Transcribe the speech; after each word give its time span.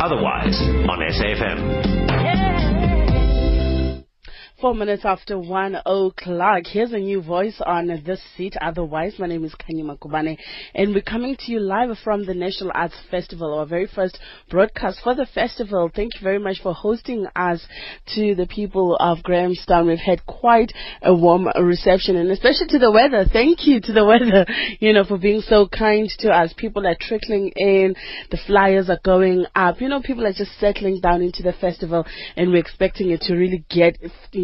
Otherwise 0.00 0.56
on 0.88 0.98
SAFM. 0.98 2.59
Four 4.60 4.74
minutes 4.74 5.06
after 5.06 5.38
one 5.38 5.76
o'clock. 5.86 6.64
Here's 6.66 6.92
a 6.92 6.98
new 6.98 7.22
voice 7.22 7.58
on 7.64 7.86
this 8.04 8.20
seat. 8.36 8.56
Otherwise, 8.60 9.14
my 9.18 9.26
name 9.26 9.42
is 9.42 9.54
Kanye 9.54 9.82
Makubane, 9.82 10.36
and 10.74 10.94
we're 10.94 11.00
coming 11.00 11.34
to 11.38 11.52
you 11.52 11.60
live 11.60 11.96
from 12.04 12.26
the 12.26 12.34
National 12.34 12.70
Arts 12.74 12.94
Festival, 13.10 13.54
our 13.54 13.64
very 13.64 13.86
first 13.86 14.18
broadcast 14.50 15.00
for 15.02 15.14
the 15.14 15.24
festival. 15.24 15.90
Thank 15.94 16.12
you 16.16 16.20
very 16.22 16.38
much 16.38 16.60
for 16.62 16.74
hosting 16.74 17.26
us 17.34 17.66
to 18.14 18.34
the 18.34 18.46
people 18.46 18.96
of 18.96 19.22
Grahamstown. 19.22 19.86
We've 19.86 19.98
had 19.98 20.26
quite 20.26 20.74
a 21.00 21.14
warm 21.14 21.48
reception, 21.58 22.16
and 22.16 22.30
especially 22.30 22.66
to 22.68 22.78
the 22.78 22.90
weather. 22.90 23.24
Thank 23.32 23.66
you 23.66 23.80
to 23.80 23.92
the 23.94 24.04
weather, 24.04 24.44
you 24.78 24.92
know, 24.92 25.04
for 25.04 25.16
being 25.16 25.40
so 25.40 25.68
kind 25.68 26.06
to 26.18 26.32
us. 26.32 26.52
People 26.54 26.86
are 26.86 26.96
trickling 27.00 27.50
in, 27.56 27.94
the 28.30 28.38
flyers 28.46 28.90
are 28.90 29.00
going 29.02 29.46
up. 29.54 29.80
You 29.80 29.88
know, 29.88 30.02
people 30.02 30.26
are 30.26 30.34
just 30.34 30.60
settling 30.60 31.00
down 31.00 31.22
into 31.22 31.42
the 31.42 31.54
festival, 31.54 32.04
and 32.36 32.50
we're 32.50 32.58
expecting 32.58 33.08
it 33.08 33.22
to 33.22 33.34
really 33.34 33.64
get 33.70 33.96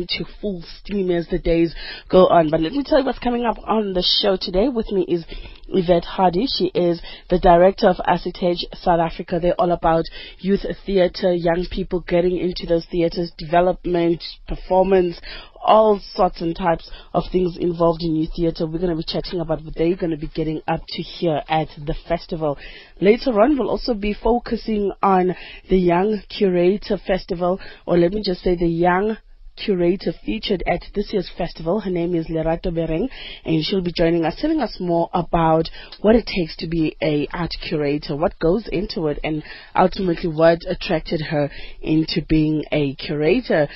into 0.08 0.30
full 0.40 0.62
steam 0.78 1.10
as 1.10 1.26
the 1.28 1.38
days 1.38 1.74
go 2.08 2.26
on. 2.26 2.50
But 2.50 2.60
let 2.60 2.72
me 2.72 2.82
tell 2.84 3.00
you 3.00 3.04
what's 3.04 3.18
coming 3.18 3.44
up 3.44 3.56
on 3.64 3.92
the 3.92 4.04
show 4.20 4.36
today. 4.40 4.68
With 4.68 4.90
me 4.92 5.02
is 5.08 5.24
Yvette 5.68 6.04
Hardie. 6.04 6.46
She 6.48 6.66
is 6.66 7.00
the 7.30 7.38
director 7.38 7.88
of 7.88 7.96
ASSITEJ 7.96 8.74
South 8.74 9.00
Africa. 9.00 9.38
They're 9.40 9.54
all 9.58 9.72
about 9.72 10.04
youth 10.38 10.64
theatre, 10.84 11.32
young 11.32 11.66
people 11.70 12.00
getting 12.06 12.38
into 12.38 12.66
those 12.66 12.86
theatres, 12.90 13.32
development, 13.36 14.22
performance, 14.46 15.20
all 15.66 16.00
sorts 16.14 16.40
and 16.40 16.54
types 16.54 16.88
of 17.12 17.24
things 17.32 17.56
involved 17.58 18.02
in 18.02 18.14
youth 18.14 18.30
theatre. 18.36 18.66
We're 18.66 18.78
going 18.78 18.90
to 18.90 18.96
be 18.96 19.02
chatting 19.02 19.40
about 19.40 19.64
what 19.64 19.74
they're 19.74 19.96
going 19.96 20.12
to 20.12 20.16
be 20.16 20.30
getting 20.32 20.62
up 20.68 20.82
to 20.86 21.02
here 21.02 21.42
at 21.48 21.68
the 21.76 21.94
festival. 22.08 22.56
Later 23.00 23.40
on, 23.40 23.58
we'll 23.58 23.70
also 23.70 23.94
be 23.94 24.14
focusing 24.14 24.92
on 25.02 25.34
the 25.68 25.76
Young 25.76 26.22
Curator 26.28 26.98
Festival, 27.04 27.60
or 27.84 27.98
let 27.98 28.12
me 28.12 28.22
just 28.24 28.42
say 28.42 28.54
the 28.54 28.66
Young 28.66 29.16
curator 29.56 30.12
featured 30.24 30.62
at 30.66 30.82
this 30.94 31.12
year's 31.12 31.30
festival. 31.36 31.80
Her 31.80 31.90
name 31.90 32.14
is 32.14 32.28
Lerato 32.28 32.70
Bereng, 32.70 33.08
and 33.44 33.64
she'll 33.64 33.82
be 33.82 33.92
joining 33.96 34.24
us, 34.24 34.36
telling 34.40 34.60
us 34.60 34.76
more 34.78 35.08
about 35.12 35.68
what 36.00 36.14
it 36.14 36.26
takes 36.26 36.56
to 36.58 36.66
be 36.66 36.96
a 37.02 37.26
art 37.32 37.52
curator, 37.68 38.16
what 38.16 38.38
goes 38.38 38.68
into 38.70 39.08
it, 39.08 39.18
and 39.24 39.42
ultimately 39.74 40.30
what 40.30 40.58
attracted 40.68 41.20
her 41.20 41.50
into 41.80 42.22
being 42.28 42.64
a 42.72 42.94
curator. 42.94 43.68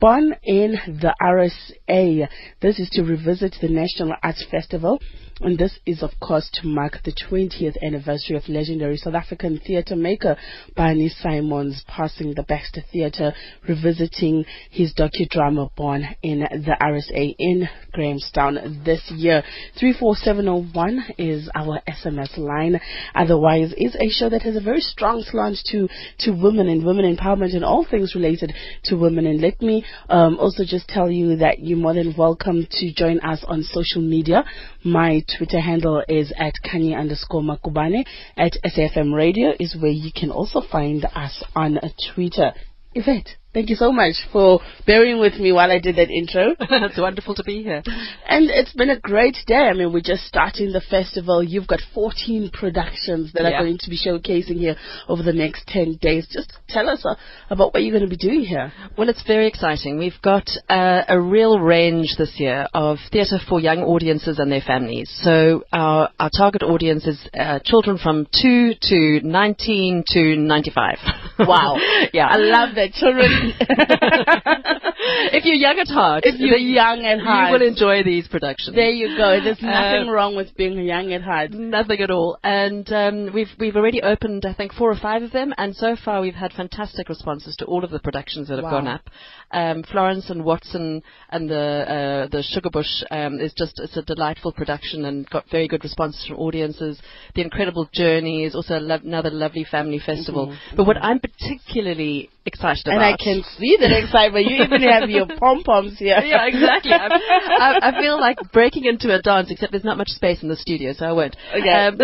Born 0.00 0.34
in 0.42 0.72
the 0.86 1.14
RSA, 1.22 2.28
this 2.60 2.78
is 2.78 2.90
to 2.90 3.02
revisit 3.02 3.56
the 3.60 3.68
National 3.68 4.14
Arts 4.22 4.44
Festival 4.50 5.00
and 5.40 5.58
this 5.58 5.78
is, 5.84 6.02
of 6.02 6.12
course, 6.18 6.48
to 6.54 6.66
mark 6.66 7.00
the 7.04 7.12
20th 7.12 7.76
anniversary 7.82 8.36
of 8.36 8.48
legendary 8.48 8.96
South 8.96 9.12
African 9.12 9.60
theatre 9.60 9.94
maker 9.94 10.34
Barney 10.74 11.10
Simon's 11.10 11.84
passing 11.86 12.32
the 12.34 12.42
Baxter 12.42 12.82
Theatre, 12.90 13.34
revisiting 13.68 14.46
his 14.70 14.94
docudrama 14.94 15.74
Born 15.76 16.06
in 16.22 16.38
the 16.38 16.74
RSA 16.80 17.34
in 17.38 17.68
Grahamstown 17.92 18.82
this 18.82 19.02
year. 19.14 19.42
34701 19.78 21.04
is 21.18 21.50
our 21.54 21.82
SMS 21.86 22.38
line. 22.38 22.80
Otherwise, 23.14 23.74
is 23.76 23.94
a 23.96 24.08
show 24.08 24.30
that 24.30 24.40
has 24.40 24.56
a 24.56 24.60
very 24.60 24.80
strong 24.80 25.22
slant 25.22 25.58
to, 25.66 25.86
to 26.20 26.30
women 26.30 26.66
and 26.68 26.82
women 26.82 27.14
empowerment 27.14 27.54
and 27.54 27.64
all 27.64 27.84
things 27.84 28.14
related 28.14 28.54
to 28.84 28.96
women. 28.96 29.26
And 29.26 29.42
let 29.42 29.60
me 29.60 29.84
um, 30.08 30.38
also 30.38 30.64
just 30.66 30.88
tell 30.88 31.10
you 31.10 31.36
that 31.36 31.58
you're 31.58 31.76
more 31.76 31.92
than 31.92 32.14
welcome 32.16 32.66
to 32.70 32.92
join 32.94 33.20
us 33.20 33.44
on 33.46 33.62
social 33.64 34.00
media. 34.00 34.42
My 34.82 35.24
Twitter 35.36 35.60
handle 35.60 36.02
is 36.08 36.32
at 36.38 36.54
Kanye 36.64 36.96
underscore 36.96 37.42
Makubane. 37.42 38.04
At 38.36 38.52
SAFM 38.64 39.12
Radio 39.12 39.52
is 39.58 39.76
where 39.76 39.90
you 39.90 40.10
can 40.14 40.30
also 40.30 40.60
find 40.60 41.04
us 41.04 41.42
on 41.54 41.78
Twitter. 42.14 42.52
Yvette, 42.96 43.36
Thank 43.56 43.70
you 43.70 43.76
so 43.76 43.90
much 43.90 44.16
for 44.34 44.60
bearing 44.86 45.18
with 45.18 45.40
me 45.40 45.50
while 45.50 45.72
I 45.72 45.78
did 45.78 45.96
that 45.96 46.10
intro. 46.10 46.54
it's 46.60 46.98
wonderful 46.98 47.34
to 47.36 47.42
be 47.42 47.62
here. 47.62 47.82
And 48.28 48.50
it's 48.50 48.74
been 48.74 48.90
a 48.90 49.00
great 49.00 49.38
day. 49.46 49.54
I 49.54 49.72
mean, 49.72 49.94
we're 49.94 50.02
just 50.02 50.26
starting 50.26 50.72
the 50.72 50.82
festival. 50.82 51.42
You've 51.42 51.66
got 51.66 51.80
14 51.94 52.50
productions 52.52 53.32
that 53.32 53.44
yeah. 53.44 53.52
are 53.52 53.62
going 53.62 53.78
to 53.78 53.88
be 53.88 53.96
showcasing 53.96 54.58
here 54.58 54.76
over 55.08 55.22
the 55.22 55.32
next 55.32 55.68
10 55.68 55.96
days. 56.02 56.28
Just 56.30 56.52
tell 56.68 56.90
us 56.90 57.02
uh, 57.06 57.14
about 57.48 57.72
what 57.72 57.82
you're 57.82 57.98
going 57.98 58.06
to 58.06 58.14
be 58.14 58.18
doing 58.18 58.42
here. 58.44 58.70
Well, 58.98 59.08
it's 59.08 59.26
very 59.26 59.46
exciting. 59.46 59.96
We've 59.96 60.20
got 60.22 60.46
uh, 60.68 61.04
a 61.08 61.18
real 61.18 61.58
range 61.58 62.16
this 62.18 62.34
year 62.36 62.68
of 62.74 62.98
theatre 63.10 63.38
for 63.48 63.58
young 63.58 63.78
audiences 63.78 64.38
and 64.38 64.52
their 64.52 64.60
families. 64.60 65.10
So 65.22 65.64
our, 65.72 66.10
our 66.20 66.28
target 66.36 66.62
audience 66.62 67.06
is 67.06 67.26
uh, 67.32 67.60
children 67.64 67.96
from 67.96 68.26
2 68.42 68.74
to 68.82 69.20
19 69.22 70.04
to 70.08 70.36
95. 70.36 70.98
Wow. 71.38 71.76
yeah. 72.12 72.28
I 72.28 72.36
love 72.36 72.74
that. 72.76 72.92
Children 72.92 73.54
if 75.32 75.44
you're 75.44 75.54
young 75.54 75.78
at 75.78 75.88
heart, 75.88 76.24
if 76.24 76.38
you're 76.38 76.56
young 76.56 77.04
at 77.04 77.20
heart, 77.20 77.48
you 77.48 77.58
will 77.58 77.68
enjoy 77.68 78.02
these 78.02 78.26
productions. 78.28 78.74
There 78.74 78.90
you 78.90 79.16
go. 79.16 79.40
There's 79.42 79.60
nothing 79.62 80.08
uh, 80.08 80.12
wrong 80.12 80.36
with 80.36 80.54
being 80.56 80.78
young 80.78 81.12
at 81.12 81.22
heart. 81.22 81.52
Nothing 81.52 82.00
at 82.00 82.10
all. 82.10 82.38
And 82.42 82.90
um, 82.92 83.30
we've 83.34 83.50
we've 83.58 83.76
already 83.76 84.02
opened, 84.02 84.44
I 84.46 84.54
think, 84.54 84.72
four 84.72 84.90
or 84.90 84.96
five 84.96 85.22
of 85.22 85.32
them, 85.32 85.52
and 85.58 85.74
so 85.74 85.96
far 86.02 86.20
we've 86.20 86.34
had 86.34 86.52
fantastic 86.52 87.08
responses 87.08 87.56
to 87.56 87.64
all 87.66 87.84
of 87.84 87.90
the 87.90 87.98
productions 87.98 88.48
that 88.48 88.56
have 88.56 88.64
wow. 88.64 88.70
gone 88.70 88.88
up. 88.88 89.08
Um, 89.52 89.84
Florence 89.84 90.28
and 90.28 90.44
Watson 90.44 91.02
and 91.30 91.48
the 91.48 91.54
uh, 91.56 92.26
the 92.28 92.42
Sugarbush 92.42 93.04
um, 93.10 93.38
is 93.40 93.52
just 93.54 93.78
it's 93.78 93.96
a 93.96 94.02
delightful 94.02 94.52
production 94.52 95.04
and 95.04 95.28
got 95.30 95.44
very 95.50 95.68
good 95.68 95.84
responses 95.84 96.26
from 96.26 96.36
audiences. 96.38 96.98
The 97.34 97.42
Incredible 97.42 97.88
Journey 97.92 98.44
is 98.44 98.54
also 98.54 98.78
lo- 98.78 98.98
another 99.02 99.30
lovely 99.30 99.64
family 99.64 100.00
festival. 100.00 100.48
Mm-hmm. 100.48 100.76
But 100.76 100.86
what 100.86 100.96
I'm 101.00 101.20
particularly 101.20 102.30
excited 102.46 102.86
and 102.86 102.96
about, 102.96 103.06
and 103.06 103.14
I 103.14 103.22
can 103.22 103.42
see 103.58 103.76
that 103.80 103.92
excitement. 103.92 104.46
You 104.46 104.62
even 104.62 104.82
have 104.82 105.10
your 105.10 105.26
pom 105.38 105.62
poms 105.64 105.98
here. 105.98 106.18
Yeah, 106.24 106.46
exactly. 106.46 106.92
I, 106.92 107.78
I, 107.82 108.00
feel 108.00 108.18
like 108.20 108.38
breaking 108.52 108.84
into 108.84 109.14
a 109.14 109.20
dance, 109.20 109.50
except 109.50 109.72
there's 109.72 109.84
not 109.84 109.98
much 109.98 110.08
space 110.08 110.42
in 110.42 110.48
the 110.48 110.56
studio, 110.56 110.92
so 110.92 111.06
I 111.06 111.12
won't. 111.12 111.36
Okay. 111.54 111.68
Um, 111.68 111.98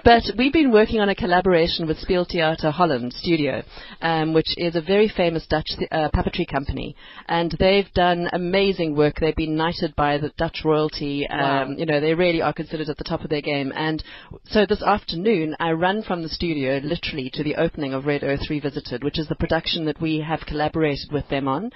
but 0.04 0.22
we've 0.36 0.52
been 0.52 0.72
working 0.72 1.00
on 1.00 1.08
a 1.08 1.14
collaboration 1.14 1.86
with 1.86 1.98
Speeltheater 1.98 2.72
Holland 2.72 3.12
Studio, 3.12 3.62
um, 4.02 4.34
which 4.34 4.52
is 4.56 4.74
a 4.76 4.82
very 4.82 5.08
famous 5.08 5.46
Dutch 5.46 5.70
uh, 5.90 6.08
puppetry 6.14 6.46
company, 6.50 6.96
and 7.28 7.54
they've 7.58 7.92
done 7.94 8.28
amazing 8.32 8.96
work. 8.96 9.20
They've 9.20 9.36
been 9.36 9.56
knighted 9.56 9.94
by 9.96 10.18
the 10.18 10.32
Dutch 10.36 10.62
royalty. 10.64 11.26
Um, 11.28 11.38
wow. 11.38 11.74
You 11.76 11.86
know, 11.86 12.00
they 12.00 12.14
really 12.14 12.42
are 12.42 12.52
considered 12.52 12.88
at 12.88 12.96
the 12.96 13.04
top 13.04 13.22
of 13.22 13.30
their 13.30 13.42
game. 13.42 13.72
And 13.74 14.02
so 14.46 14.66
this 14.66 14.82
afternoon, 14.82 15.56
I 15.60 15.72
run 15.72 16.02
from 16.02 16.22
the 16.22 16.28
studio 16.28 16.80
literally 16.82 17.30
to 17.34 17.44
the 17.44 17.56
opening 17.56 17.94
of 17.94 18.06
Red 18.06 18.24
Earth 18.24 18.50
Revisited, 18.50 19.04
which 19.04 19.18
is 19.18 19.28
the 19.28 19.36
production 19.36 19.67
that 19.76 20.00
we 20.00 20.20
have 20.20 20.40
collaborated 20.46 21.12
with 21.12 21.28
them 21.28 21.48
on. 21.48 21.70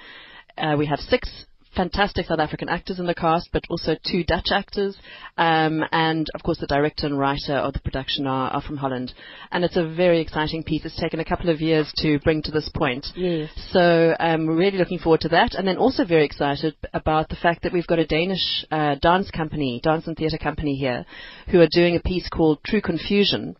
Uh, 0.57 0.75
we 0.77 0.85
have 0.85 0.99
six 0.99 1.45
fantastic 1.75 2.27
South 2.27 2.39
African 2.39 2.69
actors 2.69 2.99
in 2.99 3.05
the 3.05 3.15
cast, 3.15 3.49
but 3.51 3.63
also 3.69 3.95
two 4.05 4.23
Dutch 4.23 4.49
actors, 4.51 4.97
um, 5.37 5.83
and 5.91 6.27
of 6.35 6.43
course 6.43 6.59
the 6.59 6.67
director 6.67 7.07
and 7.07 7.17
writer 7.17 7.53
of 7.53 7.73
the 7.73 7.79
production 7.79 8.27
are, 8.27 8.51
are, 8.51 8.61
from 8.61 8.77
Holland. 8.77 9.13
And 9.51 9.63
it's 9.63 9.77
a 9.77 9.87
very 9.87 10.21
exciting 10.21 10.63
piece. 10.63 10.85
It's 10.85 10.99
taken 10.99 11.19
a 11.19 11.25
couple 11.25 11.49
of 11.49 11.61
years 11.61 11.91
to 11.97 12.19
bring 12.19 12.41
to 12.43 12.51
this 12.51 12.69
point. 12.73 13.07
Yes. 13.15 13.49
So 13.71 14.15
um, 14.19 14.45
we're 14.45 14.55
really 14.55 14.77
looking 14.77 14.99
forward 14.99 15.21
to 15.21 15.29
that, 15.29 15.55
and 15.55 15.67
then 15.67 15.77
also 15.77 16.05
very 16.05 16.25
excited 16.25 16.75
about 16.93 17.29
the 17.29 17.35
fact 17.35 17.63
that 17.63 17.73
we've 17.73 17.87
got 17.87 17.99
a 17.99 18.05
Danish 18.05 18.65
uh, 18.71 18.95
dance 19.01 19.31
company, 19.31 19.79
dance 19.83 20.07
and 20.07 20.15
theatre 20.15 20.37
company 20.37 20.75
here, 20.75 21.05
who 21.49 21.59
are 21.59 21.67
doing 21.71 21.95
a 21.95 21.99
piece 21.99 22.27
called 22.29 22.59
True 22.63 22.81
Confusion. 22.81 23.55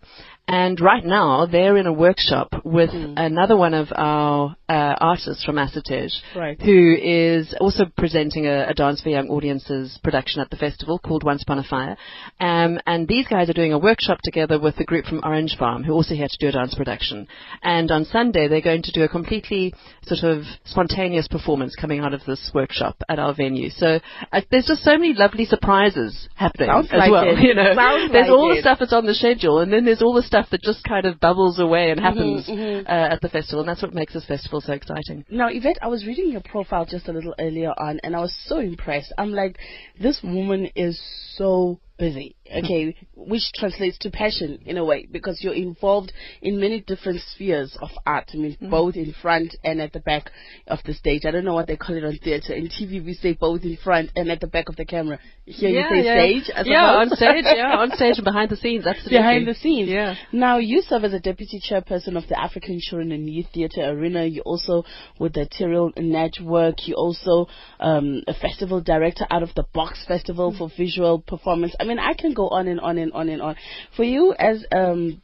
And 0.47 0.79
right 0.81 1.05
now, 1.05 1.45
they're 1.45 1.77
in 1.77 1.87
a 1.87 1.93
workshop 1.93 2.49
with 2.65 2.89
mm. 2.89 3.13
another 3.15 3.55
one 3.55 3.73
of 3.73 3.87
our 3.95 4.57
uh, 4.67 4.95
artists 4.99 5.43
from 5.45 5.55
ASSITEJ, 5.55 6.11
right. 6.35 6.61
who 6.61 6.95
is 7.01 7.55
also 7.61 7.85
presenting 7.95 8.45
a, 8.45 8.67
a, 8.67 8.73
Dance 8.73 9.01
for 9.01 9.09
Young 9.09 9.29
Audiences 9.29 9.97
production 10.03 10.41
at 10.41 10.49
the 10.49 10.57
festival 10.57 10.99
called 10.99 11.23
Once 11.23 11.43
Upon 11.43 11.59
a 11.59 11.63
Fire. 11.63 11.95
Um, 12.41 12.77
and 12.85 13.07
these 13.07 13.25
guys 13.27 13.49
are 13.49 13.53
doing 13.53 13.71
a 13.71 13.79
workshop 13.79 14.17
together 14.21 14.59
with 14.59 14.75
the 14.75 14.83
group 14.83 15.05
from 15.05 15.21
Orange 15.23 15.55
Farm, 15.57 15.83
who 15.83 15.93
also 15.93 16.13
here 16.13 16.27
to 16.27 16.37
do 16.39 16.49
a 16.49 16.51
dance 16.51 16.75
production. 16.75 17.27
And 17.61 17.89
on 17.89 18.03
Sunday, 18.03 18.49
they're 18.49 18.61
going 18.61 18.83
to 18.83 18.91
do 18.91 19.03
a 19.03 19.07
completely 19.07 19.73
sort 20.03 20.29
of 20.29 20.43
spontaneous 20.65 21.27
performance 21.29 21.75
coming 21.79 22.01
out 22.01 22.13
of 22.13 22.21
this 22.25 22.51
workshop 22.53 22.97
at 23.07 23.17
our 23.17 23.33
venue. 23.33 23.69
So 23.69 23.99
uh, 24.31 24.41
there's 24.51 24.65
just 24.65 24.83
so 24.83 24.97
many 24.97 25.13
lovely 25.13 25.45
surprises 25.45 26.27
happening 26.35 26.67
Sounds 26.67 26.89
as 26.91 26.97
like 26.97 27.11
well. 27.11 27.23
It. 27.27 27.37
You 27.43 27.55
know, 27.55 27.73
Sounds 27.75 28.11
there's 28.11 28.27
like 28.27 28.31
all 28.31 28.51
it. 28.51 28.55
the 28.55 28.61
stuff 28.61 28.79
that's 28.79 28.93
on 28.93 29.05
the 29.05 29.13
schedule, 29.13 29.59
and 29.59 29.71
then 29.71 29.85
there's 29.85 30.01
all 30.01 30.13
the 30.13 30.23
stuff 30.33 30.49
that 30.49 30.63
just 30.63 30.83
kind 30.83 31.05
of 31.05 31.19
bubbles 31.19 31.59
away 31.59 31.91
and 31.91 31.99
mm-hmm, 31.99 32.07
happens 32.07 32.47
mm-hmm. 32.47 32.87
Uh, 32.87 33.13
at 33.13 33.21
the 33.21 33.29
festival, 33.29 33.59
and 33.59 33.69
that's 33.69 33.81
what 33.81 33.93
makes 33.93 34.13
this 34.13 34.25
festival 34.25 34.59
so 34.61 34.73
exciting. 34.73 35.23
Now, 35.29 35.47
Yvette, 35.49 35.77
I 35.81 35.87
was 35.87 36.07
reading 36.07 36.31
your 36.31 36.41
profile 36.41 36.85
just 36.85 37.07
a 37.07 37.13
little 37.13 37.35
earlier 37.39 37.71
on, 37.77 37.99
and 38.03 38.15
I 38.15 38.19
was 38.19 38.35
so 38.47 38.57
impressed. 38.59 39.13
I'm 39.17 39.31
like, 39.31 39.57
this 39.99 40.21
woman 40.23 40.69
is 40.75 40.99
so 41.35 41.79
busy, 41.97 42.35
okay, 42.51 42.95
which 43.15 43.51
translates 43.55 43.97
to 43.99 44.09
passion 44.09 44.59
in 44.65 44.77
a 44.77 44.85
way 44.85 45.07
because 45.11 45.39
you're 45.43 45.53
involved 45.53 46.11
in 46.41 46.59
many 46.59 46.81
different 46.81 47.21
spheres 47.33 47.77
of 47.81 47.89
art. 48.05 48.29
I 48.33 48.37
mean, 48.37 48.53
Mm-hmm. 48.53 48.69
both 48.69 48.95
in 48.95 49.13
front 49.21 49.55
and 49.63 49.81
at 49.81 49.93
the 49.93 49.99
back 49.99 50.29
of 50.67 50.79
the 50.85 50.93
stage. 50.93 51.23
I 51.25 51.31
don't 51.31 51.43
know 51.43 51.53
what 51.53 51.67
they 51.67 51.75
call 51.75 51.95
it 51.97 52.03
on 52.03 52.17
theatre. 52.23 52.53
In 52.53 52.67
TV, 52.67 53.03
we 53.03 53.13
say 53.13 53.33
both 53.33 53.63
in 53.63 53.77
front 53.83 54.11
and 54.15 54.29
at 54.31 54.39
the 54.39 54.47
back 54.47 54.69
of 54.69 54.75
the 54.75 54.85
camera. 54.85 55.19
Here 55.45 55.69
you 55.69 55.83
say 55.89 56.01
stage. 56.01 56.55
I 56.55 56.63
yeah, 56.65 56.85
on 56.85 57.09
stage, 57.09 57.43
yeah, 57.45 57.75
on 57.77 57.91
stage 57.91 58.17
and 58.17 58.23
behind 58.23 58.49
the 58.49 58.55
scenes, 58.55 58.85
absolutely. 58.85 59.17
Behind 59.17 59.47
the 59.47 59.55
scenes. 59.55 59.89
Yeah. 59.89 60.15
Now, 60.31 60.59
you 60.59 60.81
serve 60.81 61.03
as 61.03 61.13
a 61.13 61.19
deputy 61.19 61.59
chairperson 61.69 62.15
of 62.15 62.27
the 62.29 62.39
African 62.39 62.79
Children 62.79 63.11
and 63.11 63.29
Youth 63.29 63.47
Theatre 63.53 63.81
Arena. 63.89 64.23
You 64.23 64.41
also 64.43 64.83
with 65.19 65.33
the 65.33 65.45
Tyrrell 65.45 65.91
Network. 65.97 66.87
You 66.87 66.95
also 66.95 67.47
um, 67.79 68.21
a 68.27 68.33
festival 68.33 68.79
director 68.81 69.25
out 69.29 69.43
of 69.43 69.49
the 69.55 69.65
Box 69.73 70.05
Festival 70.07 70.55
for 70.57 70.69
visual 70.77 71.19
performance. 71.19 71.75
I 71.83 71.85
mean, 71.85 71.99
I 71.99 72.13
can 72.13 72.33
go 72.33 72.47
on 72.47 72.67
and 72.69 72.79
on 72.79 72.97
and 72.97 73.11
on 73.11 73.27
and 73.27 73.41
on. 73.41 73.55
For 73.97 74.03
you 74.03 74.33
as 74.39 74.63
um, 74.71 75.21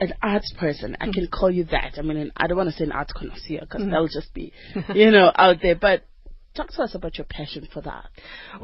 an 0.00 0.14
arts 0.22 0.54
person, 0.58 0.96
I 0.98 1.10
can 1.12 1.28
call 1.28 1.50
you 1.50 1.64
that. 1.64 1.94
I 1.98 2.02
mean, 2.02 2.32
I 2.34 2.46
don't 2.46 2.56
want 2.56 2.70
to 2.70 2.76
say 2.76 2.84
an 2.84 2.92
arts 2.92 3.12
connoisseur 3.12 3.60
because 3.60 3.84
that'll 3.84 4.08
just 4.08 4.32
be, 4.32 4.52
you 4.94 5.10
know, 5.10 5.30
out 5.34 5.56
there. 5.60 5.76
But 5.76 6.04
talk 6.54 6.70
to 6.70 6.82
us 6.82 6.94
about 6.94 7.18
your 7.18 7.26
passion 7.28 7.68
for 7.70 7.82
that. 7.82 8.06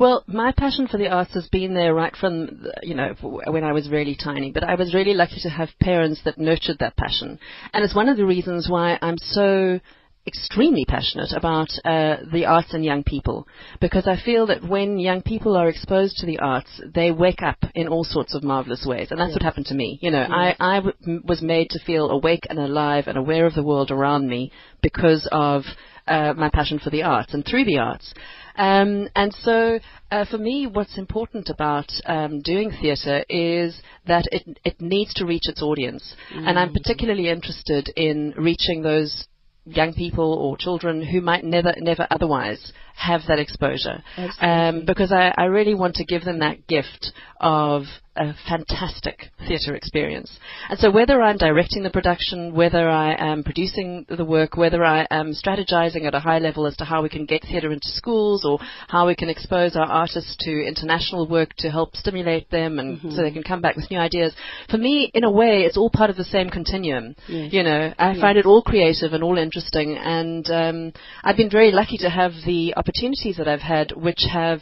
Well, 0.01 0.25
my 0.27 0.53
passion 0.57 0.89
for 0.89 0.97
the 0.97 1.09
arts 1.09 1.35
has 1.35 1.47
been 1.49 1.75
there 1.75 1.93
right 1.95 2.17
from, 2.17 2.67
you 2.83 2.95
know, 2.95 3.15
when 3.21 3.63
I 3.63 3.73
was 3.73 3.91
really 3.91 4.17
tiny. 4.17 4.51
But 4.51 4.65
I 4.65 4.75
was 4.75 4.95
really 4.95 5.13
lucky 5.13 5.41
to 5.43 5.51
have 5.51 5.69
parents 5.81 6.23
that 6.25 6.39
nurtured 6.39 6.79
that 6.81 6.97
passion. 6.97 7.39
And 7.75 7.85
it's 7.85 7.95
one 7.95 8.09
of 8.09 8.17
the 8.17 8.25
reasons 8.25 8.69
why 8.71 8.99
I'm 9.03 9.19
so 9.19 9.81
extremely 10.26 10.84
passionate 10.84 11.32
about 11.32 11.69
uh, 11.84 12.17
the 12.32 12.44
arts 12.46 12.75
and 12.75 12.84
young 12.84 13.05
people 13.05 13.46
because 13.81 14.06
I 14.06 14.17
feel 14.23 14.46
that 14.46 14.67
when 14.67 14.99
young 14.99 15.23
people 15.23 15.56
are 15.56 15.69
exposed 15.69 16.17
to 16.19 16.26
the 16.26 16.38
arts, 16.40 16.81
they 16.94 17.12
wake 17.12 17.43
up 17.43 17.58
in 17.75 17.88
all 17.88 18.05
sorts 18.05 18.34
of 18.34 18.43
marvelous 18.43 18.84
ways, 18.87 19.08
and 19.11 19.20
that's 19.20 19.32
what 19.32 19.43
happened 19.43 19.67
to 19.67 19.75
me. 19.75 19.99
You 20.02 20.11
know, 20.11 20.26
I, 20.28 20.56
I 20.58 20.76
w- 20.81 21.23
was 21.25 21.43
made 21.43 21.70
to 21.70 21.78
feel 21.84 22.11
awake 22.11 22.46
and 22.50 22.58
alive 22.58 23.05
and 23.06 23.17
aware 23.17 23.46
of 23.46 23.55
the 23.55 23.62
world 23.62 23.90
around 23.90 24.28
me 24.28 24.52
because 24.82 25.28
of 25.31 25.62
uh, 26.08 26.32
my 26.37 26.49
passion 26.50 26.78
for 26.78 26.90
the 26.90 27.02
arts 27.02 27.34
and 27.34 27.44
through 27.44 27.64
the 27.64 27.78
arts. 27.78 28.12
Um, 28.56 29.08
and 29.14 29.34
so, 29.43 29.78
uh, 30.11 30.25
for 30.31 30.38
me, 30.38 30.67
what's 30.67 30.96
important 30.99 31.50
about 31.50 31.90
um, 32.06 32.40
doing 32.40 32.70
theatre 32.70 33.25
is 33.28 33.81
that 34.06 34.25
it, 34.32 34.58
it 34.64 34.81
needs 34.81 35.12
to 35.14 35.26
reach 35.26 35.43
its 35.49 35.62
audience. 35.62 36.14
And 36.32 36.58
I'm 36.58 36.73
particularly 36.73 37.28
interested 37.28 37.90
in 37.96 38.32
reaching 38.37 38.82
those 38.82 39.26
young 39.67 39.93
people 39.93 40.33
or 40.33 40.57
children 40.57 41.03
who 41.03 41.21
might 41.21 41.45
never, 41.45 41.75
never 41.79 42.07
otherwise 42.11 42.73
have 42.97 43.23
that 43.29 43.39
exposure. 43.39 44.03
Um, 44.41 44.85
because 44.87 45.13
I, 45.13 45.33
I 45.37 45.45
really 45.45 45.75
want 45.75 45.97
to 45.97 46.05
give 46.05 46.25
them 46.25 46.41
that 46.41 46.67
gift 46.67 47.13
of 47.41 47.85
a 48.17 48.35
fantastic 48.49 49.31
theatre 49.47 49.75
experience. 49.75 50.39
And 50.71 50.79
so 50.79 50.91
whether 50.91 51.21
I'm 51.21 51.37
directing 51.37 51.83
the 51.83 51.91
production, 51.91 52.55
whether 52.55 52.89
I 52.89 53.15
am 53.15 53.45
producing 53.45 54.07
the 54.09 54.25
work, 54.25 54.57
whether 54.57 54.83
I 54.85 55.07
am 55.11 55.35
strategizing 55.35 56.07
at 56.07 56.15
a 56.15 56.21
high 56.21 56.39
level 56.39 56.67
as 56.67 56.77
to 56.79 56.85
how 56.85 57.03
we 57.03 57.09
can 57.09 57.27
get 57.27 57.43
theatre 57.43 57.71
into 57.73 57.89
schools 57.89 58.45
or 58.45 58.59
how 58.89 59.07
we 59.07 59.15
can 59.15 59.29
expose 59.29 59.77
our 59.77 59.87
artists 59.87 60.37
to 60.41 60.51
international 60.51 61.29
work 61.29 61.55
to 61.59 61.71
help 61.71 61.95
stimulate 61.95 62.51
them 62.51 62.79
and 62.79 63.01
so 63.15 63.23
they 63.23 63.31
can 63.31 63.43
come 63.43 63.61
back 63.61 63.77
with 63.77 63.91
new 63.91 63.99
ideas. 63.99 64.35
For 64.71 64.79
me, 64.79 65.11
in 65.13 65.25
a 65.25 65.31
way, 65.31 65.63
it's 65.63 65.77
all 65.77 65.91
part 65.91 66.11
of 66.11 66.17
the 66.17 66.25
same 66.25 66.49
continuum. 66.49 67.15
Yes. 67.29 67.53
You 67.53 67.63
know, 67.63 67.93
I 67.99 68.19
find 68.19 68.39
it 68.39 68.47
all 68.47 68.63
creative 68.63 69.13
and 69.13 69.23
all 69.23 69.37
interesting 69.37 69.97
and 69.97 70.51
um, 70.51 70.93
I've 71.23 71.37
been 71.37 71.51
very 71.51 71.71
lucky 71.71 71.99
to 71.99 72.09
have 72.09 72.33
the 72.47 72.73
opportunities 72.87 73.37
that 73.37 73.49
I've 73.49 73.61
had 73.61 73.93
which 73.93 74.25
have 74.33 74.61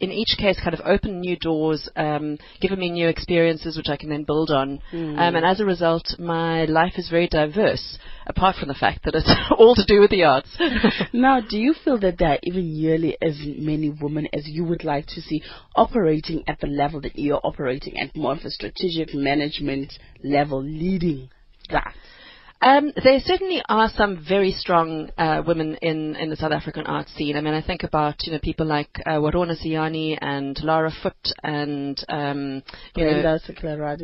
in 0.00 0.10
each 0.10 0.36
case 0.38 0.58
kind 0.58 0.72
of 0.72 0.80
opened 0.86 1.20
new 1.20 1.36
doors, 1.36 1.88
um, 1.94 2.38
given 2.60 2.78
me 2.78 2.90
new 2.90 3.06
experiences 3.06 3.76
which 3.76 3.90
I 3.90 3.98
can 3.98 4.08
then 4.08 4.24
build 4.24 4.50
on. 4.50 4.80
Um, 5.18 5.36
and 5.36 5.44
as 5.44 5.60
a 5.60 5.64
result, 5.66 6.18
my 6.18 6.64
life 6.64 6.94
is 6.96 7.10
very 7.10 7.28
diverse, 7.28 7.98
apart 8.26 8.56
from 8.56 8.68
the 8.68 8.74
fact 8.74 9.04
that 9.04 9.14
it's 9.14 9.30
all 9.58 9.74
to 9.74 9.84
do 9.86 10.00
with 10.00 10.10
the 10.10 10.24
arts. 10.24 10.48
Now, 11.12 11.40
do 11.40 11.58
you 11.58 11.74
feel 11.84 11.98
that 11.98 12.18
there 12.18 12.30
are 12.30 12.38
even 12.42 12.72
nearly 12.72 13.16
as 13.20 13.38
many 13.44 13.90
women 13.90 14.26
as 14.32 14.48
you 14.48 14.64
would 14.64 14.84
like 14.84 15.06
to 15.08 15.20
see 15.20 15.42
operating 15.76 16.44
at 16.48 16.60
the 16.60 16.66
level 16.66 17.02
that 17.02 17.18
you're 17.18 17.40
operating 17.44 18.00
at, 18.00 18.16
more 18.16 18.32
of 18.32 18.44
a 18.44 18.50
strategic 18.50 19.14
management 19.14 19.92
level, 20.24 20.62
leading? 20.62 21.28
Um, 22.62 22.92
there 23.02 23.18
certainly 23.20 23.62
are 23.68 23.88
some 23.96 24.22
very 24.26 24.52
strong 24.52 25.10
uh, 25.16 25.42
women 25.46 25.76
in, 25.80 26.14
in 26.16 26.28
the 26.28 26.36
South 26.36 26.52
African 26.52 26.86
art 26.86 27.08
scene. 27.16 27.36
I 27.36 27.40
mean, 27.40 27.54
I 27.54 27.62
think 27.62 27.84
about 27.84 28.16
you 28.26 28.32
know 28.32 28.38
people 28.42 28.66
like 28.66 28.90
uh, 29.06 29.12
Warona 29.12 29.56
Seane 29.56 30.18
and 30.20 30.62
Lara 30.62 30.92
Foot 31.02 31.16
and 31.42 31.98
um, 32.08 32.62
you 32.94 33.04
know, 33.04 33.12
Brenda. 33.22 33.40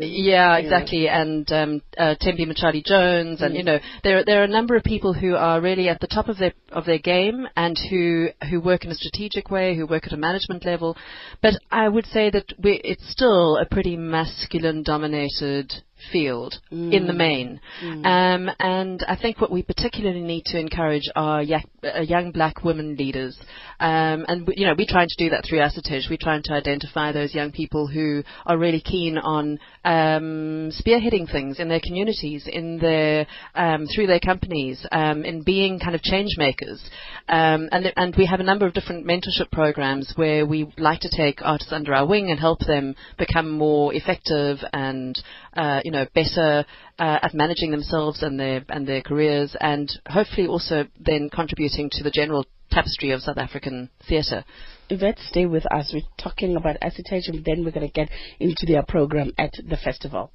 Yeah, 0.08 0.56
exactly. 0.56 1.08
And 1.08 1.52
um, 1.52 1.82
uh, 1.98 2.14
Thembi 2.22 2.46
Mtshali-Jones, 2.46 3.42
and 3.42 3.54
you 3.54 3.62
know, 3.62 3.78
there 4.02 4.24
there 4.24 4.40
are 4.40 4.44
a 4.44 4.48
number 4.48 4.74
of 4.74 4.84
people 4.84 5.12
who 5.12 5.34
are 5.34 5.60
really 5.60 5.90
at 5.90 6.00
the 6.00 6.06
top 6.06 6.28
of 6.28 6.38
their 6.38 6.54
of 6.72 6.86
their 6.86 6.98
game 6.98 7.46
and 7.56 7.78
who 7.90 8.28
who 8.48 8.60
work 8.60 8.86
in 8.86 8.90
a 8.90 8.94
strategic 8.94 9.50
way, 9.50 9.76
who 9.76 9.86
work 9.86 10.06
at 10.06 10.14
a 10.14 10.16
management 10.16 10.64
level. 10.64 10.96
But 11.42 11.54
I 11.70 11.88
would 11.90 12.06
say 12.06 12.30
that 12.30 12.52
we, 12.62 12.80
it's 12.82 13.10
still 13.10 13.58
a 13.58 13.66
pretty 13.66 13.98
masculine 13.98 14.82
dominated 14.82 15.74
field 16.12 16.54
in 16.70 17.06
the 17.06 17.12
main. 17.12 17.60
Um, 18.04 18.50
and 18.58 19.04
I 19.08 19.16
think 19.16 19.40
what 19.40 19.50
we 19.50 19.62
particularly 19.62 20.20
need 20.20 20.44
to 20.46 20.58
encourage 20.58 21.08
are 21.16 21.40
uh, 21.40 22.00
young 22.00 22.32
black 22.32 22.64
women 22.64 22.96
leaders. 22.96 23.36
Um, 23.80 24.24
and, 24.28 24.46
we- 24.46 24.54
you 24.56 24.66
know, 24.66 24.74
we're 24.76 24.86
trying 24.88 25.08
to 25.08 25.24
do 25.24 25.30
that 25.30 25.44
through 25.44 25.58
ASSITEJ. 25.60 26.08
We're 26.10 26.18
trying 26.20 26.42
to 26.44 26.52
identify 26.54 27.12
those 27.12 27.34
young 27.34 27.52
people 27.52 27.86
who 27.86 28.22
are 28.46 28.58
really 28.58 28.80
keen 28.80 29.18
on 29.18 29.58
um, 29.84 30.70
spearheading 30.70 31.30
things 31.30 31.60
in 31.60 31.68
their 31.68 31.80
communities, 31.80 32.46
in 32.50 32.78
their, 32.78 33.26
um, 33.54 33.86
through 33.94 34.06
their 34.06 34.20
companies, 34.20 34.84
um, 34.92 35.24
in 35.24 35.42
being 35.42 35.78
kind 35.78 35.94
of 35.94 36.02
change 36.02 36.30
makers. 36.36 36.82
Um, 37.28 37.68
and, 37.72 37.92
and 37.96 38.14
we 38.16 38.26
have 38.26 38.40
a 38.40 38.44
number 38.44 38.66
of 38.66 38.74
different 38.74 39.06
mentorship 39.06 39.50
programs 39.52 40.12
where 40.16 40.46
we 40.46 40.72
like 40.78 41.00
to 41.00 41.10
take 41.14 41.40
artists 41.42 41.72
under 41.72 41.94
our 41.94 42.06
wing 42.06 42.30
and 42.30 42.38
help 42.38 42.60
them 42.60 42.94
become 43.18 43.50
more 43.50 43.92
effective 43.94 44.58
and 44.72 45.20
uh, 45.54 45.80
you 45.86 45.92
know, 45.92 46.04
better 46.16 46.66
uh, 46.98 47.18
at 47.22 47.32
managing 47.32 47.70
themselves 47.70 48.20
and 48.24 48.40
their 48.40 48.64
and 48.68 48.88
their 48.88 49.02
careers, 49.02 49.54
and 49.60 49.88
hopefully 50.08 50.48
also 50.48 50.84
then 50.98 51.30
contributing 51.32 51.88
to 51.92 52.02
the 52.02 52.10
general 52.10 52.44
tapestry 52.72 53.12
of 53.12 53.22
South 53.22 53.38
African 53.38 53.88
theatre. 54.08 54.44
Yvette, 54.90 55.20
stay 55.20 55.46
with 55.46 55.64
us. 55.72 55.92
We're 55.94 56.02
talking 56.20 56.56
about 56.56 56.76
ASSITEJ 56.82 57.28
and 57.28 57.44
then 57.44 57.64
we're 57.64 57.70
going 57.70 57.86
to 57.86 57.92
get 57.92 58.10
into 58.40 58.66
their 58.66 58.82
program 58.82 59.30
at 59.38 59.52
the 59.52 59.76
festival. 59.76 60.32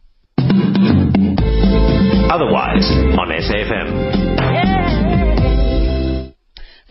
Otherwise 2.31 2.87
on 3.19 3.27
SAFM. 3.27 4.70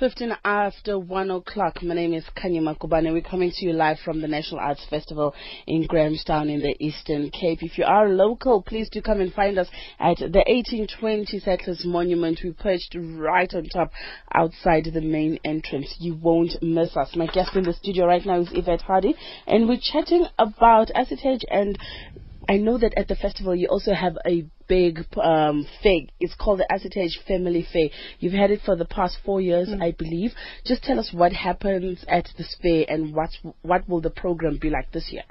15 0.00 0.34
after 0.46 0.98
1 0.98 1.30
o'clock. 1.30 1.82
My 1.82 1.94
name 1.94 2.14
is 2.14 2.24
Kanye 2.34 2.62
Makubane. 2.62 3.12
We're 3.12 3.20
coming 3.20 3.50
to 3.54 3.66
you 3.66 3.74
live 3.74 3.98
from 4.02 4.22
the 4.22 4.28
National 4.28 4.58
Arts 4.58 4.82
Festival 4.88 5.34
in 5.66 5.86
Grahamstown 5.86 6.48
in 6.48 6.60
the 6.60 6.74
Eastern 6.82 7.28
Cape. 7.28 7.62
If 7.62 7.76
you 7.76 7.84
are 7.84 8.08
local, 8.08 8.62
please 8.62 8.88
do 8.88 9.02
come 9.02 9.20
and 9.20 9.30
find 9.30 9.58
us 9.58 9.68
at 9.98 10.16
the 10.16 10.42
1820 10.48 11.40
Settlers 11.40 11.84
Monument. 11.84 12.40
We're 12.42 12.54
perched 12.54 12.96
right 12.98 13.52
on 13.52 13.66
top 13.66 13.92
outside 14.32 14.88
the 14.90 15.02
main 15.02 15.38
entrance. 15.44 15.94
You 15.98 16.14
won't 16.14 16.62
miss 16.62 16.96
us. 16.96 17.14
My 17.14 17.26
guest 17.26 17.54
in 17.54 17.64
the 17.64 17.74
studio 17.74 18.06
right 18.06 18.24
now 18.24 18.40
is 18.40 18.48
Yvette 18.52 18.80
Hardie, 18.88 19.16
and 19.46 19.68
we're 19.68 19.80
chatting 19.82 20.24
about 20.38 20.88
ASSITEJ 20.96 21.40
and 21.50 21.78
I 22.48 22.56
know 22.56 22.78
that 22.78 22.94
at 22.96 23.06
the 23.06 23.14
festival 23.14 23.54
you 23.54 23.68
also 23.68 23.92
have 23.92 24.16
a 24.26 24.44
big 24.70 25.04
um, 25.20 25.66
fair. 25.82 26.02
It's 26.20 26.34
called 26.36 26.60
the 26.60 26.66
ASSITEJ 26.70 27.26
Family 27.26 27.66
Fair. 27.72 27.88
You've 28.20 28.32
had 28.32 28.52
it 28.52 28.60
for 28.64 28.76
the 28.76 28.84
past 28.84 29.18
four 29.26 29.40
years, 29.40 29.68
I 29.80 29.90
believe. 29.90 30.30
Just 30.64 30.84
tell 30.84 31.00
us 31.00 31.10
what 31.12 31.32
happens 31.32 32.04
at 32.08 32.28
this 32.38 32.56
fair 32.62 32.84
and 32.88 33.12
what 33.12 33.30
what 33.62 33.88
will 33.88 34.00
the 34.00 34.10
program 34.10 34.58
be 34.62 34.70
like 34.70 34.92
this 34.92 35.08
year. 35.10 35.24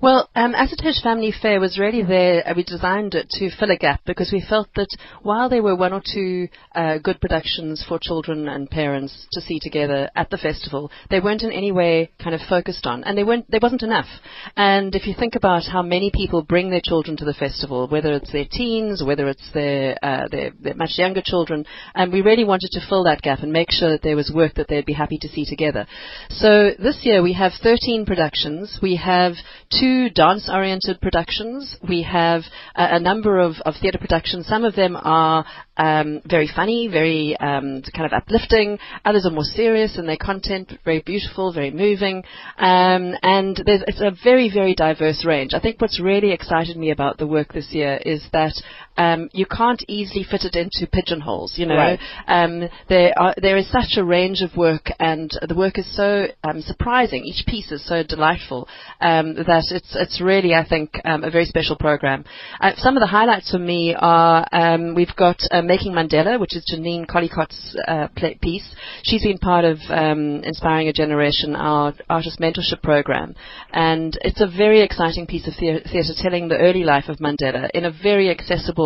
Well, 0.00 0.30
um, 0.34 0.54
ASSITEJ 0.54 1.02
Family 1.02 1.34
Fair 1.42 1.60
was 1.60 1.78
really 1.78 2.02
there. 2.02 2.48
Uh, 2.48 2.54
we 2.56 2.64
designed 2.64 3.14
it 3.14 3.28
to 3.32 3.50
fill 3.58 3.70
a 3.70 3.76
gap 3.76 4.00
because 4.06 4.30
we 4.32 4.42
felt 4.48 4.68
that 4.76 4.88
while 5.22 5.50
there 5.50 5.62
were 5.62 5.76
one 5.76 5.92
or 5.92 6.02
two 6.14 6.48
uh, 6.74 6.96
good 6.98 7.20
productions 7.20 7.84
for 7.86 7.98
children 8.00 8.48
and 8.48 8.70
parents 8.70 9.26
to 9.32 9.42
see 9.42 9.60
together 9.60 10.10
at 10.16 10.30
the 10.30 10.38
festival, 10.38 10.90
they 11.10 11.20
weren't 11.20 11.42
in 11.42 11.52
any 11.52 11.72
way 11.72 12.10
kind 12.22 12.34
of 12.34 12.40
focused 12.48 12.86
on, 12.86 13.04
and 13.04 13.18
they 13.18 13.24
weren't. 13.24 13.50
There 13.50 13.60
wasn't 13.62 13.82
enough. 13.82 14.08
And 14.56 14.94
if 14.94 15.06
you 15.06 15.14
think 15.18 15.34
about 15.34 15.64
how 15.70 15.82
many 15.82 16.10
people 16.10 16.42
bring 16.42 16.70
their 16.70 16.80
children 16.82 17.18
to 17.18 17.26
the 17.26 17.34
festival, 17.34 17.86
whether 17.88 18.12
it's 18.14 18.32
their 18.32 18.45
teens, 18.46 19.02
whether 19.04 19.28
it's 19.28 19.50
their 19.52 19.96
uh, 20.02 20.28
their, 20.30 20.50
their 20.60 20.74
much 20.74 20.92
younger 20.96 21.22
children, 21.24 21.64
and 21.94 22.12
we 22.12 22.20
really 22.22 22.44
wanted 22.44 22.70
to 22.72 22.80
fill 22.88 23.04
that 23.04 23.22
gap 23.22 23.40
and 23.40 23.52
make 23.52 23.70
sure 23.70 23.90
that 23.90 24.02
there 24.02 24.16
was 24.16 24.32
work 24.34 24.54
that 24.54 24.68
they'd 24.68 24.86
be 24.86 24.92
happy 24.92 25.18
to 25.20 25.28
see 25.28 25.44
together. 25.44 25.86
So 26.30 26.70
this 26.78 27.00
year 27.02 27.22
we 27.22 27.32
have 27.34 27.52
13 27.62 28.06
productions. 28.06 28.78
We 28.82 28.96
have 28.96 29.34
two 29.70 30.10
dance-oriented 30.10 31.00
productions. 31.00 31.76
We 31.86 32.02
have 32.02 32.42
a, 32.74 32.96
a 32.96 33.00
number 33.00 33.38
of, 33.38 33.54
of 33.64 33.74
theatre 33.80 33.98
productions. 33.98 34.46
Some 34.46 34.64
of 34.64 34.74
them 34.74 34.96
are 34.96 35.44
um, 35.76 36.22
very 36.28 36.48
funny, 36.54 36.88
very 36.88 37.36
um, 37.38 37.82
kind 37.94 38.06
of 38.06 38.12
uplifting. 38.12 38.78
Others 39.04 39.26
are 39.26 39.30
more 39.30 39.44
serious 39.44 39.98
in 39.98 40.06
their 40.06 40.16
content, 40.16 40.72
very 40.84 41.00
beautiful, 41.00 41.52
very 41.52 41.70
moving. 41.70 42.24
Um, 42.58 43.14
and 43.22 43.62
it's 43.66 44.00
a 44.00 44.12
very, 44.24 44.50
very 44.52 44.74
diverse 44.74 45.24
range. 45.24 45.54
I 45.54 45.60
think 45.60 45.80
what's 45.80 46.00
really 46.00 46.32
excited 46.32 46.76
me 46.76 46.90
about 46.90 47.18
the 47.18 47.26
work 47.26 47.52
this 47.52 47.68
year 47.72 48.00
is 48.04 48.22
that 48.32 48.54
um, 48.96 49.28
you 49.32 49.46
can't 49.46 49.82
easily 49.88 50.24
fit 50.24 50.44
it 50.44 50.56
into 50.56 50.90
pigeonholes. 50.90 51.54
You 51.56 51.66
know, 51.66 51.76
Right. 51.76 52.00
um, 52.28 52.68
there 52.88 53.12
are, 53.18 53.34
there 53.40 53.56
is 53.56 53.70
such 53.70 53.96
a 53.96 54.04
range 54.04 54.40
of 54.42 54.56
work, 54.56 54.90
and 54.98 55.30
the 55.46 55.54
work 55.54 55.78
is 55.78 55.86
so 55.96 56.26
um, 56.44 56.62
surprising. 56.62 57.24
Each 57.24 57.44
piece 57.46 57.70
is 57.72 57.84
so 57.86 58.02
delightful 58.02 58.68
um, 59.00 59.34
that 59.34 59.64
it's 59.70 59.94
it's 59.94 60.20
really, 60.20 60.54
I 60.54 60.64
think, 60.66 60.88
um, 61.04 61.24
a 61.24 61.30
very 61.30 61.44
special 61.44 61.76
program. 61.76 62.24
Uh, 62.60 62.72
some 62.76 62.96
of 62.96 63.00
the 63.00 63.06
highlights 63.18 63.50
for 63.50 63.58
me 63.58 63.94
are 63.98 64.46
um, 64.52 64.94
we've 64.94 65.16
got 65.16 65.38
uh, 65.50 65.62
Making 65.62 65.92
Mandela, 65.92 66.38
which 66.40 66.54
is 66.56 66.64
Janine 66.72 67.06
Collocott's 67.06 67.76
uh, 67.86 68.08
piece. 68.40 68.68
She's 69.02 69.22
been 69.22 69.38
part 69.38 69.64
of 69.64 69.78
um, 69.90 70.42
Inspiring 70.44 70.88
a 70.88 70.92
Generation, 70.92 71.54
our 71.56 71.94
artist 72.08 72.38
mentorship 72.40 72.82
program, 72.82 73.34
and 73.72 74.16
it's 74.22 74.40
a 74.40 74.46
very 74.46 74.80
exciting 74.82 75.26
piece 75.26 75.46
of 75.46 75.54
theatre 75.54 76.14
telling 76.16 76.48
the 76.48 76.58
early 76.58 76.84
life 76.84 77.08
of 77.08 77.18
Mandela 77.18 77.68
in 77.74 77.84
a 77.84 77.90
very 78.02 78.30
accessible, 78.30 78.85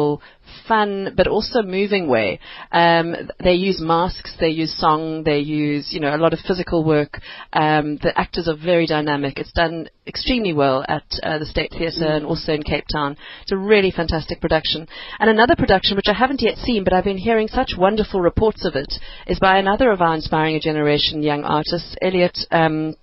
fun, 0.67 1.15
but 1.17 1.27
also 1.27 1.63
moving 1.63 2.09
way. 2.09 2.41
Um, 2.73 3.15
they 3.43 3.55
use 3.55 3.81
masks, 3.81 4.35
they 4.41 4.49
use 4.49 4.77
song, 4.79 5.25
they 5.25 5.39
use 5.39 5.89
you 5.91 6.01
know 6.01 6.15
a 6.15 6.23
lot 6.25 6.33
of 6.33 6.41
physical 6.47 6.85
work. 6.85 7.21
Um, 7.53 7.99
the 8.03 8.13
actors 8.17 8.49
are 8.49 8.57
very 8.57 8.87
dynamic. 8.87 9.39
It's 9.39 9.53
done 9.53 9.89
extremely 10.07 10.53
well 10.53 10.85
at 10.89 11.05
uh, 11.23 11.39
the 11.39 11.47
State 11.47 11.73
Theatre 11.77 12.07
and 12.17 12.25
also 12.25 12.53
in 12.53 12.63
Cape 12.63 12.87
Town. 12.93 13.17
It's 13.43 13.53
a 13.53 13.57
really 13.57 13.91
fantastic 13.91 14.41
production. 14.41 14.87
And 15.19 15.31
another 15.31 15.57
production 15.57 15.97
which 15.97 16.09
I 16.09 16.15
haven't 16.15 16.43
yet 16.43 16.57
seen, 16.59 16.85
but 16.85 16.93
I've 16.93 17.05
been 17.05 17.19
hearing 17.19 17.49
such 17.49 17.73
wonderful 17.79 18.21
reports 18.21 18.65
of 18.65 18.75
it, 18.75 18.93
is 19.27 19.39
by 19.39 19.59
another 19.59 19.91
of 19.91 20.01
our 20.01 20.15
inspiring 20.15 20.57
a 20.57 20.61
generation 20.61 21.23
young 21.23 21.45
artists, 21.45 21.97
Elliot. 22.03 22.37
Um, 22.51 22.95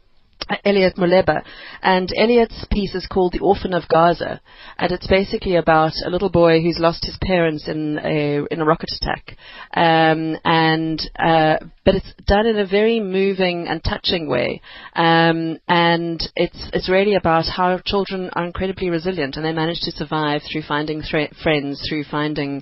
Elliot 0.63 0.95
Muleba, 0.97 1.43
and 1.81 2.09
Elliot's 2.17 2.65
piece 2.71 2.95
is 2.95 3.05
called 3.07 3.33
"The 3.33 3.39
Orphan 3.39 3.73
of 3.73 3.87
Gaza," 3.87 4.41
and 4.77 4.91
it's 4.91 5.07
basically 5.07 5.55
about 5.55 5.93
a 6.05 6.09
little 6.09 6.29
boy 6.29 6.61
who's 6.61 6.79
lost 6.79 7.05
his 7.05 7.17
parents 7.21 7.67
in 7.67 7.99
a 7.99 8.45
in 8.51 8.61
a 8.61 8.65
rocket 8.65 8.89
attack, 9.01 9.37
um, 9.73 10.37
and 10.45 11.01
uh, 11.19 11.57
but 11.83 11.95
it's 11.95 12.13
done 12.25 12.47
in 12.47 12.57
a 12.57 12.65
very 12.65 12.99
moving 12.99 13.67
and 13.67 13.83
touching 13.83 14.29
way, 14.29 14.61
um, 14.95 15.57
and 15.67 16.21
it's 16.35 16.69
it's 16.73 16.89
really 16.89 17.15
about 17.15 17.45
how 17.45 17.79
children 17.85 18.29
are 18.33 18.45
incredibly 18.45 18.89
resilient 18.89 19.35
and 19.35 19.45
they 19.45 19.53
manage 19.53 19.81
to 19.81 19.91
survive 19.91 20.41
through 20.49 20.63
finding 20.63 21.01
thre- 21.01 21.33
friends, 21.43 21.85
through 21.89 22.05
finding 22.05 22.61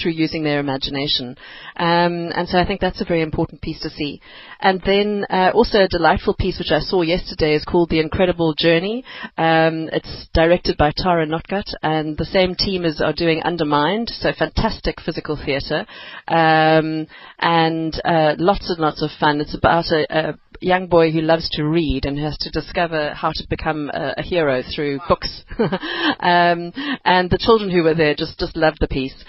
through 0.00 0.12
using 0.12 0.44
their 0.44 0.60
imagination, 0.60 1.36
um, 1.76 2.30
and 2.34 2.48
so 2.48 2.58
I 2.58 2.66
think 2.66 2.80
that's 2.80 3.00
a 3.00 3.04
very 3.06 3.22
important 3.22 3.60
piece 3.60 3.80
to 3.80 3.90
see, 3.90 4.20
and 4.60 4.80
then 4.86 5.24
uh, 5.28 5.50
also 5.52 5.80
a 5.82 5.88
delightful 5.88 6.34
piece 6.34 6.58
which 6.58 6.70
I 6.70 6.80
saw 6.80 7.02
yesterday 7.02 7.23
is 7.32 7.64
called 7.64 7.90
The 7.90 8.00
Incredible 8.00 8.54
Journey. 8.56 9.04
Um, 9.36 9.88
it's 9.92 10.28
directed 10.32 10.76
by 10.76 10.92
Tara 10.96 11.26
Notcutt, 11.26 11.66
and 11.82 12.16
the 12.16 12.24
same 12.24 12.54
team 12.54 12.84
is 12.84 13.00
are 13.00 13.12
doing 13.12 13.42
Undermined, 13.42 14.08
so 14.08 14.32
fantastic 14.38 15.00
physical 15.00 15.36
theatre, 15.36 15.86
um, 16.28 17.06
and 17.38 18.00
uh, 18.04 18.34
lots 18.38 18.70
and 18.70 18.78
lots 18.78 19.02
of 19.02 19.10
fun. 19.18 19.40
It's 19.40 19.54
about 19.56 19.86
a, 19.90 20.06
a 20.10 20.38
young 20.60 20.86
boy 20.86 21.10
who 21.10 21.20
loves 21.20 21.48
to 21.50 21.64
read 21.64 22.04
and 22.04 22.18
has 22.18 22.36
to 22.38 22.50
discover 22.50 23.12
how 23.14 23.30
to 23.30 23.46
become 23.48 23.90
a, 23.92 24.14
a 24.18 24.22
hero 24.22 24.62
through 24.74 25.00
books. 25.08 25.42
um, 25.58 26.72
and 27.04 27.30
the 27.30 27.38
children 27.40 27.70
who 27.70 27.82
were 27.82 27.94
there 27.94 28.14
just 28.14 28.38
just 28.38 28.56
loved 28.56 28.78
the 28.80 28.88
piece. 28.88 29.24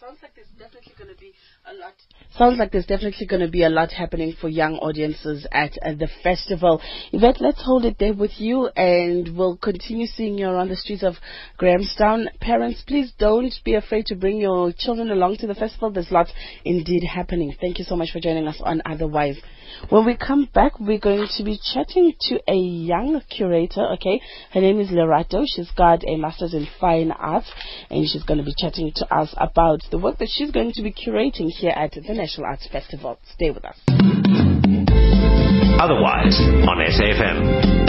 Sounds 0.00 0.18
like 0.22 0.34
there's 0.34 0.46
definitely 0.58 0.92
going 0.98 1.14
to 1.14 1.20
be 1.20 1.32
a 1.70 1.74
lot. 1.74 1.94
Sounds 2.38 2.58
like 2.58 2.72
there's 2.72 2.86
definitely 2.86 3.26
going 3.26 3.42
to 3.42 3.48
be 3.48 3.62
a 3.62 3.68
lot 3.68 3.92
happening 3.92 4.34
for 4.40 4.48
young 4.48 4.76
audiences 4.76 5.46
at, 5.52 5.72
at 5.82 5.98
the 5.98 6.08
festival. 6.22 6.80
Yvette, 7.12 7.42
let's 7.42 7.62
hold 7.62 7.84
it 7.84 7.96
there 7.98 8.14
with 8.14 8.30
you 8.38 8.68
and 8.68 9.36
we'll 9.36 9.58
continue 9.58 10.06
seeing 10.06 10.38
you 10.38 10.46
around 10.48 10.70
the 10.70 10.76
streets 10.76 11.02
of 11.02 11.14
Grahamstown. 11.58 12.28
Parents, 12.40 12.82
please 12.86 13.12
don't 13.18 13.52
be 13.66 13.74
afraid 13.74 14.06
to 14.06 14.14
bring 14.14 14.40
your 14.40 14.72
children 14.76 15.10
along 15.10 15.36
to 15.38 15.46
the 15.46 15.54
festival. 15.54 15.90
There's 15.90 16.10
lots 16.10 16.32
indeed 16.64 17.04
happening. 17.04 17.54
Thank 17.60 17.78
you 17.78 17.84
so 17.84 17.96
much 17.96 18.12
for 18.12 18.20
joining 18.20 18.48
us 18.48 18.60
on 18.64 18.80
Otherwise. 18.86 19.36
When 19.88 20.04
we 20.06 20.16
come 20.16 20.48
back, 20.54 20.78
we're 20.78 20.98
going 20.98 21.26
to 21.36 21.44
be 21.44 21.58
chatting 21.72 22.12
to 22.28 22.40
a 22.48 22.54
young 22.54 23.20
curator, 23.28 23.92
okay? 23.94 24.20
Her 24.52 24.60
name 24.60 24.80
is 24.80 24.90
Lerato. 24.90 25.44
She's 25.46 25.70
got 25.72 26.02
a 26.06 26.16
master's 26.16 26.54
in 26.54 26.66
fine 26.80 27.10
arts, 27.10 27.50
and 27.90 28.06
she's 28.06 28.22
going 28.22 28.38
to 28.38 28.44
be 28.44 28.54
chatting 28.56 28.92
to 28.96 29.14
us 29.14 29.34
about 29.36 29.80
the 29.90 29.98
work 29.98 30.18
that 30.18 30.28
she's 30.30 30.50
going 30.50 30.72
to 30.74 30.82
be 30.82 30.92
curating 30.92 31.48
here 31.48 31.72
at 31.74 31.92
the 31.92 32.00
National 32.22 32.46
Arts 32.46 32.68
Festival. 32.70 33.18
Stay 33.34 33.50
with 33.50 33.64
us. 33.64 33.76
Otherwise, 35.80 36.38
on 36.68 36.78
SAFM. 36.78 37.82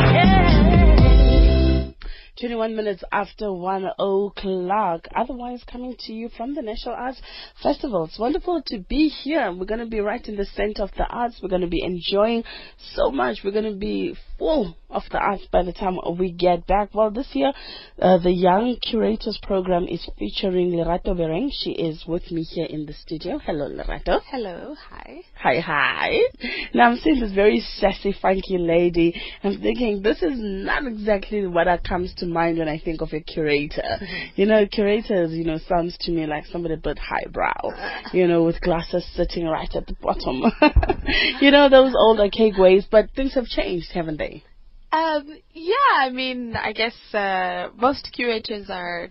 21 2.40 2.76
minutes 2.76 3.04
after 3.12 3.54
1 3.54 3.86
o'clock. 4.00 5.08
Otherwise, 5.16 5.64
coming 5.72 5.96
to 6.00 6.14
you 6.14 6.30
from 6.36 6.56
the 6.56 6.64
National 6.64 6.96
Arts 6.96 7.22
Festival. 7.62 8.06
It's 8.06 8.18
wonderful 8.18 8.64
to 8.66 8.80
be 8.80 9.08
here. 9.08 9.54
We're 9.56 9.66
going 9.66 9.82
to 9.82 9.86
be 9.86 10.00
right 10.00 10.28
in 10.28 10.36
the 10.36 10.46
center 10.46 10.82
of 10.82 10.90
the 10.98 11.06
arts. 11.06 11.40
We're 11.44 11.50
going 11.50 11.62
to 11.62 11.68
be 11.68 11.84
enjoying 11.84 12.44
so 12.96 13.12
much. 13.12 13.42
We're 13.44 13.52
going 13.52 13.72
to 13.72 13.78
be 13.78 14.16
full 14.44 14.76
of 14.90 15.04
the 15.12 15.18
arts 15.18 15.48
by 15.52 15.64
the 15.64 15.72
time 15.72 15.98
we 16.20 16.32
get 16.32 16.68
back. 16.68 16.94
Well, 16.94 17.10
this 17.10 17.30
year, 17.34 17.52
uh, 18.00 18.18
the 18.18 18.32
Young 18.32 18.76
Curators 18.82 19.40
Program 19.42 19.86
is 19.88 20.08
featuring 20.20 20.72
Lerato 20.72 21.16
Bereng. 21.16 21.50
She 21.52 21.72
is 21.72 22.04
with 22.06 22.30
me 22.30 22.44
here 22.44 22.68
in 22.70 22.86
the 22.86 22.94
studio. 22.94 23.40
Hello, 23.40 23.70
Lerato. 23.70 24.20
Hello, 24.30 24.76
hi. 24.90 25.22
Hi, 25.42 25.60
hi. 25.60 26.20
Now 26.74 26.92
I'm 26.92 26.98
seeing 26.98 27.22
this 27.22 27.32
very 27.32 27.60
sassy, 27.60 28.14
funky 28.22 28.58
lady. 28.58 29.20
I'm 29.44 29.62
thinking 29.62 30.02
this 30.04 30.22
is 30.22 30.34
not 30.36 30.86
exactly 30.86 31.48
what 31.48 31.68
comes 31.88 32.14
to 32.18 32.26
mind 32.26 32.60
when 32.60 32.68
I 32.68 32.80
think 32.80 33.02
of 33.02 33.14
a 33.14 33.22
curator. 33.22 33.98
You 34.36 34.46
know, 34.46 34.68
curators, 34.68 35.32
you 35.32 35.46
know, 35.46 35.58
sounds 35.70 35.98
to 36.02 36.12
me 36.12 36.28
like 36.28 36.46
somebody 36.48 36.76
a 36.76 36.78
bit 36.78 37.00
highbrow. 37.00 38.12
You 38.12 38.28
know, 38.28 38.44
with 38.44 38.62
glasses 38.62 39.06
sitting 39.16 39.46
right 39.48 39.74
at 39.74 39.88
the 39.88 39.96
bottom. 40.02 40.44
you 41.42 41.50
know, 41.50 41.70
those 41.70 41.94
old 41.98 42.20
archaic 42.20 42.58
ways, 42.58 42.86
but 42.92 43.10
things 43.16 43.34
have 43.36 43.46
changed, 43.46 43.92
haven't 43.94 44.18
they? 44.18 44.33
Um, 44.94 45.40
yeah, 45.54 45.74
I 46.02 46.12
mean, 46.12 46.56
I 46.56 46.72
guess 46.72 46.94
uh, 47.16 47.70
most 47.76 48.10
curators 48.14 48.68
are 48.70 49.10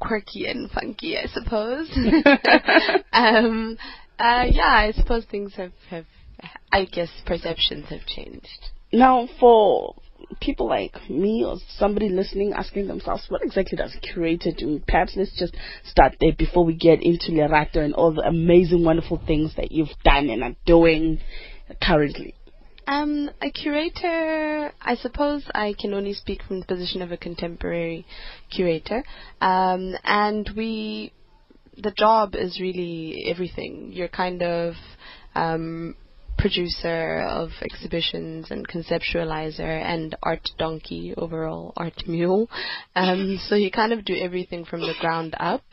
quirky 0.00 0.46
and 0.46 0.68
funky, 0.68 1.16
I 1.16 1.26
suppose. 1.26 1.88
um, 3.12 3.78
uh, 4.18 4.46
yeah, 4.50 4.64
I 4.66 4.92
suppose 4.96 5.24
things 5.30 5.54
have, 5.54 5.70
have, 5.90 6.06
I 6.72 6.86
guess 6.86 7.08
perceptions 7.24 7.86
have 7.90 8.04
changed. 8.06 8.70
Now, 8.92 9.28
for 9.38 9.94
people 10.40 10.66
like 10.66 10.96
me 11.08 11.44
or 11.46 11.58
somebody 11.78 12.08
listening 12.08 12.52
asking 12.52 12.88
themselves, 12.88 13.26
what 13.28 13.42
exactly 13.42 13.76
does 13.76 13.94
a 13.94 14.00
curator 14.00 14.50
do? 14.56 14.80
Perhaps 14.88 15.12
let's 15.16 15.38
just 15.38 15.54
start 15.84 16.16
there 16.20 16.32
before 16.36 16.64
we 16.64 16.74
get 16.74 17.00
into 17.00 17.30
Lerato 17.30 17.76
and 17.76 17.94
all 17.94 18.12
the 18.12 18.22
amazing, 18.22 18.82
wonderful 18.82 19.22
things 19.24 19.54
that 19.56 19.70
you've 19.70 19.88
done 20.02 20.30
and 20.30 20.42
are 20.42 20.56
doing 20.64 21.20
currently. 21.80 22.34
Um, 22.86 23.30
a 23.42 23.50
curator, 23.50 24.72
I 24.80 24.94
suppose 24.96 25.44
I 25.54 25.74
can 25.78 25.92
only 25.92 26.14
speak 26.14 26.42
from 26.42 26.60
the 26.60 26.66
position 26.66 27.02
of 27.02 27.10
a 27.10 27.16
contemporary 27.16 28.06
curator. 28.50 29.02
Um, 29.40 29.94
and 30.04 30.48
we, 30.56 31.12
the 31.76 31.90
job 31.90 32.34
is 32.34 32.60
really 32.60 33.24
everything. 33.28 33.90
You're 33.92 34.08
kind 34.08 34.42
of 34.42 34.74
um, 35.34 35.96
producer 36.38 37.26
of 37.28 37.50
exhibitions 37.62 38.50
and 38.50 38.68
conceptualizer 38.68 39.60
and 39.60 40.14
art 40.22 40.48
donkey, 40.58 41.12
overall 41.16 41.72
art 41.76 42.06
mule. 42.06 42.48
Um, 42.94 43.40
so 43.48 43.56
you 43.56 43.70
kind 43.70 43.92
of 43.92 44.04
do 44.04 44.14
everything 44.14 44.64
from 44.64 44.80
the 44.80 44.94
ground 45.00 45.34
up. 45.40 45.64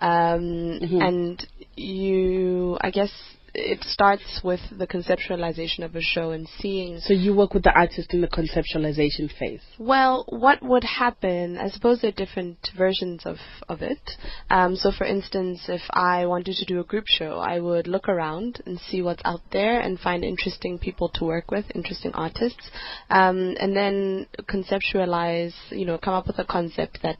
Um, 0.00 0.78
And 1.00 1.46
you, 1.76 2.78
I 2.80 2.90
guess, 2.90 3.10
it 3.54 3.82
starts 3.84 4.40
with 4.44 4.60
the 4.76 4.86
conceptualization 4.86 5.84
of 5.84 5.94
a 5.96 6.00
show 6.00 6.30
and 6.30 6.48
seeing 6.58 7.00
So 7.00 7.14
you 7.14 7.34
work 7.34 7.54
with 7.54 7.64
the 7.64 7.72
artist 7.72 8.12
in 8.14 8.20
the 8.20 8.28
conceptualization 8.28 9.30
phase. 9.38 9.60
well, 9.78 10.24
what 10.28 10.62
would 10.62 10.84
happen? 10.84 11.58
I 11.58 11.68
suppose 11.68 12.00
there 12.00 12.10
are 12.10 12.12
different 12.12 12.58
versions 12.76 13.22
of 13.24 13.36
of 13.68 13.82
it. 13.82 14.10
Um, 14.50 14.76
so, 14.76 14.92
for 14.96 15.04
instance, 15.04 15.62
if 15.68 15.82
I 15.90 16.26
wanted 16.26 16.56
to 16.56 16.64
do 16.64 16.80
a 16.80 16.84
group 16.84 17.04
show, 17.06 17.38
I 17.38 17.60
would 17.60 17.86
look 17.86 18.08
around 18.08 18.62
and 18.66 18.78
see 18.78 19.02
what's 19.02 19.22
out 19.24 19.42
there 19.52 19.80
and 19.80 19.98
find 19.98 20.24
interesting 20.24 20.78
people 20.78 21.08
to 21.14 21.24
work 21.24 21.50
with, 21.50 21.64
interesting 21.74 22.12
artists, 22.14 22.70
um, 23.10 23.56
and 23.60 23.76
then 23.76 24.26
conceptualize. 24.44 25.54
You 25.70 25.86
know, 25.86 25.98
come 25.98 26.14
up 26.14 26.26
with 26.26 26.38
a 26.38 26.44
concept 26.44 27.00
that 27.02 27.18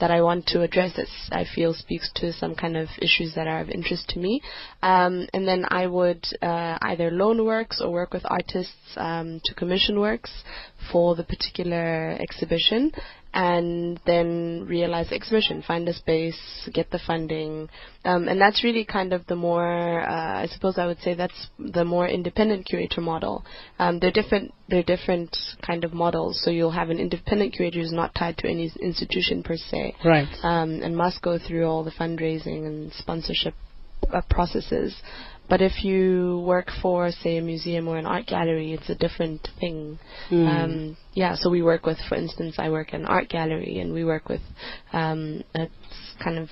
that 0.00 0.10
I 0.10 0.22
want 0.22 0.46
to 0.48 0.62
address 0.62 0.96
that 0.96 1.08
I 1.32 1.44
feel 1.54 1.74
speaks 1.74 2.10
to 2.16 2.32
some 2.32 2.54
kind 2.54 2.76
of 2.76 2.88
issues 3.00 3.34
that 3.34 3.46
are 3.46 3.60
of 3.60 3.70
interest 3.70 4.08
to 4.10 4.18
me, 4.18 4.40
um, 4.82 5.26
and 5.32 5.46
then 5.46 5.63
then 5.64 5.78
I 5.78 5.86
would 5.86 6.26
uh, 6.42 6.78
either 6.82 7.10
loan 7.10 7.44
works 7.44 7.80
or 7.80 7.90
work 7.90 8.12
with 8.12 8.22
artists 8.26 8.96
um, 8.96 9.40
to 9.44 9.54
commission 9.54 10.00
works 10.00 10.30
for 10.92 11.14
the 11.14 11.24
particular 11.24 12.16
exhibition 12.20 12.92
and 13.36 13.98
then 14.06 14.64
realize 14.68 15.08
the 15.08 15.16
exhibition, 15.16 15.60
find 15.66 15.88
a 15.88 15.92
space, 15.92 16.68
get 16.72 16.88
the 16.92 17.00
funding, 17.04 17.68
um, 18.04 18.28
and 18.28 18.40
that's 18.40 18.62
really 18.62 18.84
kind 18.84 19.12
of 19.12 19.26
the 19.26 19.34
more, 19.34 20.08
uh, 20.08 20.42
I 20.42 20.46
suppose 20.46 20.78
I 20.78 20.86
would 20.86 21.00
say 21.00 21.14
that's 21.14 21.48
the 21.58 21.84
more 21.84 22.06
independent 22.06 22.64
curator 22.64 23.00
model. 23.00 23.44
Um, 23.80 23.98
they're 23.98 24.12
different, 24.12 24.54
they're 24.68 24.84
different 24.84 25.36
kind 25.66 25.82
of 25.82 25.92
models. 25.92 26.40
So 26.44 26.52
you'll 26.52 26.70
have 26.70 26.90
an 26.90 27.00
independent 27.00 27.54
curator 27.54 27.80
who's 27.80 27.92
not 27.92 28.14
tied 28.14 28.38
to 28.38 28.48
any 28.48 28.70
institution 28.80 29.42
per 29.42 29.56
se, 29.56 29.96
Right. 30.04 30.28
um, 30.44 30.80
and 30.84 30.96
must 30.96 31.20
go 31.20 31.36
through 31.36 31.66
all 31.66 31.82
the 31.82 31.90
fundraising 31.90 32.66
and 32.66 32.92
sponsorship 32.92 33.54
uh, 34.12 34.20
processes. 34.30 34.94
But 35.48 35.60
if 35.60 35.84
you 35.84 36.42
work 36.46 36.70
for, 36.80 37.10
say, 37.10 37.36
a 37.36 37.42
museum 37.42 37.86
or 37.86 37.98
an 37.98 38.06
art 38.06 38.26
gallery, 38.26 38.72
it's 38.72 38.88
a 38.88 38.94
different 38.94 39.46
thing. 39.60 39.98
Mm. 40.30 40.48
Um, 40.48 40.96
yeah, 41.12 41.34
so 41.36 41.50
we 41.50 41.62
work 41.62 41.84
with, 41.84 41.98
for 42.08 42.14
instance, 42.14 42.56
I 42.58 42.70
work 42.70 42.94
in 42.94 43.02
an 43.02 43.06
art 43.06 43.28
gallery, 43.28 43.78
and 43.78 43.92
we 43.92 44.04
work 44.04 44.28
with 44.28 44.40
um, 44.92 45.44
a 45.54 45.68
kind 46.22 46.38
of 46.38 46.48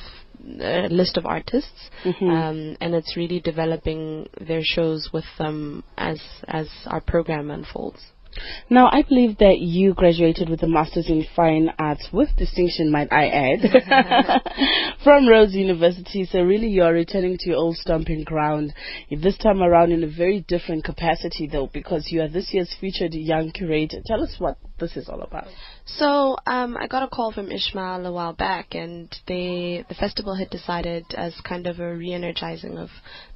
a 0.61 0.89
list 0.89 1.17
of 1.17 1.25
artists, 1.25 1.91
Mhm. 2.05 2.29
um, 2.31 2.77
and 2.81 2.95
it's 2.95 3.17
really 3.17 3.41
developing 3.41 4.29
their 4.41 4.63
shows 4.63 5.11
with 5.13 5.25
them 5.39 5.85
as 5.97 6.21
as 6.49 6.69
our 6.87 7.01
program 7.01 7.51
unfolds. 7.51 8.13
Now, 8.71 8.89
I 8.91 9.03
believe 9.03 9.39
that 9.39 9.59
you 9.59 9.95
graduated 9.95 10.49
with 10.49 10.63
a 10.63 10.69
master's 10.69 11.09
in 11.09 11.27
fine 11.37 11.71
arts 11.79 12.09
with 12.13 12.35
distinction, 12.37 12.91
might 12.91 13.13
I 13.13 13.29
add, 13.29 14.43
from 15.05 15.29
Rhodes 15.29 15.55
University. 15.55 16.25
So 16.25 16.41
really, 16.41 16.69
you 16.69 16.83
are 16.83 16.93
returning 16.93 17.37
to 17.39 17.51
your 17.51 17.59
old 17.59 17.77
stomping 17.77 18.25
ground. 18.25 18.73
This 19.11 19.37
time 19.37 19.63
around 19.63 19.93
in 19.93 20.03
a 20.05 20.09
very 20.09 20.45
different 20.49 20.85
capacity, 20.85 21.47
though, 21.51 21.69
because 21.73 22.09
you 22.11 22.23
are 22.23 22.29
this 22.29 22.53
year's 22.53 22.75
featured 22.81 23.15
young 23.15 23.51
curator. 23.51 23.99
Tell 24.07 24.23
us 24.23 24.35
what 24.39 24.57
this 24.79 24.97
is 24.97 25.09
all 25.09 25.23
about. 25.23 25.49
So 25.85 26.37
um, 26.47 26.77
I 26.77 26.87
got 26.87 27.03
a 27.03 27.09
call 27.09 27.33
from 27.33 27.51
Ishmael 27.51 28.07
a 28.07 28.13
while 28.13 28.33
back, 28.33 28.75
and 28.75 29.15
they 29.27 29.85
the 29.89 29.95
festival 29.95 30.35
had 30.35 30.49
decided 30.49 31.05
as 31.17 31.35
kind 31.43 31.67
of 31.67 31.81
a 31.81 31.95
re-energizing 31.95 32.79
of 32.79 32.89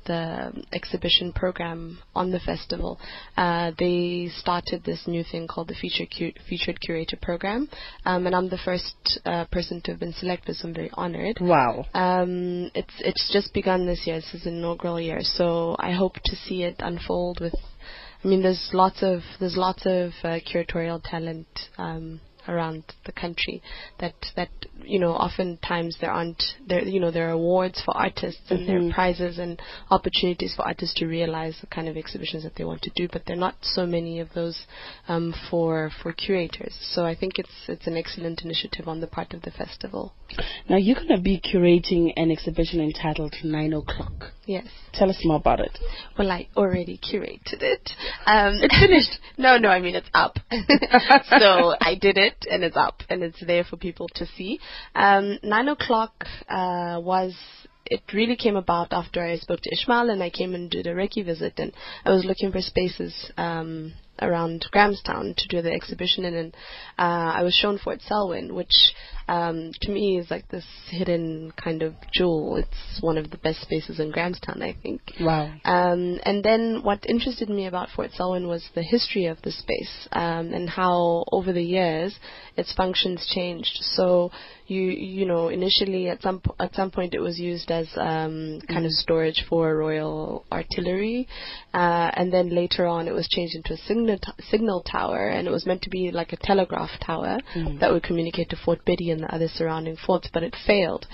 the 0.06 0.64
exhibition 0.72 1.32
program 1.32 1.98
on 2.14 2.30
the 2.30 2.38
festival. 2.38 3.00
Uh, 3.36 3.72
they 3.78 4.30
started 4.36 4.84
this 4.84 5.08
new 5.08 5.24
thing 5.24 5.48
called 5.48 5.68
the 5.68 5.74
featured 5.74 6.08
cu- 6.16 6.32
featured 6.48 6.80
curator 6.80 7.18
program, 7.20 7.68
um, 8.04 8.26
and 8.26 8.34
I'm 8.34 8.48
the 8.48 8.58
first 8.64 9.20
uh, 9.24 9.46
person 9.50 9.80
to 9.82 9.90
have 9.92 10.00
been 10.00 10.14
selected, 10.14 10.54
so 10.56 10.68
I'm 10.68 10.74
very 10.74 10.90
honored. 10.94 11.38
Wow. 11.40 11.84
Um, 11.94 12.70
it's 12.74 12.94
it's 13.00 13.30
just 13.32 13.52
begun 13.54 13.86
this 13.86 14.06
year. 14.06 14.16
This 14.16 14.34
is 14.34 14.46
an 14.46 14.58
inaugural 14.58 15.00
year, 15.00 15.18
so 15.22 15.74
I 15.80 15.92
hope 15.92 16.14
to 16.24 16.36
see 16.36 16.62
it 16.62 16.76
unfold 16.78 17.40
with. 17.40 17.54
I 18.24 18.28
mean, 18.28 18.42
there's 18.42 18.70
lots 18.72 19.02
of 19.02 19.20
there's 19.40 19.56
lots 19.56 19.82
of 19.84 20.12
uh, 20.22 20.38
curatorial 20.48 21.02
talent 21.04 21.46
um, 21.76 22.20
around 22.48 22.84
the 23.04 23.12
country 23.12 23.62
that 24.00 24.14
that 24.36 24.48
you 24.82 24.98
know 24.98 25.12
oftentimes 25.12 25.96
there 26.00 26.10
aren't 26.10 26.42
there 26.66 26.82
you 26.82 27.00
know 27.00 27.10
there 27.10 27.28
are 27.28 27.32
awards 27.32 27.82
for 27.84 27.96
artists 27.96 28.42
and 28.50 28.68
there 28.68 28.78
are 28.78 28.92
prizes 28.92 29.38
and 29.38 29.60
opportunities 29.90 30.54
for 30.54 30.66
artists 30.66 30.94
to 30.94 31.06
realize 31.06 31.56
the 31.60 31.66
kind 31.66 31.88
of 31.88 31.96
exhibitions 31.96 32.42
that 32.42 32.54
they 32.56 32.64
want 32.64 32.82
to 32.82 32.90
do, 32.94 33.08
but 33.12 33.22
there 33.26 33.36
are 33.36 33.40
not 33.40 33.56
so 33.62 33.86
many 33.86 34.20
of 34.20 34.28
those 34.34 34.66
um, 35.08 35.34
for 35.50 35.90
for 36.02 36.12
curators. 36.12 36.76
So 36.92 37.04
I 37.04 37.14
think 37.14 37.38
it's 37.38 37.68
it's 37.68 37.86
an 37.86 37.96
excellent 37.96 38.42
initiative 38.42 38.88
on 38.88 39.00
the 39.00 39.06
part 39.06 39.32
of 39.34 39.42
the 39.42 39.50
festival. 39.50 40.14
Now, 40.68 40.76
you're 40.76 40.96
going 40.96 41.08
to 41.08 41.20
be 41.20 41.40
curating 41.40 42.12
an 42.16 42.30
exhibition 42.30 42.80
entitled 42.80 43.34
Nine 43.44 43.72
O'Clock. 43.72 44.32
Yes. 44.44 44.66
Tell 44.92 45.08
us 45.08 45.18
more 45.24 45.36
about 45.36 45.60
it. 45.60 45.78
Well, 46.18 46.30
I 46.30 46.48
already 46.56 46.98
curated 46.98 47.62
it. 47.62 47.90
Um, 48.26 48.54
it's 48.62 48.78
finished. 48.78 49.18
no, 49.38 49.58
no, 49.58 49.68
I 49.68 49.80
mean 49.80 49.94
it's 49.94 50.08
up. 50.14 50.38
so 50.50 51.74
I 51.80 51.96
did 52.00 52.16
it, 52.16 52.35
and 52.50 52.62
it's 52.64 52.76
up, 52.76 53.02
and 53.08 53.22
it's 53.22 53.44
there 53.46 53.64
for 53.64 53.76
people 53.76 54.08
to 54.14 54.26
see. 54.26 54.60
Um, 54.94 55.38
Nine 55.42 55.68
o'clock 55.68 56.24
uh, 56.48 57.00
was. 57.02 57.34
It 57.88 58.02
really 58.12 58.34
came 58.34 58.56
about 58.56 58.92
after 58.92 59.22
I 59.22 59.36
spoke 59.36 59.60
to 59.62 59.72
Ishmael, 59.72 60.10
and 60.10 60.20
I 60.20 60.28
came 60.28 60.56
and 60.56 60.68
did 60.68 60.88
a 60.88 60.94
Reiki 60.94 61.24
visit, 61.24 61.54
and 61.58 61.72
I 62.04 62.10
was 62.10 62.24
looking 62.24 62.50
for 62.50 62.60
spaces 62.60 63.30
um, 63.36 63.92
around 64.20 64.66
Grahamstown 64.70 65.34
to 65.36 65.48
do 65.48 65.62
the 65.62 65.72
exhibition 65.72 66.24
in, 66.24 66.34
and 66.34 66.54
uh, 66.98 67.32
I 67.36 67.42
was 67.42 67.54
shown 67.54 67.78
Fort 67.78 68.00
Selwyn, 68.02 68.54
which 68.54 68.92
um, 69.28 69.72
to 69.82 69.90
me 69.90 70.18
is 70.18 70.30
like 70.30 70.48
this 70.48 70.66
hidden 70.88 71.52
kind 71.62 71.82
of 71.82 71.94
jewel. 72.12 72.56
It's 72.56 73.02
one 73.02 73.18
of 73.18 73.30
the 73.30 73.38
best 73.38 73.62
spaces 73.62 73.98
in 73.98 74.10
Grahamstown, 74.10 74.62
I 74.62 74.76
think. 74.82 75.00
Wow. 75.20 75.52
Um, 75.64 76.20
and 76.24 76.44
then 76.44 76.80
what 76.82 77.04
interested 77.08 77.48
me 77.48 77.66
about 77.66 77.88
Fort 77.94 78.12
Selwyn 78.12 78.46
was 78.46 78.64
the 78.74 78.82
history 78.82 79.26
of 79.26 79.42
the 79.42 79.50
space 79.50 80.08
um, 80.12 80.52
and 80.52 80.68
how 80.68 81.24
over 81.32 81.52
the 81.52 81.62
years 81.62 82.16
its 82.56 82.72
functions 82.72 83.26
changed. 83.34 83.78
So 83.94 84.30
you 84.66 84.82
you 84.82 85.26
know 85.26 85.48
initially 85.48 86.08
at 86.08 86.22
some 86.22 86.42
at 86.58 86.74
some 86.74 86.90
point 86.90 87.14
it 87.14 87.20
was 87.20 87.38
used 87.38 87.70
as 87.70 87.88
um, 87.96 88.60
kind 88.68 88.84
of 88.84 88.92
storage 88.92 89.44
for 89.48 89.76
royal 89.76 90.44
artillery, 90.50 91.28
uh, 91.74 92.10
and 92.14 92.32
then 92.32 92.54
later 92.54 92.86
on 92.86 93.08
it 93.08 93.12
was 93.12 93.28
changed 93.28 93.54
into 93.54 93.74
a 93.74 93.76
signal 93.76 94.18
t- 94.18 94.32
signal 94.50 94.82
tower, 94.82 95.28
and 95.28 95.46
it 95.46 95.50
was 95.50 95.66
meant 95.66 95.82
to 95.82 95.90
be 95.90 96.10
like 96.10 96.32
a 96.32 96.36
telegraph 96.36 96.90
tower 97.04 97.38
that 97.80 97.92
would 97.92 98.02
communicate 98.02 98.48
to 98.50 98.56
Fort 98.64 98.84
Biddy 98.84 99.10
and 99.10 99.22
the 99.22 99.34
other 99.34 99.48
surrounding 99.48 99.96
forts, 99.96 100.28
but 100.32 100.42
it 100.42 100.54
failed. 100.66 101.06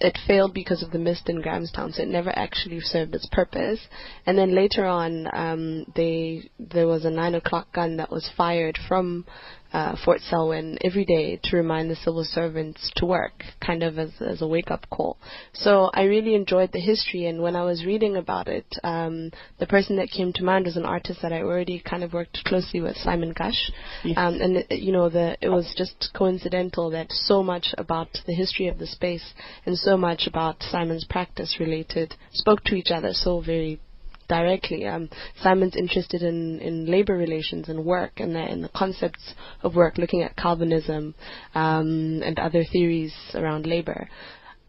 It 0.00 0.18
failed 0.26 0.54
because 0.54 0.82
of 0.82 0.90
the 0.90 0.98
mist 0.98 1.28
in 1.28 1.40
Grahamstown, 1.40 1.92
so 1.92 2.02
it 2.02 2.08
never 2.08 2.30
actually 2.36 2.80
served 2.80 3.14
its 3.14 3.28
purpose. 3.32 3.80
And 4.26 4.36
then 4.36 4.54
later 4.54 4.84
on, 4.86 5.28
um, 5.32 5.92
they 5.96 6.50
there 6.58 6.86
was 6.86 7.04
a 7.04 7.10
nine 7.10 7.34
o'clock 7.34 7.72
gun 7.72 7.96
that 7.96 8.10
was 8.10 8.30
fired 8.36 8.78
from 8.88 9.24
uh, 9.72 9.96
Fort 10.04 10.20
Selwyn 10.20 10.78
every 10.82 11.04
day 11.04 11.38
to 11.44 11.56
remind 11.56 11.90
the 11.90 11.96
civil 11.96 12.24
servants 12.24 12.90
to 12.96 13.06
work, 13.06 13.44
kind 13.64 13.82
of 13.82 13.98
as, 13.98 14.10
as 14.20 14.42
a 14.42 14.46
wake 14.46 14.70
up 14.70 14.88
call. 14.90 15.18
So 15.52 15.90
I 15.92 16.04
really 16.04 16.34
enjoyed 16.34 16.72
the 16.72 16.80
history, 16.80 17.26
and 17.26 17.42
when 17.42 17.56
I 17.56 17.64
was 17.64 17.84
reading 17.84 18.16
about 18.16 18.48
it, 18.48 18.66
um, 18.82 19.30
the 19.58 19.66
person 19.66 19.96
that 19.96 20.10
came 20.10 20.32
to 20.34 20.44
mind 20.44 20.64
was 20.64 20.76
an 20.76 20.84
artist 20.84 21.20
that 21.22 21.32
I 21.32 21.42
already 21.42 21.80
kind 21.80 22.02
of 22.02 22.12
worked 22.12 22.44
closely 22.44 22.80
with, 22.80 22.96
Simon 22.96 23.32
Gush. 23.32 23.70
Yes. 24.04 24.16
Um, 24.18 24.40
and 24.40 24.56
it, 24.56 24.80
you 24.80 24.92
know, 24.92 25.08
the 25.08 25.36
it 25.40 25.48
was 25.48 25.74
just 25.76 26.10
coincidental 26.14 26.90
that 26.90 27.10
so 27.10 27.42
much 27.42 27.74
about 27.76 28.08
the 28.26 28.34
history 28.34 28.68
of 28.68 28.78
the 28.78 28.86
space 28.86 29.34
and 29.66 29.76
so 29.76 29.96
much 29.96 30.26
about 30.26 30.62
Simon's 30.62 31.04
practice 31.04 31.56
related 31.60 32.14
spoke 32.32 32.64
to 32.64 32.74
each 32.74 32.90
other 32.90 33.10
so 33.12 33.40
very 33.40 33.80
directly. 34.28 34.86
Um, 34.86 35.08
Simon's 35.42 35.76
interested 35.76 36.22
in, 36.22 36.60
in 36.60 36.86
labor 36.86 37.16
relations 37.16 37.68
and 37.68 37.84
work 37.84 38.12
and 38.18 38.34
the, 38.34 38.40
and 38.40 38.62
the 38.62 38.70
concepts 38.70 39.34
of 39.62 39.74
work, 39.74 39.98
looking 39.98 40.22
at 40.22 40.36
Calvinism 40.36 41.14
um, 41.54 42.22
and 42.24 42.38
other 42.38 42.64
theories 42.64 43.14
around 43.34 43.66
labor. 43.66 44.08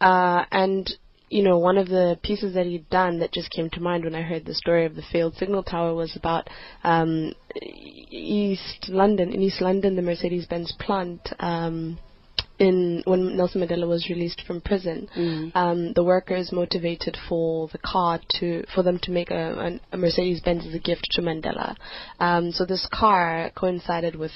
Uh, 0.01 0.45
and 0.51 0.89
you 1.29 1.43
know, 1.43 1.59
one 1.59 1.77
of 1.77 1.87
the 1.87 2.19
pieces 2.23 2.55
that 2.55 2.65
he'd 2.65 2.89
done 2.89 3.19
that 3.19 3.31
just 3.31 3.51
came 3.51 3.69
to 3.71 3.79
mind 3.79 4.03
when 4.03 4.15
I 4.15 4.21
heard 4.23 4.45
the 4.45 4.53
story 4.53 4.85
of 4.85 4.95
the 4.95 5.03
failed 5.11 5.35
signal 5.35 5.63
tower 5.63 5.93
was 5.93 6.15
about 6.15 6.49
um, 6.83 7.33
East 7.61 8.87
London. 8.89 9.31
In 9.31 9.41
East 9.41 9.61
London, 9.61 9.95
the 9.95 10.01
Mercedes-Benz 10.01 10.73
plant. 10.79 11.21
Um, 11.39 11.99
in 12.59 13.01
when 13.05 13.37
Nelson 13.37 13.61
Mandela 13.61 13.87
was 13.87 14.09
released 14.09 14.43
from 14.45 14.61
prison, 14.61 15.07
Mm. 15.15 15.51
um, 15.55 15.93
the 15.93 16.03
workers 16.03 16.51
motivated 16.51 17.17
for 17.27 17.67
the 17.71 17.77
car 17.79 18.19
to 18.39 18.63
for 18.73 18.83
them 18.83 18.99
to 18.99 19.11
make 19.11 19.31
a, 19.31 19.79
a 19.91 19.97
Mercedes 19.97 20.41
Benz 20.41 20.65
as 20.67 20.73
a 20.73 20.79
gift 20.79 21.07
to 21.11 21.21
Mandela. 21.21 21.75
Um, 22.19 22.51
so 22.51 22.65
this 22.65 22.87
car 22.91 23.51
coincided 23.55 24.15
with 24.15 24.31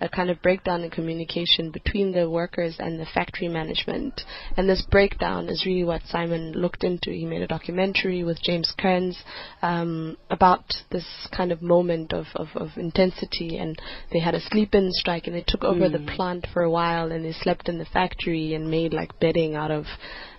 a 0.00 0.08
kind 0.08 0.30
of 0.30 0.40
breakdown 0.42 0.82
in 0.82 0.90
communication 0.90 1.70
between 1.70 2.12
the 2.12 2.28
workers 2.30 2.76
and 2.78 3.00
the 3.00 3.06
factory 3.14 3.48
management. 3.48 4.20
And 4.56 4.68
this 4.68 4.84
breakdown 4.90 5.48
is 5.48 5.66
really 5.66 5.84
what 5.84 6.02
Simon 6.08 6.52
looked 6.52 6.84
into. 6.84 7.10
He 7.10 7.26
made 7.26 7.42
a 7.42 7.48
documentary 7.48 8.22
with 8.22 8.40
James 8.42 8.72
Kearns 8.78 9.18
um, 9.62 10.16
about 10.30 10.64
this 10.90 11.04
kind 11.36 11.50
of 11.50 11.62
moment 11.62 12.12
of, 12.12 12.26
of, 12.36 12.48
of 12.54 12.68
intensity. 12.76 13.58
And 13.58 13.76
they 14.12 14.20
had 14.20 14.34
a 14.34 14.40
sleep-in 14.40 14.90
strike, 14.92 15.26
and 15.26 15.34
they 15.34 15.44
took 15.46 15.64
over 15.64 15.88
the 15.88 16.06
plant 16.16 16.46
for 16.52 16.62
a 16.62 16.70
while, 16.70 17.10
and 17.10 17.24
they 17.24 17.32
slept 17.32 17.67
in 17.68 17.78
the 17.78 17.84
factory 17.84 18.54
and 18.54 18.70
made 18.70 18.92
like 18.92 19.18
bedding 19.20 19.54
out 19.54 19.70
of 19.70 19.84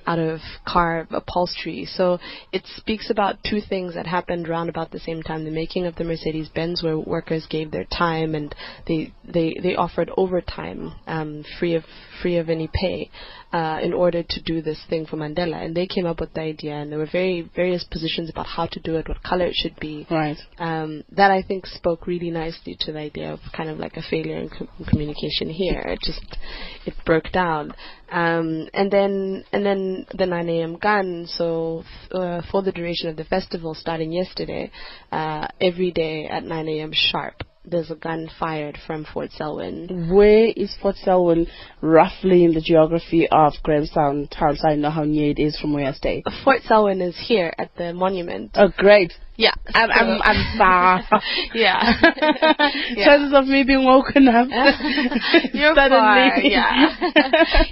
out 0.07 0.19
of 0.19 0.39
car 0.67 1.07
upholstery. 1.11 1.85
So 1.85 2.17
it 2.51 2.63
speaks 2.77 3.11
about 3.11 3.37
two 3.47 3.59
things 3.61 3.93
that 3.93 4.07
happened 4.07 4.49
around 4.49 4.69
about 4.69 4.91
the 4.91 4.99
same 4.99 5.21
time: 5.21 5.45
the 5.45 5.51
making 5.51 5.85
of 5.85 5.95
the 5.95 6.03
Mercedes 6.03 6.49
Benz, 6.49 6.81
where 6.81 6.97
workers 6.97 7.45
gave 7.49 7.71
their 7.71 7.85
time 7.85 8.33
and 8.35 8.53
they 8.87 9.13
they 9.23 9.55
they 9.61 9.75
offered 9.75 10.09
overtime, 10.17 10.93
um, 11.07 11.45
free 11.59 11.75
of 11.75 11.83
free 12.21 12.37
of 12.37 12.49
any 12.49 12.69
pay, 12.73 13.09
uh, 13.51 13.79
in 13.81 13.93
order 13.93 14.23
to 14.23 14.41
do 14.41 14.61
this 14.61 14.79
thing 14.89 15.05
for 15.05 15.17
Mandela. 15.17 15.63
And 15.63 15.75
they 15.75 15.87
came 15.87 16.05
up 16.05 16.19
with 16.19 16.33
the 16.33 16.41
idea, 16.41 16.73
and 16.73 16.91
there 16.91 16.99
were 16.99 17.09
very 17.11 17.49
various 17.55 17.83
positions 17.83 18.29
about 18.29 18.45
how 18.45 18.67
to 18.67 18.79
do 18.79 18.95
it, 18.97 19.07
what 19.07 19.23
color 19.23 19.45
it 19.45 19.55
should 19.55 19.79
be. 19.79 20.05
Right. 20.09 20.37
Um, 20.57 21.03
that 21.11 21.31
I 21.31 21.41
think 21.41 21.65
spoke 21.65 22.07
really 22.07 22.29
nicely 22.29 22.77
to 22.81 22.91
the 22.91 22.99
idea 22.99 23.33
of 23.33 23.39
kind 23.55 23.69
of 23.69 23.79
like 23.79 23.97
a 23.97 24.01
failure 24.01 24.37
in 24.37 24.49
com- 24.49 24.69
communication 24.87 25.49
here. 25.49 25.81
It 25.81 25.99
just 26.03 26.37
it 26.85 26.93
broke 27.05 27.31
down. 27.31 27.73
Um, 28.11 28.67
and 28.73 28.91
then 28.91 29.43
and 29.51 29.65
then 29.65 30.05
the 30.15 30.25
9 30.25 30.49
a.m. 30.49 30.77
gun. 30.77 31.25
So 31.27 31.83
uh, 32.11 32.41
for 32.51 32.61
the 32.61 32.71
duration 32.71 33.09
of 33.09 33.17
the 33.17 33.23
festival, 33.23 33.73
starting 33.73 34.11
yesterday, 34.11 34.71
uh, 35.11 35.47
every 35.59 35.91
day 35.91 36.25
at 36.25 36.43
9 36.43 36.67
a.m. 36.67 36.91
sharp, 36.93 37.43
there's 37.69 37.91
a 37.91 37.95
gun 37.95 38.29
fired 38.39 38.77
from 38.85 39.05
Fort 39.05 39.31
Selwyn. 39.31 40.09
Where 40.13 40.45
is 40.55 40.75
Fort 40.81 40.95
Selwyn 40.97 41.47
roughly 41.81 42.43
in 42.43 42.53
the 42.53 42.61
geography 42.61 43.27
of 43.31 43.53
Grahamstown 43.63 44.27
town 44.27 44.57
so 44.57 44.69
I 44.69 44.75
know 44.75 44.89
how 44.89 45.03
near 45.03 45.31
it 45.31 45.39
is 45.39 45.57
from 45.59 45.73
where 45.73 45.87
I 45.87 45.93
stay? 45.93 46.23
Fort 46.43 46.61
Selwyn 46.63 47.01
is 47.01 47.17
here 47.27 47.53
at 47.57 47.75
the 47.75 47.93
monument. 47.93 48.51
Oh, 48.55 48.69
great. 48.77 49.13
Yeah, 49.39 49.53
I'm, 49.73 49.89
I'm, 49.89 50.21
I'm 50.21 50.57
far. 50.57 51.01
yeah. 51.53 51.93
Yeah. 52.89 53.05
Chances 53.05 53.33
of 53.33 53.45
me 53.47 53.63
being 53.63 53.85
woken 53.85 54.27
up 54.27 54.47
You're 55.53 55.75
suddenly 55.75 56.51
yeah. 56.51 56.89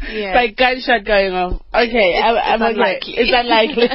Yeah. 0.10 0.34
by 0.34 0.48
gunshot 0.48 1.04
going 1.06 1.34
off. 1.34 1.62
Okay, 1.74 2.16
It's- 2.16 2.24
I'm, 2.24 2.62
I'm 2.62 2.62
it's 2.62 2.64
okay. 2.64 2.72
unlikely. 2.72 3.14
It's 3.18 3.34
unlikely. 3.36 3.88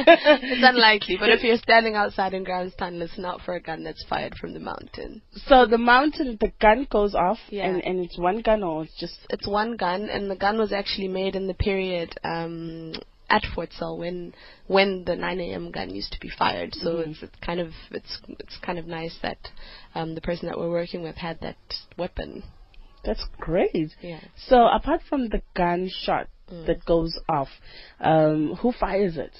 it's 0.53 0.63
unlikely, 0.63 1.17
but 1.19 1.29
if 1.29 1.43
you're 1.43 1.57
standing 1.57 1.95
outside 1.95 2.33
in 2.33 2.43
Grahamstown, 2.43 2.99
listen 2.99 3.25
out 3.25 3.41
for 3.43 3.55
a 3.55 3.61
gun 3.61 3.83
that's 3.83 4.03
fired 4.07 4.35
from 4.39 4.53
the 4.53 4.59
mountain. 4.59 5.21
so 5.47 5.65
the 5.65 5.77
mountain, 5.77 6.37
the 6.39 6.51
gun 6.61 6.85
goes 6.91 7.15
off, 7.15 7.39
Yeah. 7.49 7.67
and, 7.67 7.83
and 7.83 7.99
it's 7.99 8.17
one 8.19 8.41
gun 8.41 8.61
or 8.63 8.83
it's 8.83 8.99
just 8.99 9.15
It's 9.31 9.47
one 9.47 9.75
gun, 9.77 10.09
and 10.09 10.29
the 10.29 10.35
gun 10.35 10.57
was 10.59 10.71
actually 10.71 11.07
made 11.07 11.35
in 11.35 11.47
the 11.47 11.53
period 11.55 12.13
um, 12.23 12.93
at 13.35 13.43
Fort 13.53 13.71
Selwyn 13.79 14.33
when 14.67 14.83
when 14.83 15.03
the 15.05 15.15
9 15.15 15.39
a.m. 15.39 15.71
gun 15.71 15.89
used 15.99 16.11
to 16.13 16.19
be 16.19 16.29
fired. 16.41 16.71
So 16.83 16.89
Mhm. 16.97 17.07
it's, 17.11 17.23
it's 17.23 17.39
kind 17.47 17.59
of 17.59 17.69
it's 17.91 18.13
it's 18.43 18.57
kind 18.67 18.77
of 18.81 18.85
nice 18.99 19.15
that 19.21 19.41
um, 19.95 20.13
the 20.15 20.21
person 20.29 20.47
that 20.49 20.57
we're 20.59 20.69
working 20.81 21.01
with 21.07 21.15
had 21.27 21.37
that 21.41 21.57
weapon. 21.97 22.43
that's 23.07 23.25
great. 23.47 23.89
Yeah. 24.01 24.21
So 24.49 24.57
apart 24.79 25.01
from 25.09 25.21
the 25.33 25.41
gunshot 25.61 26.27
Mm. 26.51 26.65
that 26.67 26.79
goes 26.85 27.13
off, 27.29 27.47
um, 28.01 28.39
who 28.61 28.69
fires 28.73 29.15
it? 29.17 29.35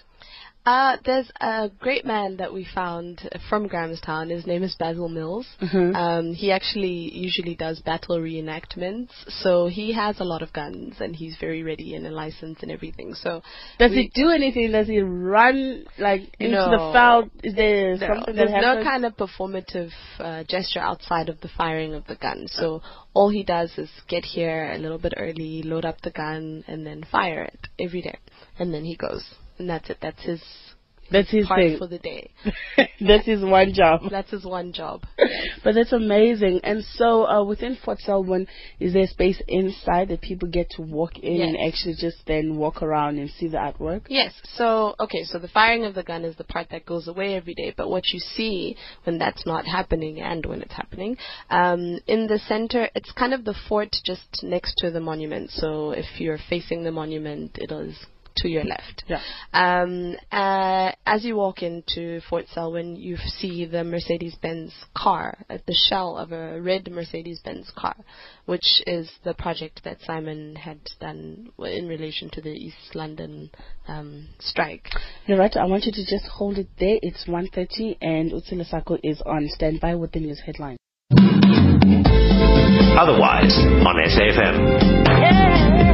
Uh, 0.65 0.95
there's 1.03 1.29
a 1.41 1.69
great 1.79 2.05
man 2.05 2.37
that 2.37 2.53
we 2.53 2.65
found 2.73 3.29
from 3.49 3.67
Grahamstown. 3.67 4.29
His 4.29 4.47
name 4.47 4.63
is 4.63 4.75
Basil 4.75 5.09
Mills. 5.09 5.45
Mhm. 5.59 5.93
Um, 5.93 6.33
he 6.33 6.51
actually 6.53 7.11
usually 7.13 7.53
does 7.53 7.81
battle 7.81 8.17
reenactments, 8.17 9.09
so 9.41 9.67
he 9.67 9.91
has 9.91 10.21
a 10.21 10.23
lot 10.23 10.41
of 10.41 10.53
guns 10.53 11.01
and 11.01 11.13
he's 11.15 11.35
very 11.35 11.63
ready 11.63 11.95
and 11.95 12.07
a 12.07 12.11
license 12.11 12.59
and 12.61 12.71
everything. 12.71 13.13
So 13.13 13.41
Does 13.77 13.91
he 13.91 14.09
do 14.13 14.29
anything? 14.29 14.71
Does 14.71 14.87
he 14.87 15.01
run 15.01 15.85
like 15.97 16.33
into 16.39 16.55
No. 16.55 16.69
the 16.71 16.93
field? 16.93 17.31
Is 17.43 17.55
there 17.55 17.97
No, 17.97 18.07
something 18.07 18.35
that 18.35 18.47
there's 18.47 18.61
no 18.61 18.83
kind 18.83 19.05
of 19.05 19.17
performative 19.17 19.91
uh, 20.19 20.43
gesture 20.45 20.79
outside 20.79 21.27
of 21.27 21.41
the 21.41 21.49
firing 21.49 21.93
of 21.93 22.07
the 22.07 22.15
gun. 22.15 22.47
So 22.47 22.81
all 23.13 23.27
he 23.27 23.43
does 23.43 23.77
is 23.77 23.89
get 24.07 24.23
here 24.23 24.71
a 24.71 24.77
little 24.77 24.97
bit 24.97 25.13
early, 25.17 25.61
load 25.63 25.83
up 25.83 25.99
the 26.01 26.11
gun, 26.11 26.63
and 26.67 26.85
then 26.87 27.03
fire 27.03 27.43
it 27.43 27.67
every 27.77 28.01
day, 28.01 28.17
and 28.59 28.73
then 28.73 28.85
he 28.85 28.95
goes, 28.95 29.23
and 29.59 29.69
that's 29.69 29.89
it. 29.89 29.97
That's 30.01 30.21
his 30.23 30.41
That's 31.11 31.29
his 31.29 31.45
part 31.47 31.59
thing. 31.59 31.77
for 31.77 31.87
the 31.87 31.99
day. 31.99 32.31
that's 33.01 33.25
his 33.25 33.43
one 33.43 33.73
job. 33.73 34.01
That's 34.09 34.31
his 34.31 34.45
one 34.45 34.71
job. 34.73 35.03
But 35.63 35.75
that's 35.75 35.93
amazing. 35.93 36.59
And 36.63 36.83
so, 36.83 37.25
uh, 37.25 37.43
within 37.45 37.77
Fort 37.85 37.99
Selwyn, 37.99 38.47
is 38.79 38.91
there 38.93 39.07
space 39.07 39.41
inside 39.47 40.09
that 40.09 40.19
people 40.21 40.49
get 40.49 40.69
to 40.71 40.81
walk 40.81 41.19
in 41.19 41.41
and 41.41 41.55
actually 41.57 41.95
just 41.97 42.17
then 42.27 42.57
walk 42.57 42.81
around 42.81 43.17
and 43.17 43.29
see 43.29 43.47
the 43.47 43.57
artwork? 43.57 44.01
Yes. 44.09 44.33
So, 44.57 44.95
okay, 44.99 45.23
so 45.23 45.39
the 45.39 45.47
firing 45.47 45.85
of 45.85 45.93
the 45.95 46.03
gun 46.03 46.25
is 46.25 46.35
the 46.35 46.43
part 46.43 46.67
that 46.71 46.85
goes 46.85 47.07
away 47.07 47.35
every 47.35 47.53
day, 47.53 47.73
but 47.77 47.89
what 47.89 48.07
you 48.11 48.19
see 48.19 48.75
when 49.05 49.17
that's 49.19 49.45
not 49.45 49.65
happening 49.65 50.19
and 50.19 50.45
when 50.45 50.61
it's 50.61 50.73
happening, 50.73 51.15
um, 51.49 51.99
in 52.07 52.27
the 52.27 52.39
center, 52.47 52.89
it's 52.95 53.11
kind 53.13 53.33
of 53.33 53.45
the 53.45 53.55
fort 53.69 53.95
just 54.03 54.43
next 54.43 54.73
to 54.79 54.91
the 54.91 54.99
monument. 54.99 55.51
So 55.51 55.91
if 55.91 56.19
you're 56.19 56.39
facing 56.49 56.83
the 56.83 56.91
monument, 56.91 57.57
it 57.57 57.71
is 57.71 57.95
to 58.37 58.49
your 58.49 58.63
left. 58.63 59.03
Yeah. 59.07 59.21
Um, 59.53 60.15
uh, 60.31 60.91
as 61.05 61.23
you 61.23 61.35
walk 61.35 61.61
into 61.61 62.21
Fort 62.29 62.45
Selwyn, 62.53 62.95
you 62.95 63.17
see 63.17 63.65
the 63.65 63.83
Mercedes-Benz 63.83 64.73
car, 64.95 65.37
uh, 65.49 65.57
the 65.65 65.75
shell 65.89 66.17
of 66.17 66.31
a 66.31 66.61
red 66.61 66.91
Mercedes-Benz 66.91 67.71
car, 67.77 67.95
which 68.45 68.81
is 68.87 69.09
the 69.23 69.33
project 69.33 69.81
that 69.83 69.97
Simon 70.01 70.55
had 70.55 70.79
done 70.99 71.51
in 71.59 71.87
relation 71.87 72.29
to 72.31 72.41
the 72.41 72.51
East 72.51 72.95
London 72.95 73.49
um, 73.87 74.27
strike. 74.39 74.87
You're 75.25 75.37
right. 75.37 75.55
I 75.55 75.65
want 75.65 75.85
you 75.85 75.91
to 75.91 76.05
just 76.05 76.27
hold 76.27 76.57
it 76.57 76.67
there. 76.79 76.97
It's 77.01 77.25
1.30 77.27 77.97
and 78.01 78.31
Utsila 78.31 78.65
Sako 78.65 78.97
is 79.03 79.21
on 79.25 79.47
standby 79.49 79.95
with 79.95 80.11
the 80.11 80.19
news 80.19 80.41
headline. 80.45 80.77
Otherwise, 82.95 83.57
on 83.57 83.95
SAFM. 83.97 85.92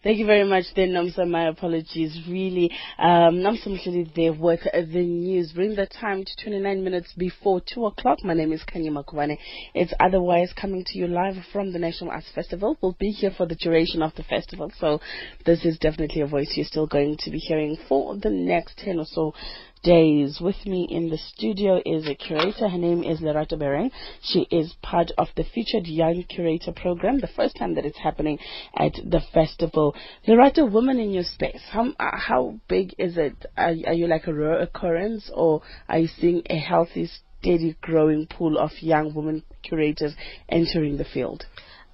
Thank 0.00 0.18
you 0.18 0.26
very 0.26 0.48
much, 0.48 0.62
then, 0.76 0.90
Namsa. 0.90 1.28
My 1.28 1.48
apologies. 1.48 2.16
Really, 2.28 2.70
um, 3.00 3.38
Namsa 3.42 3.66
Mshili 3.66 4.14
there 4.14 4.32
with 4.32 4.60
the 4.62 5.04
news. 5.04 5.50
Bring 5.50 5.74
the 5.74 5.86
time 5.86 6.24
to 6.24 6.44
29 6.44 6.84
minutes 6.84 7.12
before 7.18 7.60
2 7.74 7.86
o'clock. 7.86 8.18
My 8.22 8.34
name 8.34 8.52
is 8.52 8.62
Kanya 8.62 8.92
Makwane. 8.92 9.36
It's 9.74 9.92
otherwise 9.98 10.52
coming 10.52 10.84
to 10.86 10.98
you 10.98 11.08
live 11.08 11.34
from 11.52 11.72
the 11.72 11.80
National 11.80 12.12
Arts 12.12 12.30
Festival. 12.32 12.76
We'll 12.80 12.96
be 13.00 13.10
here 13.10 13.32
for 13.36 13.46
the 13.46 13.56
duration 13.56 14.00
of 14.00 14.14
the 14.14 14.22
festival, 14.22 14.70
so 14.78 15.00
this 15.44 15.64
is 15.64 15.78
definitely 15.78 16.20
a 16.20 16.28
voice 16.28 16.52
you're 16.54 16.64
still 16.64 16.86
going 16.86 17.16
to 17.18 17.30
be 17.32 17.38
hearing 17.38 17.76
for 17.88 18.16
the 18.16 18.30
next 18.30 18.78
10 18.78 19.00
or 19.00 19.04
so 19.04 19.34
days. 19.82 20.40
With 20.40 20.66
me 20.66 20.86
in 20.90 21.08
the 21.08 21.18
studio 21.18 21.80
is 21.84 22.06
a 22.06 22.14
curator. 22.14 22.68
Her 22.68 22.78
name 22.78 23.02
is 23.02 23.20
Lerato 23.20 23.58
Bereng. 23.58 23.90
She 24.22 24.46
is 24.50 24.74
part 24.82 25.10
of 25.18 25.28
the 25.36 25.44
featured 25.44 25.86
young 25.86 26.24
curator 26.24 26.72
program, 26.72 27.20
the 27.20 27.28
first 27.28 27.56
time 27.56 27.74
that 27.74 27.84
it's 27.84 27.98
happening 27.98 28.38
at 28.76 28.94
the 28.94 29.20
festival. 29.32 29.94
Lerato, 30.26 30.70
Woman 30.70 30.98
in 30.98 31.12
your 31.12 31.24
space, 31.24 31.62
how, 31.70 31.88
uh, 31.98 32.16
how 32.16 32.60
big 32.68 32.94
is 32.98 33.16
it? 33.16 33.46
Are, 33.56 33.74
are 33.86 33.94
you 33.94 34.06
like 34.06 34.26
a 34.26 34.34
rare 34.34 34.60
occurrence 34.60 35.30
or 35.34 35.62
are 35.88 35.98
you 35.98 36.08
seeing 36.08 36.42
a 36.50 36.58
healthy, 36.58 37.10
steady 37.40 37.76
growing 37.80 38.26
pool 38.26 38.58
of 38.58 38.70
young 38.80 39.14
women 39.14 39.42
curators 39.62 40.14
entering 40.48 40.96
the 40.96 41.04
field? 41.04 41.44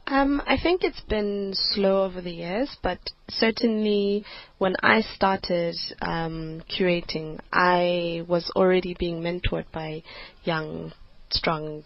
Um, 0.07 0.43
I 0.47 0.59
think 0.63 0.85
it's 0.85 1.01
been 1.01 1.53
slow 1.55 2.05
over 2.05 2.21
the 2.21 2.31
years, 2.31 2.77
but 2.83 2.99
certainly 3.29 4.25
when 4.59 4.75
I 4.83 5.01
started 5.01 5.77
um, 6.03 6.63
curating, 6.71 7.39
I 7.53 8.23
was 8.29 8.51
already 8.55 8.95
being 8.99 9.23
mentored 9.23 9.65
by 9.73 10.03
young, 10.45 10.93
strong, 11.31 11.85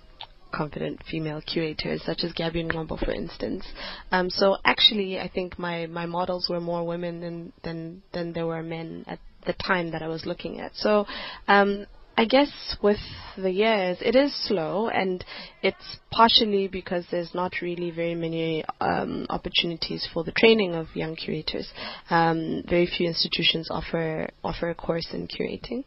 confident 0.53 1.01
female 1.09 1.41
curators, 1.43 2.03
such 2.05 2.25
as 2.25 2.33
Gabi 2.33 2.69
Ngcobo, 2.69 2.99
for 2.99 3.13
instance. 3.13 3.65
Um, 4.11 4.31
so 4.31 4.57
actually, 4.65 5.21
I 5.21 5.29
think 5.29 5.59
my, 5.59 5.87
my 5.87 6.07
models 6.07 6.49
were 6.51 6.61
more 6.61 6.85
women 6.85 7.21
than, 7.21 7.53
than, 7.63 8.03
than 8.13 8.33
there 8.33 8.47
were 8.47 8.63
men 8.63 9.05
at 9.07 9.21
the 9.47 9.53
time 9.53 9.93
that 9.93 10.03
I 10.03 10.09
was 10.09 10.27
looking 10.27 10.59
at. 10.61 10.75
So 10.75 11.07
um, 11.47 11.87
I 12.19 12.25
guess 12.25 12.51
with 12.83 12.99
the 13.37 13.53
years, 13.53 13.99
it 14.01 14.17
is 14.17 14.35
slow, 14.49 14.89
and 14.89 15.25
it's 15.63 15.99
partially 16.11 16.67
because 16.67 17.05
there's 17.13 17.33
not 17.33 17.53
really 17.63 17.93
very 17.93 18.17
many 18.17 18.65
um, 18.81 19.25
opportunities 19.31 20.05
for 20.13 20.25
the 20.25 20.33
training 20.33 20.75
of 20.75 20.89
young 20.95 21.15
curators. 21.15 21.71
Um, 22.11 22.65
very 22.69 22.89
few 22.89 23.07
institutions 23.07 23.69
offer 23.71 24.31
offer 24.43 24.71
a 24.71 24.75
course 24.75 25.07
in 25.13 25.29
curating. 25.29 25.85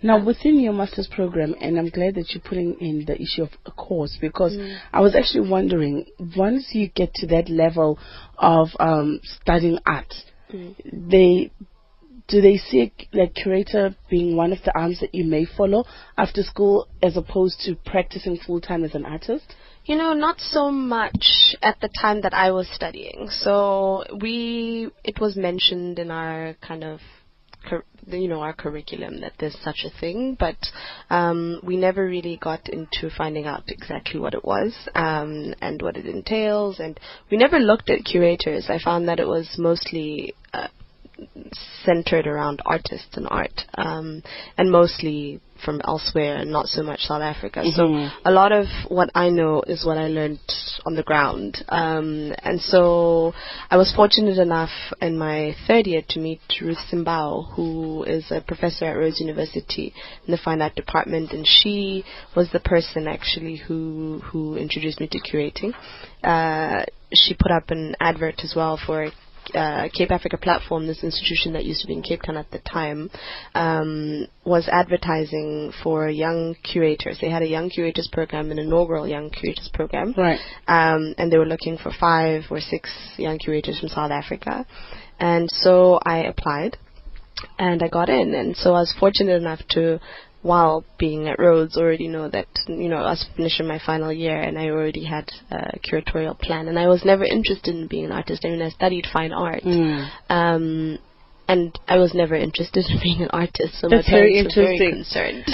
Now, 0.00 0.24
within 0.24 0.60
your 0.60 0.72
master's 0.72 1.08
program, 1.08 1.56
and 1.60 1.76
I'm 1.76 1.88
glad 1.88 2.14
that 2.14 2.30
you're 2.30 2.48
putting 2.48 2.76
in 2.78 3.04
the 3.04 3.20
issue 3.20 3.42
of 3.42 3.50
a 3.66 3.72
course 3.72 4.16
because 4.20 4.56
I 4.92 5.00
was 5.00 5.16
actually 5.16 5.50
wondering 5.50 6.06
once 6.36 6.68
you 6.74 6.90
get 6.90 7.12
to 7.14 7.26
that 7.26 7.48
level 7.48 7.98
of 8.38 8.68
um, 8.78 9.18
studying 9.24 9.80
art, 9.84 10.14
they 10.92 11.50
do 12.28 12.40
they 12.40 12.56
see 12.56 12.92
like 13.12 13.34
curator 13.34 13.94
being 14.10 14.36
one 14.36 14.52
of 14.52 14.58
the 14.64 14.76
arms 14.76 15.00
that 15.00 15.14
you 15.14 15.24
may 15.24 15.44
follow 15.44 15.84
after 16.16 16.42
school 16.42 16.88
as 17.02 17.16
opposed 17.16 17.60
to 17.60 17.74
practicing 17.84 18.36
full 18.36 18.60
time 18.60 18.84
as 18.84 18.94
an 18.94 19.04
artist? 19.04 19.54
You 19.84 19.96
know, 19.96 20.12
not 20.12 20.38
so 20.38 20.70
much 20.70 21.56
at 21.60 21.80
the 21.80 21.88
time 21.88 22.22
that 22.22 22.32
I 22.32 22.52
was 22.52 22.68
studying. 22.72 23.28
So 23.28 24.04
we, 24.20 24.90
it 25.02 25.20
was 25.20 25.36
mentioned 25.36 25.98
in 25.98 26.12
our 26.12 26.54
kind 26.66 26.84
of, 26.84 27.00
you 28.06 28.28
know, 28.28 28.40
our 28.40 28.52
curriculum 28.52 29.20
that 29.22 29.32
there's 29.40 29.56
such 29.64 29.84
a 29.84 30.00
thing, 30.00 30.36
but 30.38 30.56
um, 31.10 31.60
we 31.64 31.76
never 31.76 32.06
really 32.06 32.36
got 32.40 32.68
into 32.68 33.10
finding 33.16 33.46
out 33.46 33.64
exactly 33.68 34.20
what 34.20 34.34
it 34.34 34.44
was 34.44 34.72
um, 34.94 35.54
and 35.60 35.82
what 35.82 35.96
it 35.96 36.06
entails, 36.06 36.78
and 36.78 36.98
we 37.30 37.36
never 37.36 37.58
looked 37.58 37.90
at 37.90 38.04
curators. 38.04 38.66
I 38.68 38.78
found 38.78 39.08
that 39.08 39.20
it 39.20 39.26
was 39.26 39.56
mostly. 39.58 40.34
Uh, 40.52 40.68
centered 41.84 42.26
around 42.26 42.60
artists 42.64 43.16
and 43.16 43.26
art, 43.30 43.66
um, 43.74 44.22
and 44.58 44.70
mostly 44.70 45.40
from 45.64 45.80
elsewhere, 45.84 46.44
not 46.44 46.66
so 46.66 46.82
much 46.82 47.00
South 47.02 47.22
Africa. 47.22 47.60
Mhm. 47.60 47.74
So 47.74 48.10
a 48.24 48.32
lot 48.32 48.52
of 48.52 48.66
what 48.88 49.10
I 49.14 49.28
know 49.28 49.62
is 49.66 49.84
what 49.84 49.96
I 49.96 50.08
learned 50.08 50.40
on 50.84 50.94
the 50.94 51.02
ground. 51.02 51.64
Um, 51.68 52.34
and 52.42 52.60
so 52.60 53.32
I 53.70 53.76
was 53.76 53.92
fortunate 53.92 54.38
enough 54.38 54.72
in 55.00 55.16
my 55.16 55.54
third 55.66 55.86
year 55.86 56.02
to 56.08 56.18
meet 56.18 56.40
Ruth 56.60 56.78
Simbao, 56.90 57.52
who 57.54 58.02
is 58.02 58.30
a 58.30 58.40
professor 58.40 58.86
at 58.86 58.96
Rhodes 58.96 59.20
University 59.20 59.94
in 60.26 60.32
the 60.32 60.38
fine 60.38 60.62
art 60.62 60.74
department, 60.74 61.32
and 61.32 61.46
she 61.46 62.04
was 62.34 62.50
the 62.50 62.60
person 62.60 63.06
actually 63.06 63.56
who 63.56 64.20
who 64.24 64.56
introduced 64.56 65.00
me 65.00 65.06
to 65.08 65.20
curating. 65.20 65.72
Uh, 66.24 66.84
she 67.12 67.34
put 67.34 67.52
up 67.52 67.70
an 67.70 67.94
advert 68.00 68.42
as 68.42 68.54
well 68.56 68.76
for 68.76 69.10
uh, 69.54 69.88
Cape 69.96 70.10
Africa 70.10 70.36
Platform, 70.36 70.86
this 70.86 71.02
institution 71.02 71.52
that 71.52 71.64
used 71.64 71.80
to 71.82 71.86
be 71.86 71.94
in 71.94 72.02
Cape 72.02 72.22
Town 72.22 72.36
at 72.36 72.50
the 72.50 72.58
time, 72.60 73.10
um, 73.54 74.26
was 74.44 74.68
advertising 74.68 75.72
for 75.82 76.08
young 76.08 76.54
curators. 76.62 77.18
They 77.20 77.30
had 77.30 77.42
a 77.42 77.48
young 77.48 77.70
curators 77.70 78.08
program, 78.12 78.50
an 78.50 78.58
inaugural 78.58 79.06
young 79.06 79.30
curators 79.30 79.70
program, 79.72 80.14
Right. 80.16 80.38
um, 80.68 81.14
and 81.18 81.30
they 81.30 81.38
were 81.38 81.46
looking 81.46 81.78
for 81.78 81.90
five 81.98 82.44
or 82.50 82.60
six 82.60 82.90
young 83.16 83.38
curators 83.38 83.78
from 83.80 83.88
South 83.88 84.10
Africa. 84.10 84.66
And 85.18 85.48
so 85.50 86.00
I 86.04 86.24
applied, 86.24 86.76
and 87.58 87.82
I 87.82 87.88
got 87.88 88.08
in. 88.08 88.34
And 88.34 88.56
so 88.56 88.70
I 88.74 88.80
was 88.80 88.92
fortunate 88.98 89.36
enough 89.36 89.60
to, 89.70 90.00
while 90.42 90.84
being 90.98 91.28
at 91.28 91.38
Rhodes, 91.38 91.76
already 91.76 92.08
know 92.08 92.28
that 92.28 92.46
you 92.66 92.88
know 92.88 92.96
I 92.96 93.10
was 93.10 93.26
finishing 93.36 93.66
my 93.66 93.78
final 93.84 94.12
year, 94.12 94.40
and 94.40 94.58
I 94.58 94.68
already 94.70 95.04
had 95.04 95.30
a 95.50 95.78
curatorial 95.78 96.38
plan. 96.38 96.68
And 96.68 96.78
I 96.78 96.88
was 96.88 97.04
never 97.04 97.24
interested 97.24 97.74
in 97.74 97.86
being 97.86 98.06
an 98.06 98.12
artist. 98.12 98.44
I 98.44 98.48
mean, 98.48 98.62
I 98.62 98.68
studied 98.70 99.06
fine 99.12 99.32
art, 99.32 99.62
Mm. 99.62 100.08
um, 100.28 100.98
and 101.52 101.78
I 101.86 101.98
was 101.98 102.14
never 102.14 102.34
interested 102.34 102.84
in 102.90 102.98
being 103.02 103.22
an 103.22 103.30
artist. 103.30 103.80
So 103.80 103.88
That's 103.88 104.08
my 104.08 104.16
very 104.18 104.32
parents 104.32 104.56
were 104.56 104.62
very 104.64 104.90
concerned. 104.90 105.44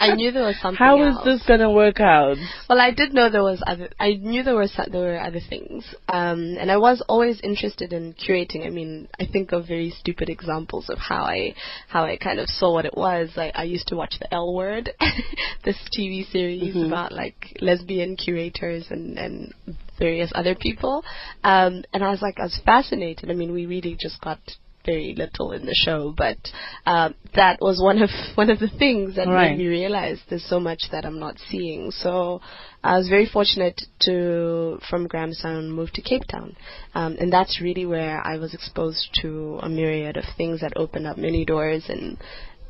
I 0.00 0.14
knew 0.14 0.30
there 0.32 0.44
was 0.44 0.56
something. 0.62 0.78
How 0.78 0.96
is 1.08 1.14
else. 1.16 1.24
this 1.24 1.42
gonna 1.46 1.70
work 1.70 2.00
out? 2.00 2.36
Well, 2.68 2.80
I 2.80 2.90
did 2.90 3.12
know 3.12 3.28
there 3.30 3.42
was 3.42 3.62
other. 3.66 3.90
I 4.00 4.14
knew 4.14 4.42
there 4.42 4.54
were 4.54 4.68
there 4.90 5.00
were 5.00 5.20
other 5.20 5.40
things, 5.48 5.84
um, 6.08 6.56
and 6.60 6.70
I 6.70 6.78
was 6.78 7.02
always 7.08 7.40
interested 7.42 7.92
in 7.92 8.14
curating. 8.14 8.66
I 8.66 8.70
mean, 8.70 9.08
I 9.20 9.26
think 9.30 9.52
of 9.52 9.66
very 9.68 9.90
stupid 9.90 10.28
examples 10.30 10.88
of 10.88 10.98
how 10.98 11.22
I 11.24 11.54
how 11.88 12.04
I 12.04 12.16
kind 12.16 12.40
of 12.40 12.48
saw 12.48 12.72
what 12.72 12.86
it 12.86 12.96
was. 12.96 13.30
Like 13.36 13.52
I 13.54 13.64
used 13.64 13.88
to 13.88 13.96
watch 13.96 14.14
the 14.20 14.32
L 14.32 14.54
Word, 14.54 14.90
this 15.64 15.76
TV 15.96 16.30
series 16.30 16.74
Mhm. 16.74 16.86
about 16.86 17.12
like 17.12 17.56
lesbian 17.60 18.16
curators 18.16 18.86
and 18.90 19.18
and 19.18 19.52
various 19.98 20.32
other 20.34 20.54
people, 20.54 21.04
um, 21.44 21.84
and 21.92 22.02
I 22.02 22.10
was 22.10 22.22
like 22.22 22.38
I 22.40 22.44
was 22.44 22.58
fascinated. 22.64 23.30
I 23.30 23.34
mean, 23.34 23.52
we 23.52 23.66
really 23.66 23.96
just 24.00 24.20
got 24.22 24.38
very 24.84 25.14
little 25.16 25.52
in 25.52 25.66
the 25.66 25.74
show, 25.74 26.14
but 26.16 26.38
um, 26.86 27.14
that 27.34 27.58
was 27.60 27.80
one 27.80 28.02
of 28.02 28.10
one 28.34 28.50
of 28.50 28.58
the 28.58 28.68
things 28.68 29.16
that 29.16 29.26
Right. 29.28 29.50
made 29.50 29.58
me 29.58 29.66
realize 29.66 30.18
there's 30.28 30.44
so 30.48 30.60
much 30.60 30.82
that 30.92 31.04
I'm 31.04 31.18
not 31.18 31.36
seeing. 31.50 31.90
So 31.90 32.40
I 32.82 32.96
was 32.96 33.08
very 33.08 33.26
fortunate 33.26 33.80
to, 34.02 34.78
from 34.88 35.06
Grahamstown, 35.06 35.70
move 35.70 35.90
to 35.92 36.02
Cape 36.02 36.24
Town, 36.28 36.56
um, 36.94 37.16
and 37.20 37.32
that's 37.32 37.60
really 37.60 37.86
where 37.86 38.20
I 38.26 38.38
was 38.38 38.54
exposed 38.54 39.18
to 39.22 39.58
a 39.62 39.68
myriad 39.68 40.16
of 40.16 40.24
things 40.36 40.60
that 40.60 40.72
opened 40.76 41.06
up 41.06 41.18
many 41.18 41.44
doors 41.44 41.84
and 41.88 42.16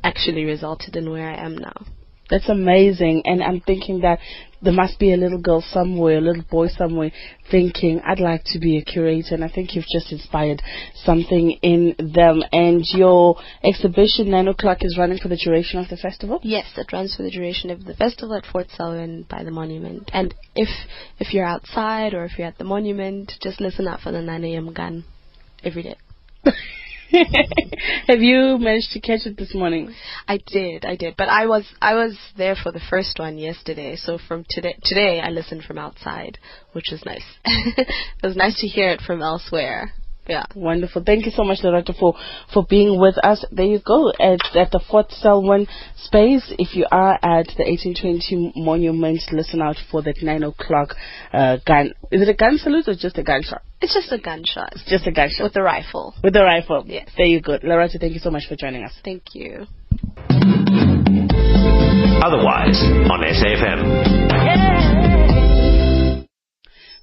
actually 0.03 0.45
resulted 0.45 0.95
in 0.95 1.09
where 1.09 1.29
I 1.29 1.45
am 1.45 1.57
now. 1.57 1.73
That's 2.31 2.49
amazing. 2.49 3.23
And 3.25 3.43
I'm 3.43 3.59
thinking 3.59 3.99
that 4.01 4.19
there 4.61 4.73
must 4.73 4.97
be 4.99 5.13
a 5.13 5.17
little 5.17 5.41
girl 5.41 5.61
somewhere, 5.61 6.17
a 6.17 6.21
little 6.21 6.45
boy 6.49 6.67
somewhere 6.69 7.11
thinking, 7.51 7.99
I'd 8.05 8.21
like 8.21 8.43
to 8.45 8.59
be 8.59 8.77
a 8.77 8.85
curator. 8.85 9.35
And 9.35 9.43
I 9.43 9.49
think 9.49 9.75
you've 9.75 9.85
just 9.91 10.11
inspired 10.13 10.61
something 11.03 11.51
in 11.61 11.95
them. 11.97 12.41
And 12.53 12.83
your 12.93 13.35
exhibition, 13.63 14.31
9 14.31 14.47
o'clock, 14.47 14.77
is 14.81 14.97
running 14.97 15.17
for 15.17 15.27
the 15.27 15.35
duration 15.43 15.79
of 15.79 15.89
the 15.89 15.97
festival? 15.97 16.39
Yes, 16.41 16.67
it 16.77 16.93
runs 16.93 17.15
for 17.15 17.23
the 17.23 17.31
duration 17.31 17.69
of 17.69 17.83
the 17.83 17.95
festival 17.95 18.35
at 18.35 18.45
Fort 18.45 18.67
Selwyn 18.75 19.25
by 19.29 19.43
the 19.43 19.51
monument. 19.51 20.09
And 20.13 20.33
if 20.55 20.69
if 21.19 21.33
you're 21.33 21.45
outside 21.45 22.13
or 22.13 22.23
if 22.23 22.37
you're 22.37 22.47
at 22.47 22.57
the 22.57 22.63
monument, 22.63 23.33
just 23.43 23.59
listen 23.59 23.87
out 23.87 23.99
for 23.99 24.13
the 24.13 24.21
9 24.21 24.43
a.m. 24.45 24.73
gun 24.73 25.03
every 25.63 25.83
day. 25.83 25.97
Have 28.07 28.21
you 28.21 28.57
managed 28.57 28.91
to 28.91 28.99
catch 28.99 29.25
it 29.25 29.37
this 29.37 29.53
morning? 29.53 29.93
I 30.27 30.39
did, 30.45 30.85
I 30.85 30.95
did, 30.95 31.15
but 31.17 31.29
I 31.29 31.45
was 31.45 31.65
I 31.81 31.93
was 31.93 32.17
there 32.37 32.55
for 32.55 32.71
the 32.71 32.81
first 32.89 33.19
one 33.19 33.37
yesterday. 33.37 33.95
So 33.95 34.17
from 34.27 34.45
today 34.49 34.77
today 34.83 35.19
I 35.19 35.29
listened 35.29 35.63
from 35.63 35.77
outside, 35.77 36.37
which 36.73 36.89
was 36.91 37.03
nice. 37.05 37.25
it 37.45 37.87
was 38.23 38.35
nice 38.35 38.59
to 38.61 38.67
hear 38.67 38.89
it 38.89 39.01
from 39.01 39.21
elsewhere. 39.21 39.93
Yeah. 40.31 40.45
Wonderful. 40.55 41.03
Thank 41.05 41.25
you 41.25 41.31
so 41.35 41.43
much, 41.43 41.59
Loretta, 41.61 41.93
for, 41.99 42.15
for 42.53 42.65
being 42.69 42.97
with 42.97 43.17
us. 43.21 43.43
There 43.51 43.65
you 43.65 43.79
go. 43.85 44.13
It's 44.17 44.49
at 44.55 44.71
the 44.71 44.79
Fort 44.89 45.11
Selwyn 45.11 45.67
space. 45.97 46.53
If 46.57 46.73
you 46.73 46.85
are 46.89 47.15
at 47.15 47.47
the 47.57 47.65
1820 47.67 48.53
monument, 48.55 49.19
listen 49.33 49.61
out 49.61 49.75
for 49.91 50.01
that 50.03 50.15
9 50.21 50.43
o'clock 50.43 50.95
uh, 51.33 51.57
gun. 51.67 51.91
Is 52.11 52.21
it 52.21 52.29
a 52.29 52.33
gun 52.33 52.57
salute 52.57 52.87
or 52.87 52.95
just 52.95 53.17
a 53.17 53.23
gunshot? 53.23 53.61
It's 53.81 53.93
just 53.93 54.11
a 54.11 54.19
gunshot 54.19 54.73
It's 54.73 54.85
just 54.89 55.05
a 55.07 55.11
gunshot. 55.11 55.43
with 55.43 55.55
a 55.57 55.61
rifle. 55.61 56.13
With 56.23 56.33
the 56.33 56.43
rifle. 56.43 56.83
Yes. 56.87 57.09
There 57.17 57.25
you 57.25 57.41
go. 57.41 57.57
Loretta, 57.61 57.99
thank 57.99 58.13
you 58.13 58.19
so 58.19 58.31
much 58.31 58.43
for 58.47 58.55
joining 58.55 58.83
us. 58.85 58.93
Thank 59.03 59.23
you. 59.33 59.65
Otherwise 62.23 62.79
on 63.09 63.19
SAFM. 63.25 65.00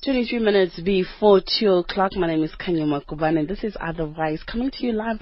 23 0.04 0.38
minutes 0.38 0.78
before 0.78 1.40
2 1.58 1.72
o'clock. 1.72 2.14
My 2.14 2.28
name 2.28 2.44
is 2.44 2.54
Kanya 2.54 2.84
Makuban 2.84 3.37
and 3.37 3.48
this 3.48 3.64
is 3.64 3.76
Otherwise 3.80 4.40
coming 4.44 4.70
to 4.70 4.87
you 4.87 4.92
live 4.92 5.18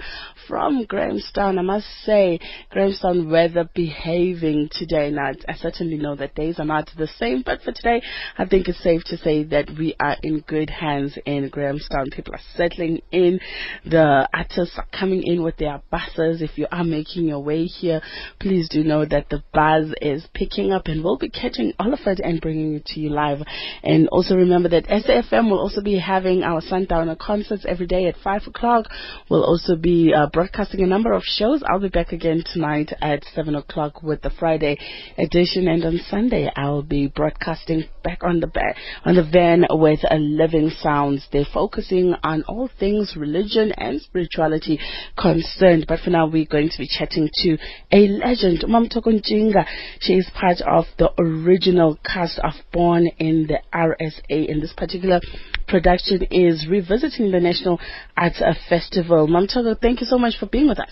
from 0.47 0.85
Grahamstown. 0.85 1.57
I 1.57 1.63
must 1.63 1.87
say, 2.05 2.39
Grahamstown 2.69 3.27
weather 3.27 3.67
behaving 3.73 4.69
today. 4.71 5.09
Now, 5.09 5.31
I 5.49 5.55
certainly 5.55 5.97
know 5.97 6.15
that 6.17 6.35
days 6.35 6.59
are 6.59 6.65
not 6.65 6.91
the 6.95 7.07
same, 7.17 7.41
but 7.43 7.63
for 7.63 7.71
today, 7.71 8.03
I 8.37 8.45
think 8.45 8.67
it's 8.67 8.83
safe 8.83 9.03
to 9.05 9.17
say 9.17 9.45
that 9.45 9.67
we 9.79 9.95
are 9.99 10.15
in 10.21 10.41
good 10.41 10.69
hands 10.69 11.17
in 11.25 11.49
Grahamstown. 11.49 12.11
People 12.11 12.35
are 12.35 12.41
settling 12.55 13.01
in. 13.11 13.39
The 13.83 14.29
artists 14.31 14.77
are 14.77 14.87
coming 14.97 15.23
in 15.23 15.41
with 15.41 15.57
their 15.57 15.81
buses. 15.89 16.43
If 16.43 16.55
you 16.55 16.67
are 16.71 16.83
making 16.83 17.25
your 17.25 17.39
way 17.39 17.65
here, 17.65 17.99
please 18.39 18.69
do 18.69 18.83
know 18.83 19.05
that 19.05 19.29
the 19.31 19.43
buzz 19.51 19.91
is 20.03 20.27
picking 20.35 20.71
up 20.71 20.83
and 20.85 21.03
we'll 21.03 21.17
be 21.17 21.29
catching 21.29 21.73
all 21.79 21.91
of 21.91 21.99
it 22.05 22.19
and 22.23 22.39
bringing 22.39 22.75
it 22.75 22.85
to 22.85 22.99
you 22.99 23.09
live. 23.09 23.39
And 23.81 24.07
also 24.09 24.35
remember 24.35 24.66
that 24.67 24.87
SAFM 24.87 25.49
will 25.49 25.59
also 25.59 25.81
be 25.81 25.97
having 25.97 26.43
our 26.43 26.61
Sundowner 26.61 27.15
concerts 27.15 27.65
every 27.67 27.87
day 27.87 28.05
at 28.05 28.15
5 28.23 28.47
o'clock. 28.47 28.85
We'll 29.29 29.43
also 29.43 29.75
be 29.75 30.13
uh, 30.13 30.27
broadcasting 30.27 30.81
a 30.81 30.87
number 30.87 31.13
of 31.13 31.23
shows. 31.23 31.63
I'll 31.67 31.79
be 31.79 31.89
back 31.89 32.11
again 32.11 32.43
tonight 32.53 32.91
at 33.01 33.23
7 33.35 33.55
o'clock 33.55 34.03
with 34.03 34.21
the 34.21 34.29
Friday 34.29 34.77
edition. 35.17 35.67
And 35.67 35.83
on 35.85 35.99
Sunday, 36.09 36.49
I'll 36.55 36.83
be 36.83 37.07
broadcasting 37.07 37.85
back 38.03 38.23
on 38.23 38.39
the 38.39 38.47
ba- 38.47 38.75
on 39.05 39.15
the 39.15 39.23
van 39.23 39.65
with 39.69 39.99
a 40.09 40.17
Living 40.17 40.71
Sounds. 40.81 41.27
They're 41.31 41.45
focusing 41.53 42.13
on 42.23 42.43
all 42.43 42.69
things 42.79 43.15
religion 43.17 43.71
and 43.77 44.01
spirituality 44.01 44.79
concerned. 45.17 45.85
But 45.87 45.99
for 45.99 46.09
now, 46.09 46.27
we're 46.27 46.45
going 46.45 46.69
to 46.69 46.77
be 46.77 46.87
chatting 46.87 47.29
to 47.43 47.57
a 47.91 48.07
legend, 48.07 48.63
Mam 48.67 48.89
Thoko 48.89 49.13
Ntshinga. 49.13 49.65
She 49.99 50.13
is 50.13 50.29
part 50.33 50.61
of 50.61 50.85
the 50.97 51.11
original 51.19 51.97
cast 52.05 52.39
of 52.39 52.53
Born 52.71 53.07
in 53.17 53.47
the 53.47 53.59
RSA. 53.73 54.49
And 54.57 54.63
this 54.63 54.73
particular 54.73 55.21
production 55.67 56.23
is 56.31 56.65
revisiting 56.67 57.29
the 57.29 57.39
National 57.39 57.79
Arts 58.17 58.41
Festival. 58.67 59.27
Mam 59.27 59.45
Toko, 59.45 59.75
thank 59.79 60.01
you 60.01 60.07
so 60.07 60.17
much 60.17 60.33
for 60.39 60.47
being 60.47 60.67
with 60.67 60.79
us. 60.79 60.89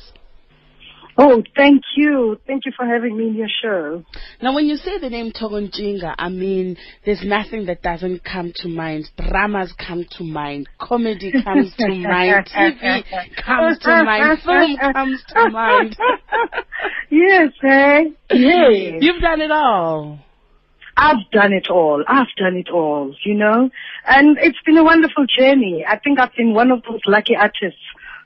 Oh, 1.17 1.41
thank 1.55 1.81
you. 1.97 2.39
Thank 2.45 2.67
you 2.67 2.73
for 2.77 2.85
having 2.85 3.17
me 3.17 3.29
in 3.29 3.33
your 3.33 3.47
show. 3.63 4.03
Now, 4.39 4.53
when 4.53 4.67
you 4.67 4.75
say 4.75 4.99
the 4.99 5.09
name 5.09 5.31
Thoko 5.31 5.67
Ntshinga, 5.67 6.13
I 6.15 6.29
mean, 6.29 6.77
there's 7.07 7.23
nothing 7.23 7.65
that 7.65 7.81
doesn't 7.81 8.23
come 8.23 8.53
to 8.57 8.67
mind. 8.67 9.09
Dramas 9.17 9.73
come 9.79 10.05
to 10.19 10.23
mind. 10.23 10.69
Comedy 10.79 11.31
comes 11.43 11.73
to 11.77 11.87
mind. 11.87 12.47
TV 12.55 13.03
comes 13.43 13.79
to 13.79 14.03
mind. 14.03 14.41
Film 14.43 14.77
comes 14.93 15.23
to 15.29 15.49
mind. 15.49 15.97
yes, 17.09 17.49
eh? 17.63 18.01
Yes. 18.29 19.01
You've 19.01 19.21
done 19.23 19.41
it 19.41 19.49
all. 19.49 20.19
I've 20.97 21.29
done 21.31 21.51
it 21.51 21.69
all. 21.69 22.03
I've 22.07 22.33
done 22.37 22.55
it 22.55 22.69
all, 22.69 23.13
you 23.23 23.33
know? 23.33 23.69
And 24.05 24.37
it's 24.37 24.61
been 24.65 24.77
a 24.77 24.83
wonderful 24.83 25.25
journey. 25.25 25.85
I 25.87 25.99
think 25.99 26.19
I've 26.19 26.33
been 26.35 26.53
one 26.53 26.71
of 26.71 26.83
those 26.83 27.01
lucky 27.05 27.35
artists 27.35 27.81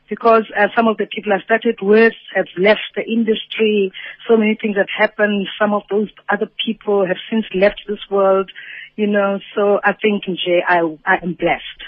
because 0.10 0.43
uh, 0.58 0.67
some 0.75 0.88
of 0.88 0.97
the 0.97 1.08
people 1.08 1.34
I 1.34 1.41
started 1.43 1.79
with 1.82 2.13
have 2.36 2.47
left 2.58 2.82
the 2.95 3.03
industry. 3.03 3.91
So 4.27 4.38
many 4.38 4.58
things 4.60 4.77
have 4.77 4.89
happened. 4.95 5.47
Some 5.60 5.73
of 5.73 5.84
those 5.89 6.10
other 6.29 6.49
people 6.63 7.05
have 7.05 7.17
since 7.29 7.45
left 7.55 7.82
this 7.88 7.99
world, 8.10 8.51
you 8.95 9.08
know? 9.08 9.39
So 9.55 9.79
I 9.84 9.93
think, 9.93 10.25
Jay, 10.25 10.62
I, 10.67 10.82
I 11.05 11.17
am 11.23 11.34
blessed. 11.34 11.84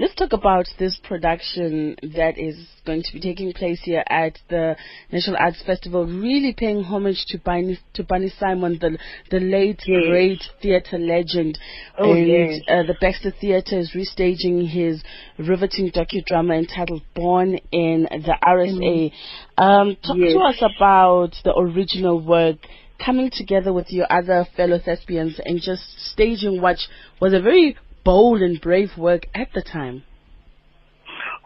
Let's 0.00 0.14
talk 0.14 0.32
about 0.32 0.64
this 0.78 0.98
production 1.04 1.94
that 2.14 2.38
is 2.38 2.56
going 2.86 3.02
to 3.02 3.12
be 3.12 3.20
taking 3.20 3.52
place 3.52 3.80
here 3.82 4.02
at 4.08 4.38
the 4.48 4.74
National 5.12 5.36
Arts 5.36 5.62
Festival, 5.66 6.06
really 6.06 6.54
paying 6.56 6.82
homage 6.82 7.22
to 7.28 7.38
Barney, 7.38 7.78
to 7.92 8.02
Barney 8.04 8.32
Simon, 8.38 8.78
the 8.80 8.96
the 9.30 9.40
late 9.40 9.82
Yes. 9.86 10.04
great 10.08 10.42
theatre 10.62 10.96
legend. 10.96 11.58
Oh, 11.98 12.14
and 12.14 12.26
yes. 12.26 12.60
uh, 12.66 12.84
the 12.84 12.94
Baxter 12.98 13.30
Theatre 13.30 13.78
is 13.78 13.90
restaging 13.94 14.66
his 14.66 15.02
riveting 15.38 15.90
docudrama 15.90 16.56
entitled 16.56 17.02
Born 17.14 17.58
in 17.70 18.04
the 18.10 18.36
RSA. 18.42 19.12
Um, 19.58 19.96
talk 19.96 20.16
Yes. 20.16 20.32
to 20.32 20.38
us 20.40 20.62
about 20.76 21.32
the 21.44 21.52
original 21.58 22.18
work. 22.24 22.56
Coming 23.04 23.30
together 23.30 23.72
with 23.74 23.92
your 23.92 24.06
other 24.10 24.46
fellow 24.56 24.78
thespians 24.78 25.38
and 25.44 25.60
just 25.60 25.82
staging 26.12 26.62
what 26.62 26.78
was 27.20 27.34
a 27.34 27.40
very 27.40 27.76
bold 28.04 28.42
and 28.42 28.60
brave 28.60 28.96
work 28.96 29.26
at 29.34 29.48
the 29.54 29.62
time. 29.62 30.02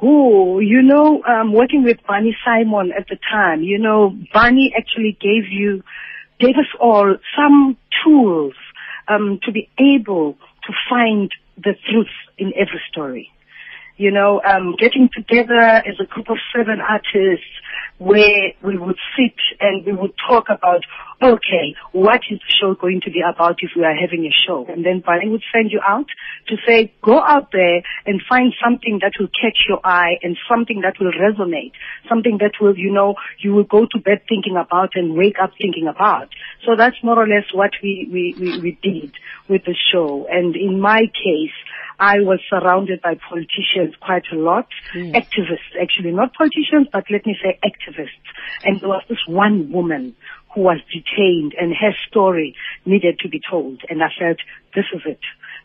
Oh, 0.03 0.59
you 0.59 0.83
know, 0.83 1.23
um, 1.23 1.53
working 1.53 1.85
with 1.85 1.99
Barney 2.07 2.37
Simon 2.45 2.93
at 2.97 3.07
the 3.09 3.17
time, 3.31 3.62
you 3.62 3.79
know, 3.79 4.14
Barney 4.33 4.75
actually 4.77 5.17
gave 5.21 5.51
you, 5.51 5.83
gave 6.40 6.57
us 6.57 6.67
all 6.81 7.17
some 7.37 7.77
tools 8.05 8.55
um, 9.09 9.38
to 9.45 9.53
be 9.53 9.71
able 9.79 10.35
to 10.35 10.73
find 10.90 11.31
the 11.57 11.75
truth 11.90 12.09
in 12.38 12.53
every 12.55 12.81
story. 12.90 13.31
You 13.97 14.11
know, 14.11 14.41
um, 14.43 14.75
getting 14.79 15.09
together 15.15 15.55
as 15.55 15.95
a 16.01 16.07
group 16.07 16.29
of 16.29 16.37
seven 16.55 16.81
artists 16.81 17.47
where 17.99 18.53
we 18.63 18.77
would 18.77 18.97
sit 19.17 19.39
and 19.61 19.87
we 19.87 19.93
would 19.93 20.13
talk 20.29 20.47
about, 20.51 20.83
okay, 21.23 21.75
what 21.93 22.21
is 22.29 22.41
the 22.41 22.55
show 22.61 22.75
going 22.75 23.01
to 23.05 23.11
be 23.11 23.23
about 23.23 23.57
if 23.61 23.71
we 23.77 23.85
are 23.85 23.95
having 23.95 24.27
a 24.27 24.35
show? 24.47 24.67
And 24.69 24.85
then 24.85 25.01
Barney 25.05 25.29
would 25.29 25.45
send 25.55 25.71
you 25.71 25.81
out 25.87 26.07
to 26.49 26.57
say, 26.67 26.93
go 27.03 27.21
out 27.23 27.53
there 27.53 27.83
and 28.05 28.21
find 28.29 28.53
something 28.63 28.99
that 29.01 29.13
will 29.19 29.29
catch 29.29 29.59
your 29.69 29.79
eye 29.85 30.19
and 30.23 30.37
something 30.51 30.83
that 30.83 30.95
will 30.99 31.13
resonate, 31.13 31.73
something 32.09 32.39
that 32.41 32.53
will, 32.61 32.77
you 32.77 32.93
know, 32.93 33.15
you 33.39 33.55
will 33.55 33.65
go 33.65 33.87
to 33.87 34.01
bed 34.01 34.23
thinking 34.29 34.57
about 34.57 34.91
and 34.95 35.15
wake 35.15 35.37
up 35.41 35.53
thinking 35.57 35.87
about. 35.87 36.29
So 36.67 36.75
that's 36.77 36.97
more 37.05 37.23
or 37.23 37.29
less 37.29 37.47
what 37.55 37.71
we, 37.81 38.09
we, 38.11 38.35
we, 38.39 38.61
we 38.61 38.79
did 38.83 39.13
with 39.49 39.65
the 39.65 39.77
show. 39.93 40.27
And 40.29 40.57
in 40.57 40.81
my 40.81 41.03
case, 41.03 41.55
I 41.99 42.21
was 42.21 42.41
surrounded 42.51 43.01
by 43.03 43.15
politicians 43.15 43.84
quite 44.01 44.25
a 44.33 44.37
lot, 44.37 44.66
activists 44.94 45.75
actually, 45.81 46.12
not 46.12 46.33
politicians, 46.35 46.88
but 46.92 47.05
let 47.11 47.27
me 47.27 47.37
say 47.42 47.59
activists. 47.64 48.25
And 48.64 48.81
there 48.81 48.88
was 48.88 49.03
this 49.09 49.18
one 49.29 49.70
woman 49.73 50.16
who 50.55 50.62
was 50.62 50.79
detained 50.92 51.55
and 51.59 51.73
her 51.75 51.92
story 52.09 52.55
needed 52.87 53.18
to 53.20 53.29
be 53.29 53.40
told. 53.51 53.81
And 53.88 54.03
I 54.03 54.09
felt, 54.18 54.38
this 54.75 54.85
is 54.94 55.03
it. 55.07 55.20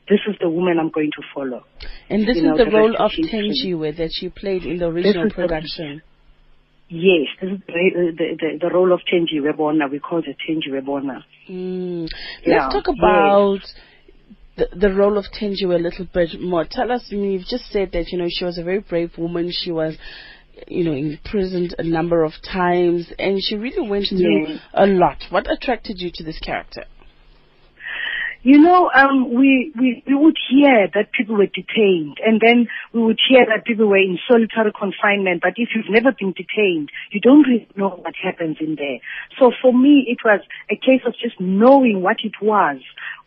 This 0.10 0.20
is 0.28 0.36
the 0.42 0.50
woman 0.50 0.80
I'm 0.80 0.90
going 0.90 1.12
to 1.16 1.24
follow. 1.34 1.64
And 2.10 2.28
this 2.28 2.38
You 2.38 2.54
is 2.54 2.58
know, 2.58 2.66
the 2.66 2.72
role 2.72 2.96
of. 2.98 3.12
Tenjiwe 3.12 3.96
that 3.98 4.12
you 4.22 4.32
played 4.32 4.64
in 4.64 4.80
the 4.80 4.88
original 4.88 5.28
is 5.28 5.30
the- 5.30 5.36
production. 5.36 6.02
Yes, 6.92 7.28
this 7.40 7.52
is 7.52 7.60
the, 7.68 7.74
the, 8.18 8.38
the, 8.40 8.58
the 8.62 8.74
role 8.74 8.92
of 8.92 9.02
Tenji 9.02 9.40
Webona. 9.40 9.92
We 9.92 10.00
call 10.00 10.24
it 10.26 10.36
Tenji 10.50 10.70
Webona. 10.74 11.24
Mm. 11.48 12.10
Let's 12.48 12.74
talk 12.74 12.88
about 12.88 13.60
the, 14.60 14.76
the 14.76 14.94
role 14.94 15.18
of 15.18 15.26
Thenjiwe 15.40 15.76
a 15.76 15.82
little 15.82 16.06
bit 16.14 16.40
more. 16.40 16.66
Tell 16.70 16.92
us, 16.92 17.06
I 17.12 17.16
mean, 17.16 17.32
you've 17.32 17.48
just 17.48 17.72
said 17.72 17.92
that, 17.94 18.10
you 18.10 18.18
know, 18.18 18.28
she 18.30 18.46
was 18.46 18.58
a 18.58 18.64
very 18.64 18.80
brave 18.80 19.12
woman. 19.18 19.52
She 19.52 19.72
was, 19.72 19.96
you 20.68 20.84
know, 20.84 20.94
imprisoned 20.94 21.76
a 21.78 21.84
number 21.84 22.24
of 22.24 22.34
times 22.44 23.12
and 23.18 23.40
she 23.42 23.56
really 23.56 23.88
went 23.90 24.08
through 24.10 24.58
a 24.74 24.86
lot. 24.86 25.18
What 25.30 25.52
attracted 25.52 26.00
you 26.00 26.12
to 26.14 26.24
this 26.24 26.40
character? 26.40 26.84
You 28.42 28.58
know, 28.58 28.90
um, 28.96 29.34
we, 29.36 29.74
we, 29.78 30.02
we 30.08 30.16
would 30.16 30.38
hear 30.50 30.88
that 30.94 31.12
people 31.12 31.36
were 31.36 31.48
detained 31.48 32.20
and 32.26 32.40
then 32.40 32.70
we 32.94 33.02
would 33.02 33.20
hear 33.28 33.46
that 33.46 33.66
people 33.66 33.88
were 33.88 33.98
in 33.98 34.18
solitary 34.30 34.72
confinement. 34.72 35.42
But 35.42 35.56
if 35.58 35.70
you've 35.76 35.90
never 35.90 36.14
been 36.18 36.32
detained, 36.32 36.90
you 37.12 37.20
don't 37.20 37.42
really 37.42 37.68
know 37.76 37.90
what 37.90 38.14
happens 38.16 38.56
in 38.62 38.76
there. 38.76 39.00
So 39.38 39.52
for 39.62 39.74
me, 39.74 40.06
it 40.08 40.20
was 40.24 40.40
a 40.72 40.76
case 40.78 41.02
of 41.06 41.16
just 41.22 41.38
knowing 41.42 42.02
what 42.02 42.18
it 42.24 42.42
was. 42.42 42.78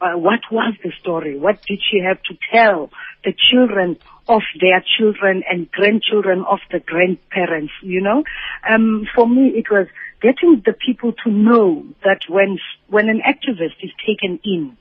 Uh, 0.01 0.17
what 0.17 0.41
was 0.51 0.73
the 0.83 0.93
story? 0.99 1.39
What 1.39 1.61
did 1.67 1.81
she 1.91 2.01
have 2.01 2.23
to 2.23 2.35
tell 2.51 2.89
the 3.23 3.35
children 3.53 3.99
of 4.29 4.41
their 4.63 4.83
children 4.99 5.43
and 5.47 5.71
grandchildren 5.71 6.43
of 6.49 6.61
the 6.71 6.81
grandparents, 6.81 7.73
you 7.83 8.01
know? 8.01 8.25
Um, 8.67 9.07
for 9.15 9.29
me, 9.29 9.53
it 9.57 9.67
was 9.71 9.89
getting 10.23 10.63
the 10.65 10.73
people 10.73 11.13
to 11.25 11.31
know 11.31 11.85
that 12.03 12.21
when, 12.31 12.57
when 12.89 13.11
an 13.11 13.21
activist 13.21 13.77
is 13.83 13.91
taken 14.07 14.41
in, 14.43 14.79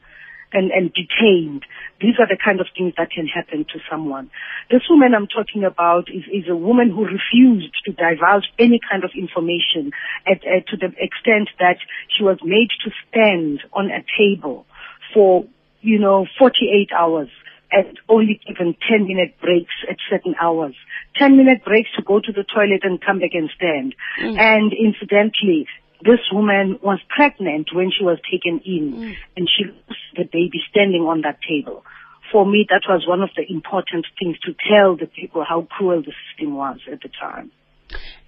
and, 0.54 0.72
and 0.72 0.94
detained. 0.94 1.66
These 2.00 2.16
are 2.20 2.28
the 2.28 2.38
kind 2.38 2.60
of 2.60 2.68
things 2.76 2.94
that 2.98 3.12
can 3.12 3.28
happen 3.28 3.66
to 3.74 3.80
someone. 3.90 4.30
This 4.70 4.82
woman 4.90 5.14
I'm 5.16 5.28
talking 5.28 5.64
about 5.64 6.10
is, 6.10 6.24
is 6.32 6.50
a 6.50 6.56
woman 6.56 6.90
who 6.90 7.06
refused 7.06 7.74
to 7.86 7.92
divulge 7.92 8.50
any 8.58 8.80
kind 8.90 9.04
of 9.04 9.12
information 9.16 9.92
at, 10.26 10.46
at, 10.46 10.68
to 10.68 10.78
the 10.78 10.94
extent 10.98 11.50
that 11.60 11.78
she 12.16 12.24
was 12.24 12.38
made 12.44 12.70
to 12.84 12.92
stand 13.10 13.62
on 13.74 13.92
a 13.92 14.04
table 14.18 14.66
for, 15.14 15.46
you 15.82 16.00
know, 16.00 16.26
48 16.40 16.90
hours 16.98 17.30
and 17.72 18.00
only 18.10 18.40
given 18.46 18.76
10 18.90 19.08
minute 19.08 19.36
breaks 19.42 19.74
at 19.90 19.96
certain 20.10 20.36
hours. 20.42 20.76
10 21.18 21.38
minute 21.38 21.64
breaks 21.64 21.90
to 21.96 22.04
go 22.04 22.20
to 22.20 22.32
the 22.32 22.44
toilet 22.44 22.82
and 22.84 23.00
come 23.02 23.20
back 23.20 23.32
and 23.34 23.50
stand. 23.56 23.96
Mm. 24.20 24.38
And 24.38 24.74
incidentally, 24.74 25.68
this 26.04 26.20
woman 26.32 26.80
was 26.82 27.00
pregnant 27.10 27.70
when 27.74 27.92
she 27.92 28.04
was 28.04 28.18
taken 28.30 28.62
in 28.66 29.16
and 29.36 29.48
she 29.50 29.66
lost 29.66 30.00
the 30.16 30.24
baby 30.24 30.60
standing 30.70 31.04
on 31.04 31.22
that 31.22 31.40
table. 31.48 31.84
For 32.32 32.46
me, 32.46 32.66
that 32.70 32.84
was 32.88 33.06
one 33.08 33.22
of 33.22 33.30
the 33.36 33.44
important 33.50 34.06
things 34.18 34.38
to 34.46 34.54
tell 34.70 34.96
the 34.96 35.08
people 35.08 35.44
how 35.48 35.68
cruel 35.70 36.02
the 36.02 36.14
system 36.30 36.56
was 36.56 36.80
at 36.92 37.02
the 37.02 37.10
time. 37.20 37.52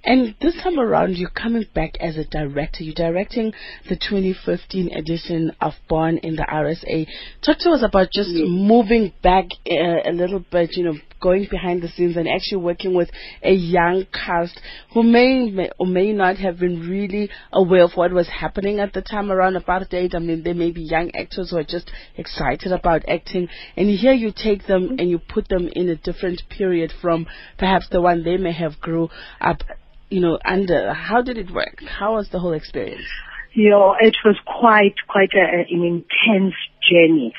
And 0.04 0.36
this 0.42 0.56
time 0.62 0.78
around, 0.78 1.18
you're 1.18 1.30
coming 1.30 1.66
back 1.74 1.96
as 2.02 2.18
a 2.18 2.26
director. 2.26 2.84
You're 2.84 2.94
directing 2.94 3.54
the 3.88 3.96
2015 3.96 4.92
edition 4.94 5.54
of 5.62 5.74
Born 5.88 6.18
in 6.18 6.36
the 6.36 6.44
RSA. 6.44 7.08
Talk 7.42 7.60
to 7.60 7.70
us 7.70 7.84
about 7.84 8.10
just 8.12 8.30
moving 8.34 9.14
back 9.24 9.46
uh, 9.66 10.10
a 10.10 10.12
little 10.12 10.44
bit, 10.52 10.76
you 10.76 10.84
know, 10.84 10.96
going 11.24 11.48
behind 11.50 11.82
the 11.82 11.88
scenes 11.88 12.18
and 12.18 12.28
actually 12.28 12.62
working 12.62 12.94
with 12.94 13.10
a 13.42 13.54
young 13.54 14.06
cast 14.12 14.60
who 14.94 15.02
may, 15.02 15.50
may 15.50 15.70
or 15.80 15.88
may 15.88 16.12
not 16.12 16.36
have 16.36 16.60
been 16.60 16.82
really 16.82 17.30
aware 17.54 17.86
of 17.86 17.92
what 17.96 18.12
was 18.12 18.28
happening 18.28 18.80
at 18.80 18.92
the 18.92 19.02
time 19.02 19.32
around 19.32 19.56
apartheid. 19.56 20.14
I 20.14 20.20
mean, 20.20 20.44
there 20.44 20.54
may 20.54 20.72
be 20.72 20.82
young 20.82 21.12
actors 21.16 21.52
who 21.52 21.58
are 21.58 21.64
just 21.64 21.90
excited 22.18 22.74
about 22.74 23.08
acting, 23.08 23.48
and 23.78 23.90
here 23.90 24.12
you 24.12 24.34
take 24.36 24.68
them 24.68 24.98
and 25.00 25.10
you 25.10 25.18
put 25.18 25.48
them 25.48 25.70
in 25.74 25.88
a 25.88 25.96
different 25.96 26.42
period 26.50 26.92
from 27.02 27.26
perhaps 27.58 27.88
the 27.90 28.02
one 28.02 28.24
they 28.24 28.36
may 28.36 28.52
have 28.52 28.82
grew 28.82 29.10
up 29.40 29.64
you 30.10 30.20
know, 30.20 30.38
under. 30.46 30.94
How 30.94 31.24
did 31.24 31.38
it 31.40 31.50
work? 31.52 31.82
How 31.88 32.16
was 32.16 32.30
the 32.32 32.40
whole 32.40 32.54
experience? 32.54 33.08
You 33.54 33.70
know, 33.72 33.96
it 34.00 34.16
was 34.26 34.36
quite, 34.46 34.96
quite 35.08 35.32
a, 35.34 35.74
an 35.74 35.84
intense 35.84 36.54
journey. 36.88 37.34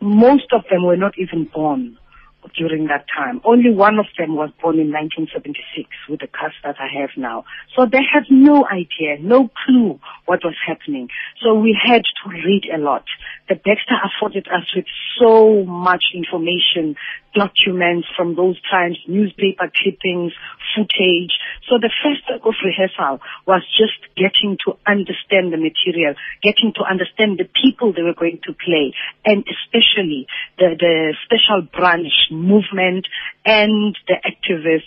Most 0.00 0.46
of 0.52 0.62
them 0.70 0.86
were 0.86 0.96
not 0.96 1.12
even 1.18 1.50
born 1.52 1.98
during 2.54 2.86
that 2.86 3.06
time. 3.14 3.40
Only 3.44 3.70
one 3.74 3.98
of 3.98 4.06
them 4.18 4.36
was 4.36 4.50
born 4.62 4.78
in 4.78 4.92
1976 4.92 5.88
with 6.08 6.20
the 6.20 6.28
cast 6.28 6.56
that 6.64 6.76
I 6.78 6.88
have 7.00 7.10
now. 7.16 7.44
So 7.74 7.86
they 7.86 8.02
had 8.02 8.24
no 8.30 8.66
idea, 8.66 9.18
no 9.20 9.50
clue 9.64 9.98
what 10.26 10.44
was 10.44 10.56
happening. 10.66 11.08
So 11.42 11.54
we 11.54 11.76
had 11.76 12.02
to 12.02 12.30
read 12.30 12.64
a 12.72 12.78
lot. 12.78 13.04
The 13.48 13.54
Baxter 13.54 13.94
afforded 14.02 14.46
us 14.48 14.66
with 14.74 14.86
so 15.18 15.64
much 15.64 16.04
information, 16.14 16.96
documents 17.34 18.08
from 18.16 18.34
those 18.34 18.56
times, 18.70 18.98
newspaper 19.06 19.70
clippings, 19.70 20.32
footage. 20.74 21.32
So 21.68 21.78
the 21.78 21.92
first 22.02 22.24
week 22.32 22.42
of 22.44 22.54
rehearsal 22.64 23.20
was 23.46 23.62
just 23.76 24.00
getting 24.16 24.56
to 24.66 24.74
understand 24.86 25.52
the 25.52 25.60
material, 25.60 26.14
getting 26.42 26.72
to 26.74 26.82
understand 26.82 27.38
the 27.38 27.48
people 27.48 27.92
they 27.92 28.02
were 28.02 28.16
going 28.16 28.40
to 28.44 28.52
play, 28.52 28.94
and 29.24 29.44
especially 29.44 30.26
the, 30.58 30.74
the 30.78 31.14
special 31.24 31.62
branch 31.62 32.32
movement 32.36 33.06
and 33.44 33.96
the 34.08 34.16
activists 34.24 34.82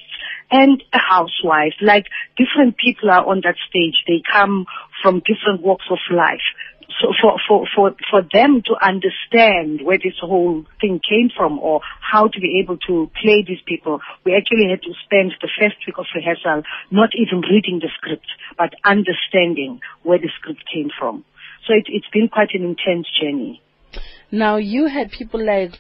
and 0.52 0.84
a 0.94 1.00
housewife. 1.00 1.74
Like 1.82 2.06
different 2.38 2.78
people 2.78 3.10
are 3.10 3.26
on 3.26 3.42
that 3.44 3.56
stage. 3.70 3.96
They 4.08 4.22
come 4.32 4.66
from 5.02 5.22
different 5.26 5.62
walks 5.62 5.86
of 5.92 6.00
life. 6.12 6.46
So 7.02 7.14
for, 7.22 7.40
for, 7.48 7.68
for, 7.74 7.96
for 8.10 8.22
them 8.34 8.62
to 8.66 8.74
understand 8.82 9.86
where 9.86 9.98
this 9.98 10.18
whole 10.20 10.66
thing 10.82 11.00
came 11.08 11.30
from 11.36 11.60
or 11.60 11.82
how 12.02 12.28
to 12.28 12.40
be 12.40 12.60
able 12.64 12.78
to 12.88 13.10
play 13.22 13.46
these 13.48 13.62
people, 13.66 14.00
we 14.26 14.36
actually 14.36 14.68
had 14.70 14.82
to 14.82 14.94
spend 15.06 15.34
the 15.40 15.50
first 15.60 15.78
week 15.86 15.98
of 15.98 16.06
rehearsal 16.16 16.64
not 16.92 17.10
even 17.16 17.42
reading 17.42 17.80
the 17.80 17.90
script, 17.96 18.26
but 18.58 18.74
understanding 18.84 19.80
where 20.04 20.18
the 20.18 20.30
script 20.40 20.64
came 20.74 20.90
from. 20.98 21.24
So 21.68 21.74
it, 21.74 21.86
it's 21.88 22.10
been 22.12 22.28
quite 22.28 22.50
an 22.54 22.64
intense 22.64 23.08
journey. 23.22 23.62
Now, 24.32 24.58
you 24.58 24.88
had 24.88 25.12
people 25.12 25.44
like 25.44 25.74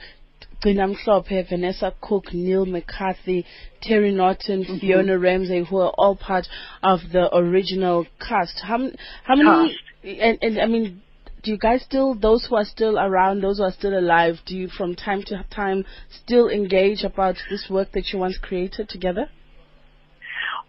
Gcina 0.63 0.93
Mhlophe, 0.93 1.47
Vanessa 1.47 1.93
Cook, 2.01 2.33
Neil 2.33 2.65
McCarthy, 2.65 3.45
Terry 3.81 4.11
Norton, 4.11 4.65
mhm. 4.65 4.79
Fiona 4.79 5.17
Ramsey, 5.17 5.63
who 5.63 5.77
are 5.77 5.93
all 5.97 6.15
part 6.15 6.47
of 6.83 6.99
the 7.11 7.33
original 7.35 8.05
cast. 8.19 8.59
How, 8.61 8.77
how 9.23 9.35
many, 9.35 9.77
and, 10.03 10.37
and 10.41 10.59
I 10.59 10.65
mean, 10.65 11.01
do 11.43 11.51
you 11.51 11.57
guys 11.57 11.81
still, 11.83 12.13
those 12.15 12.45
who 12.45 12.55
are 12.55 12.65
still 12.65 12.99
around, 12.99 13.41
those 13.41 13.59
who 13.59 13.63
are 13.63 13.71
still 13.71 13.97
alive, 13.97 14.39
do 14.45 14.55
you 14.55 14.67
from 14.67 14.95
time 14.95 15.23
to 15.27 15.45
time 15.49 15.85
still 16.23 16.49
engage 16.49 17.03
about 17.03 17.37
this 17.49 17.67
work 17.69 17.93
that 17.93 18.11
you 18.11 18.19
once 18.19 18.37
created 18.37 18.89
together? 18.89 19.29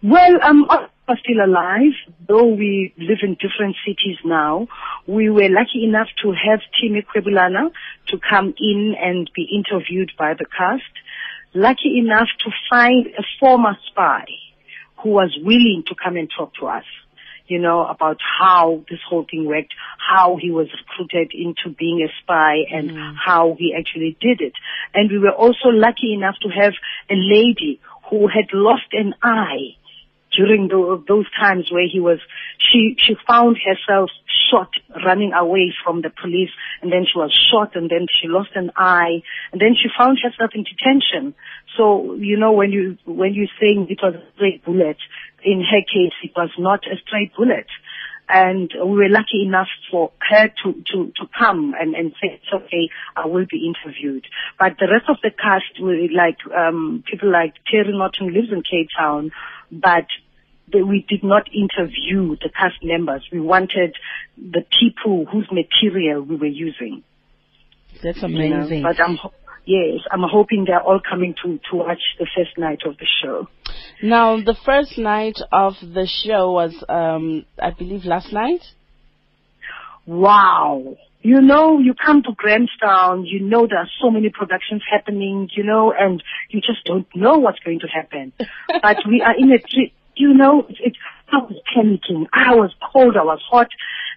Well, 0.03 0.39
um, 0.43 0.65
are 1.11 1.17
still 1.23 1.43
alive, 1.45 1.93
though 2.27 2.47
we 2.47 2.93
live 2.97 3.19
in 3.21 3.35
different 3.35 3.75
cities 3.85 4.17
now. 4.23 4.67
We 5.07 5.29
were 5.29 5.49
lucky 5.49 5.83
enough 5.83 6.07
to 6.23 6.31
have 6.31 6.59
Timi 6.77 7.03
Kwebulana 7.05 7.71
to 8.07 8.19
come 8.29 8.53
in 8.57 8.95
and 8.99 9.29
be 9.35 9.47
interviewed 9.53 10.11
by 10.17 10.33
the 10.33 10.45
cast. 10.45 10.83
Lucky 11.53 11.99
enough 11.99 12.29
to 12.45 12.51
find 12.69 13.07
a 13.07 13.23
former 13.39 13.77
spy 13.87 14.25
who 15.03 15.09
was 15.09 15.37
willing 15.41 15.83
to 15.87 15.95
come 16.01 16.15
and 16.15 16.29
talk 16.35 16.53
to 16.59 16.67
us 16.67 16.85
you 17.47 17.59
know, 17.59 17.85
about 17.85 18.17
how 18.39 18.81
this 18.89 18.99
whole 19.09 19.25
thing 19.29 19.45
worked, 19.45 19.73
how 19.97 20.37
he 20.41 20.51
was 20.51 20.67
recruited 20.71 21.33
into 21.33 21.75
being 21.77 22.01
a 22.01 22.07
spy 22.21 22.59
and 22.71 22.91
Mm. 22.91 23.15
how 23.17 23.57
he 23.59 23.75
actually 23.77 24.15
did 24.21 24.39
it. 24.39 24.53
And 24.93 25.11
we 25.11 25.19
were 25.19 25.35
also 25.35 25.67
lucky 25.67 26.13
enough 26.13 26.37
to 26.43 26.49
have 26.49 26.73
a 27.09 27.15
lady 27.15 27.81
who 28.09 28.27
had 28.27 28.53
lost 28.53 28.93
an 28.93 29.15
eye 29.21 29.75
during 30.35 30.67
the, 30.67 31.03
those 31.07 31.25
times 31.39 31.71
where 31.71 31.87
he 31.91 31.99
was, 31.99 32.19
she, 32.57 32.95
she 32.97 33.15
found 33.27 33.57
herself 33.63 34.09
shot 34.49 34.69
running 35.05 35.33
away 35.33 35.73
from 35.83 36.01
the 36.01 36.09
police 36.09 36.49
and 36.81 36.91
then 36.91 37.05
she 37.05 37.17
was 37.17 37.31
shot 37.51 37.75
and 37.75 37.89
then 37.89 38.07
she 38.21 38.27
lost 38.27 38.49
an 38.55 38.71
eye 38.75 39.21
and 39.51 39.61
then 39.61 39.75
she 39.75 39.89
found 39.97 40.19
herself 40.21 40.51
in 40.53 40.63
detention. 40.63 41.35
So, 41.77 42.15
you 42.15 42.37
know, 42.37 42.51
when 42.51 42.71
you, 42.71 42.97
when 43.05 43.33
you're 43.33 43.51
saying 43.59 43.87
it 43.89 43.99
was 44.01 44.15
a 44.15 44.23
straight 44.35 44.63
bullet, 44.65 44.97
in 45.43 45.63
her 45.63 45.81
case 45.81 46.13
it 46.23 46.31
was 46.35 46.49
not 46.57 46.85
a 46.85 46.95
straight 47.05 47.35
bullet. 47.35 47.67
And 48.33 48.71
we 48.73 48.95
were 48.95 49.09
lucky 49.09 49.43
enough 49.43 49.67
for 49.91 50.11
her 50.29 50.47
to, 50.63 50.73
to, 50.73 51.11
to 51.17 51.27
come 51.37 51.73
and, 51.77 51.93
and 51.95 52.13
say, 52.13 52.39
it's 52.39 52.53
okay, 52.53 52.87
I 53.17 53.27
will 53.27 53.45
be 53.49 53.67
interviewed. 53.67 54.25
But 54.57 54.77
the 54.79 54.87
rest 54.87 55.09
of 55.09 55.17
the 55.21 55.31
cast, 55.31 55.65
like, 55.81 56.37
um, 56.55 57.03
people 57.09 57.29
like 57.29 57.55
Terry 57.69 57.91
Norton 57.91 58.33
lives 58.33 58.47
in 58.49 58.63
Cape 58.63 58.87
Town, 58.97 59.31
but 59.71 60.05
the, 60.71 60.85
we 60.85 61.05
did 61.07 61.23
not 61.23 61.47
interview 61.53 62.35
the 62.41 62.49
cast 62.49 62.83
members. 62.83 63.27
We 63.31 63.39
wanted 63.39 63.95
the 64.37 64.63
people 64.79 65.25
whose 65.31 65.47
material 65.51 66.21
we 66.21 66.35
were 66.35 66.45
using. 66.45 67.03
That's 68.03 68.21
you 68.21 68.27
know. 68.27 68.55
amazing. 68.55 68.83
But 68.83 68.99
I'm, 68.99 69.17
yes, 69.65 69.99
I'm 70.11 70.23
hoping 70.23 70.65
they're 70.65 70.81
all 70.81 71.01
coming 71.07 71.35
to, 71.43 71.59
to 71.69 71.75
watch 71.75 72.01
the 72.19 72.27
first 72.35 72.57
night 72.57 72.79
of 72.85 72.97
the 72.97 73.07
show. 73.23 73.47
Now, 74.01 74.37
the 74.37 74.55
first 74.65 74.97
night 74.97 75.37
of 75.51 75.73
the 75.81 76.07
show 76.23 76.51
was, 76.51 76.73
um, 76.89 77.45
I 77.61 77.71
believe, 77.71 78.05
last 78.05 78.33
night. 78.33 78.61
Wow. 80.05 80.97
You 81.23 81.39
know, 81.41 81.79
you 81.79 81.93
come 81.93 82.23
to 82.23 82.31
Grahamstown, 82.35 83.25
you 83.25 83.41
know 83.41 83.67
there 83.67 83.77
are 83.79 83.89
so 84.01 84.09
many 84.09 84.29
productions 84.29 84.81
happening, 84.89 85.49
you 85.55 85.63
know, 85.63 85.93
and 85.97 86.23
you 86.49 86.61
just 86.61 86.83
don't 86.85 87.07
know 87.15 87.37
what's 87.37 87.59
going 87.59 87.79
to 87.81 87.87
happen. 87.87 88.33
but 88.81 88.97
we 89.07 89.21
are 89.21 89.35
in 89.37 89.51
a, 89.51 89.59
tri- 89.59 89.93
you 90.15 90.33
know, 90.33 90.65
it's, 90.67 90.79
it's, 90.83 90.97
I 91.31 91.37
was 91.37 91.61
panicking. 91.75 92.25
I 92.33 92.55
was 92.55 92.73
cold, 92.91 93.15
I 93.17 93.23
was 93.23 93.39
hot, 93.49 93.67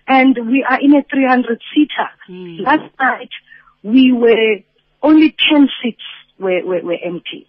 and 0.09 0.37
we 0.51 0.67
are 0.69 0.81
in 0.81 0.97
a 0.97 1.03
300 1.03 1.63
seater. 1.75 2.11
Hmm. 2.27 2.63
Last 2.63 2.91
night, 2.99 3.31
we 3.83 4.13
were, 4.13 4.61
only 5.03 5.37
10 5.51 5.69
seats 5.83 6.03
were, 6.39 6.65
were, 6.65 6.81
were 6.83 6.99
empty. 7.05 7.47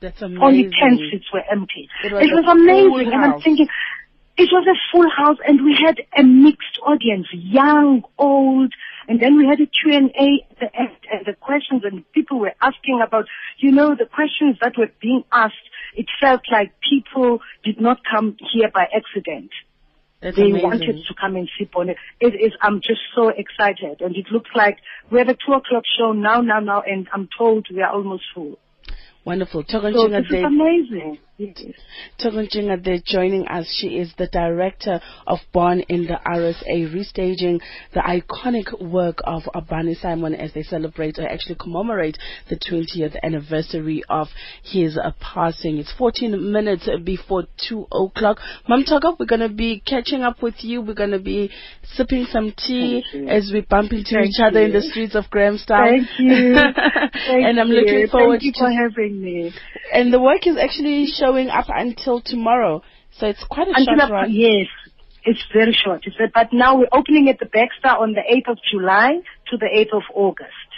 That's 0.00 0.20
amazing. 0.22 0.42
Only 0.42 0.62
10 0.64 0.98
seats 1.10 1.26
were 1.32 1.42
empty. 1.50 1.88
It 2.04 2.12
It 2.12 2.14
was 2.14 2.44
was, 2.44 2.44
a 2.46 2.50
amazing. 2.50 3.12
And 3.12 3.24
I'm 3.24 3.40
thinking, 3.40 3.68
it 4.36 4.48
was 4.52 4.66
a 4.66 4.78
full 4.92 5.08
house 5.10 5.38
and 5.46 5.62
we 5.64 5.76
had 5.84 5.96
a 6.16 6.22
mixed 6.22 6.78
audience, 6.86 7.26
young, 7.32 8.02
old, 8.18 8.72
and 9.08 9.20
then 9.20 9.36
we 9.36 9.46
had 9.46 9.60
a 9.60 9.66
Q&A 9.66 10.46
at 10.50 10.58
the 10.60 10.76
end 10.78 10.96
and 11.12 11.26
the 11.26 11.34
questions 11.34 11.82
and 11.84 12.10
people 12.12 12.38
were 12.38 12.54
asking 12.62 13.02
about, 13.04 13.26
you 13.58 13.70
know, 13.72 13.94
the 13.94 14.06
questions 14.06 14.56
that 14.62 14.78
were 14.78 14.88
being 15.00 15.24
asked, 15.32 15.54
it 15.94 16.06
felt 16.20 16.42
like 16.50 16.72
people 16.88 17.40
did 17.64 17.80
not 17.80 17.98
come 18.10 18.36
here 18.52 18.70
by 18.72 18.86
accident. 18.94 19.50
That's 20.22 20.36
They 20.36 20.42
amazing. 20.42 20.62
wanted 20.62 20.96
to 21.08 21.14
come 21.20 21.36
and 21.36 21.48
sip 21.58 21.74
on 21.76 21.88
it. 21.88 21.96
It 22.20 22.34
is, 22.34 22.52
I'm 22.62 22.80
just 22.80 23.00
so 23.14 23.28
excited 23.28 24.00
and 24.00 24.14
it 24.16 24.26
looks 24.30 24.50
like 24.54 24.78
we 25.10 25.18
have 25.18 25.28
a 25.28 25.34
two 25.34 25.52
o'clock 25.52 25.84
show 25.98 26.12
now, 26.12 26.40
now, 26.40 26.60
now, 26.60 26.82
and 26.82 27.08
I'm 27.12 27.28
told 27.36 27.66
we 27.70 27.82
are 27.82 27.92
almost 27.92 28.24
full. 28.34 28.58
Wonderful. 29.24 29.64
So 29.68 29.80
this 29.80 29.94
is 30.30 30.44
amazing. 30.44 31.18
Yes. 31.40 31.72
Thoko 32.20 32.46
Ntshinga 32.46 32.84
there 32.84 32.98
joining 33.02 33.48
us. 33.48 33.66
She 33.80 33.96
is 33.96 34.12
the 34.18 34.26
director 34.26 35.00
of 35.26 35.38
Born 35.54 35.80
in 35.88 36.04
the 36.04 36.18
RSA, 36.26 36.92
restaging 36.94 37.60
the 37.94 38.00
iconic 38.00 38.78
work 38.82 39.20
of 39.24 39.44
Barney 39.66 39.94
Simon 39.94 40.34
as 40.34 40.52
they 40.52 40.62
celebrate 40.62 41.18
or 41.18 41.26
actually 41.26 41.54
commemorate 41.54 42.18
the 42.50 42.56
20th 42.56 43.16
anniversary 43.22 44.02
of 44.10 44.28
his 44.62 44.98
uh, 44.98 45.12
passing. 45.18 45.78
It's 45.78 45.92
14 45.96 46.52
minutes 46.52 46.86
before 47.04 47.44
2 47.68 47.86
o'clock. 47.90 48.38
Mam 48.68 48.84
Thoko, 48.84 49.18
we're 49.18 49.24
going 49.24 49.40
to 49.40 49.48
be 49.48 49.80
catching 49.86 50.20
up 50.22 50.42
with 50.42 50.56
you. 50.58 50.82
We're 50.82 50.92
going 50.92 51.12
to 51.12 51.18
be 51.18 51.50
sipping 51.94 52.26
some 52.30 52.52
tea 52.54 53.02
as 53.30 53.50
we 53.50 53.62
bump 53.62 53.92
into 53.92 54.10
Thank 54.12 54.26
each 54.28 54.40
other 54.44 54.60
in 54.60 54.72
the 54.74 54.82
streets 54.82 55.14
of 55.14 55.24
Grahamstown. 55.30 55.86
Thank 55.86 56.08
you. 56.18 56.54
Thank 56.54 57.46
and 57.46 57.58
I'm 57.58 57.68
you. 57.68 57.76
looking 57.80 58.08
forward 58.08 58.40
Thank 58.40 58.44
you 58.44 58.52
to 58.52 58.58
for 58.58 58.70
having 58.70 59.22
me. 59.22 59.52
and 59.94 60.12
the 60.12 60.20
work 60.20 60.46
is 60.46 60.58
actually 60.58 61.06
showing 61.06 61.29
up 61.48 61.66
until 61.68 62.20
tomorrow. 62.20 62.82
So 63.12 63.26
it's 63.26 63.44
quite 63.50 63.68
a 63.68 63.72
Until 63.74 63.96
short 63.98 64.10
run. 64.10 64.30
yes, 64.32 64.66
it's 65.24 65.42
very 65.52 65.72
short. 65.72 66.02
It's 66.06 66.16
but 66.34 66.48
now 66.52 66.78
we're 66.78 66.88
opening 66.92 67.28
at 67.28 67.38
the 67.38 67.46
Baxter 67.46 67.88
on 67.88 68.12
the 68.12 68.22
8th 68.22 68.52
of 68.52 68.58
July 68.70 69.18
to 69.50 69.56
the 69.56 69.66
8th 69.66 69.96
of 69.96 70.02
August. 70.14 70.69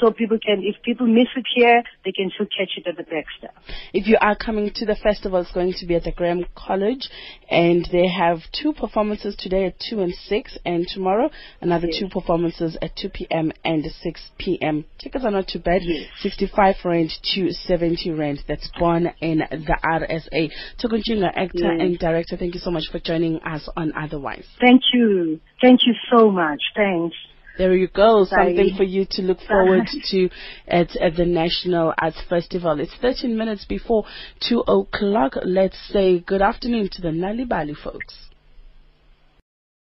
So 0.00 0.10
people 0.12 0.38
can, 0.38 0.62
if 0.64 0.76
people 0.82 1.06
miss 1.06 1.28
it 1.36 1.44
here, 1.54 1.82
they 2.04 2.12
can 2.12 2.30
still 2.34 2.46
catch 2.46 2.70
it 2.76 2.86
at 2.86 2.96
the 2.96 3.02
Baxter. 3.02 3.50
If 3.92 4.06
you 4.06 4.16
are 4.20 4.34
coming 4.34 4.70
to 4.76 4.86
the 4.86 4.96
festival, 4.96 5.40
it's 5.40 5.52
going 5.52 5.74
to 5.78 5.86
be 5.86 5.94
at 5.94 6.04
the 6.04 6.12
Graeme 6.12 6.46
College, 6.54 7.08
and 7.50 7.86
they 7.92 8.06
have 8.08 8.38
two 8.52 8.72
performances 8.72 9.36
today 9.38 9.66
at 9.66 9.74
2 9.90 10.00
and 10.00 10.14
6, 10.14 10.58
and 10.64 10.86
tomorrow 10.88 11.30
another 11.60 11.88
Yes. 11.90 12.00
two 12.00 12.08
performances 12.08 12.76
at 12.80 12.96
2 12.96 13.08
p.m. 13.10 13.52
and 13.64 13.84
6 13.84 14.30
p.m. 14.38 14.84
Tickets 14.98 15.24
are 15.24 15.30
not 15.30 15.48
too 15.48 15.58
bad. 15.58 15.82
Yes. 15.82 16.06
65 16.22 16.76
rand 16.84 17.10
to 17.34 17.52
70 17.52 18.10
rand. 18.12 18.40
That's 18.48 18.68
born 18.78 19.10
in 19.20 19.38
the 19.38 19.76
RSA. 19.84 20.50
Thoko 20.82 20.98
Ntshinga, 20.98 21.30
actor 21.34 21.72
Yes. 21.74 21.80
and 21.80 21.98
director, 21.98 22.36
thank 22.36 22.54
you 22.54 22.60
so 22.60 22.70
much 22.70 22.84
for 22.90 22.98
joining 23.00 23.40
us 23.42 23.68
on 23.76 23.92
Otherwise. 23.96 24.46
Thank 24.60 24.82
you. 24.94 25.40
Thank 25.60 25.80
you 25.86 25.94
so 26.10 26.30
much. 26.30 26.60
Thanks. 26.74 27.16
There 27.60 27.76
you 27.76 27.88
go, 27.88 28.24
Bye. 28.24 28.46
something 28.46 28.74
for 28.74 28.84
you 28.84 29.04
to 29.10 29.20
look 29.20 29.38
forward 29.46 29.86
to 30.12 30.30
at, 30.66 30.96
at 30.96 31.16
the 31.16 31.26
National 31.26 31.92
Arts 32.00 32.16
Festival. 32.26 32.80
It's 32.80 32.94
13 33.02 33.36
minutes 33.36 33.66
before 33.66 34.06
2 34.48 34.60
o'clock. 34.60 35.34
Let's 35.44 35.76
say 35.92 36.20
good 36.20 36.40
afternoon 36.40 36.88
to 36.92 37.02
the 37.02 37.08
Nal'ibali 37.08 37.76
folks. 37.76 38.29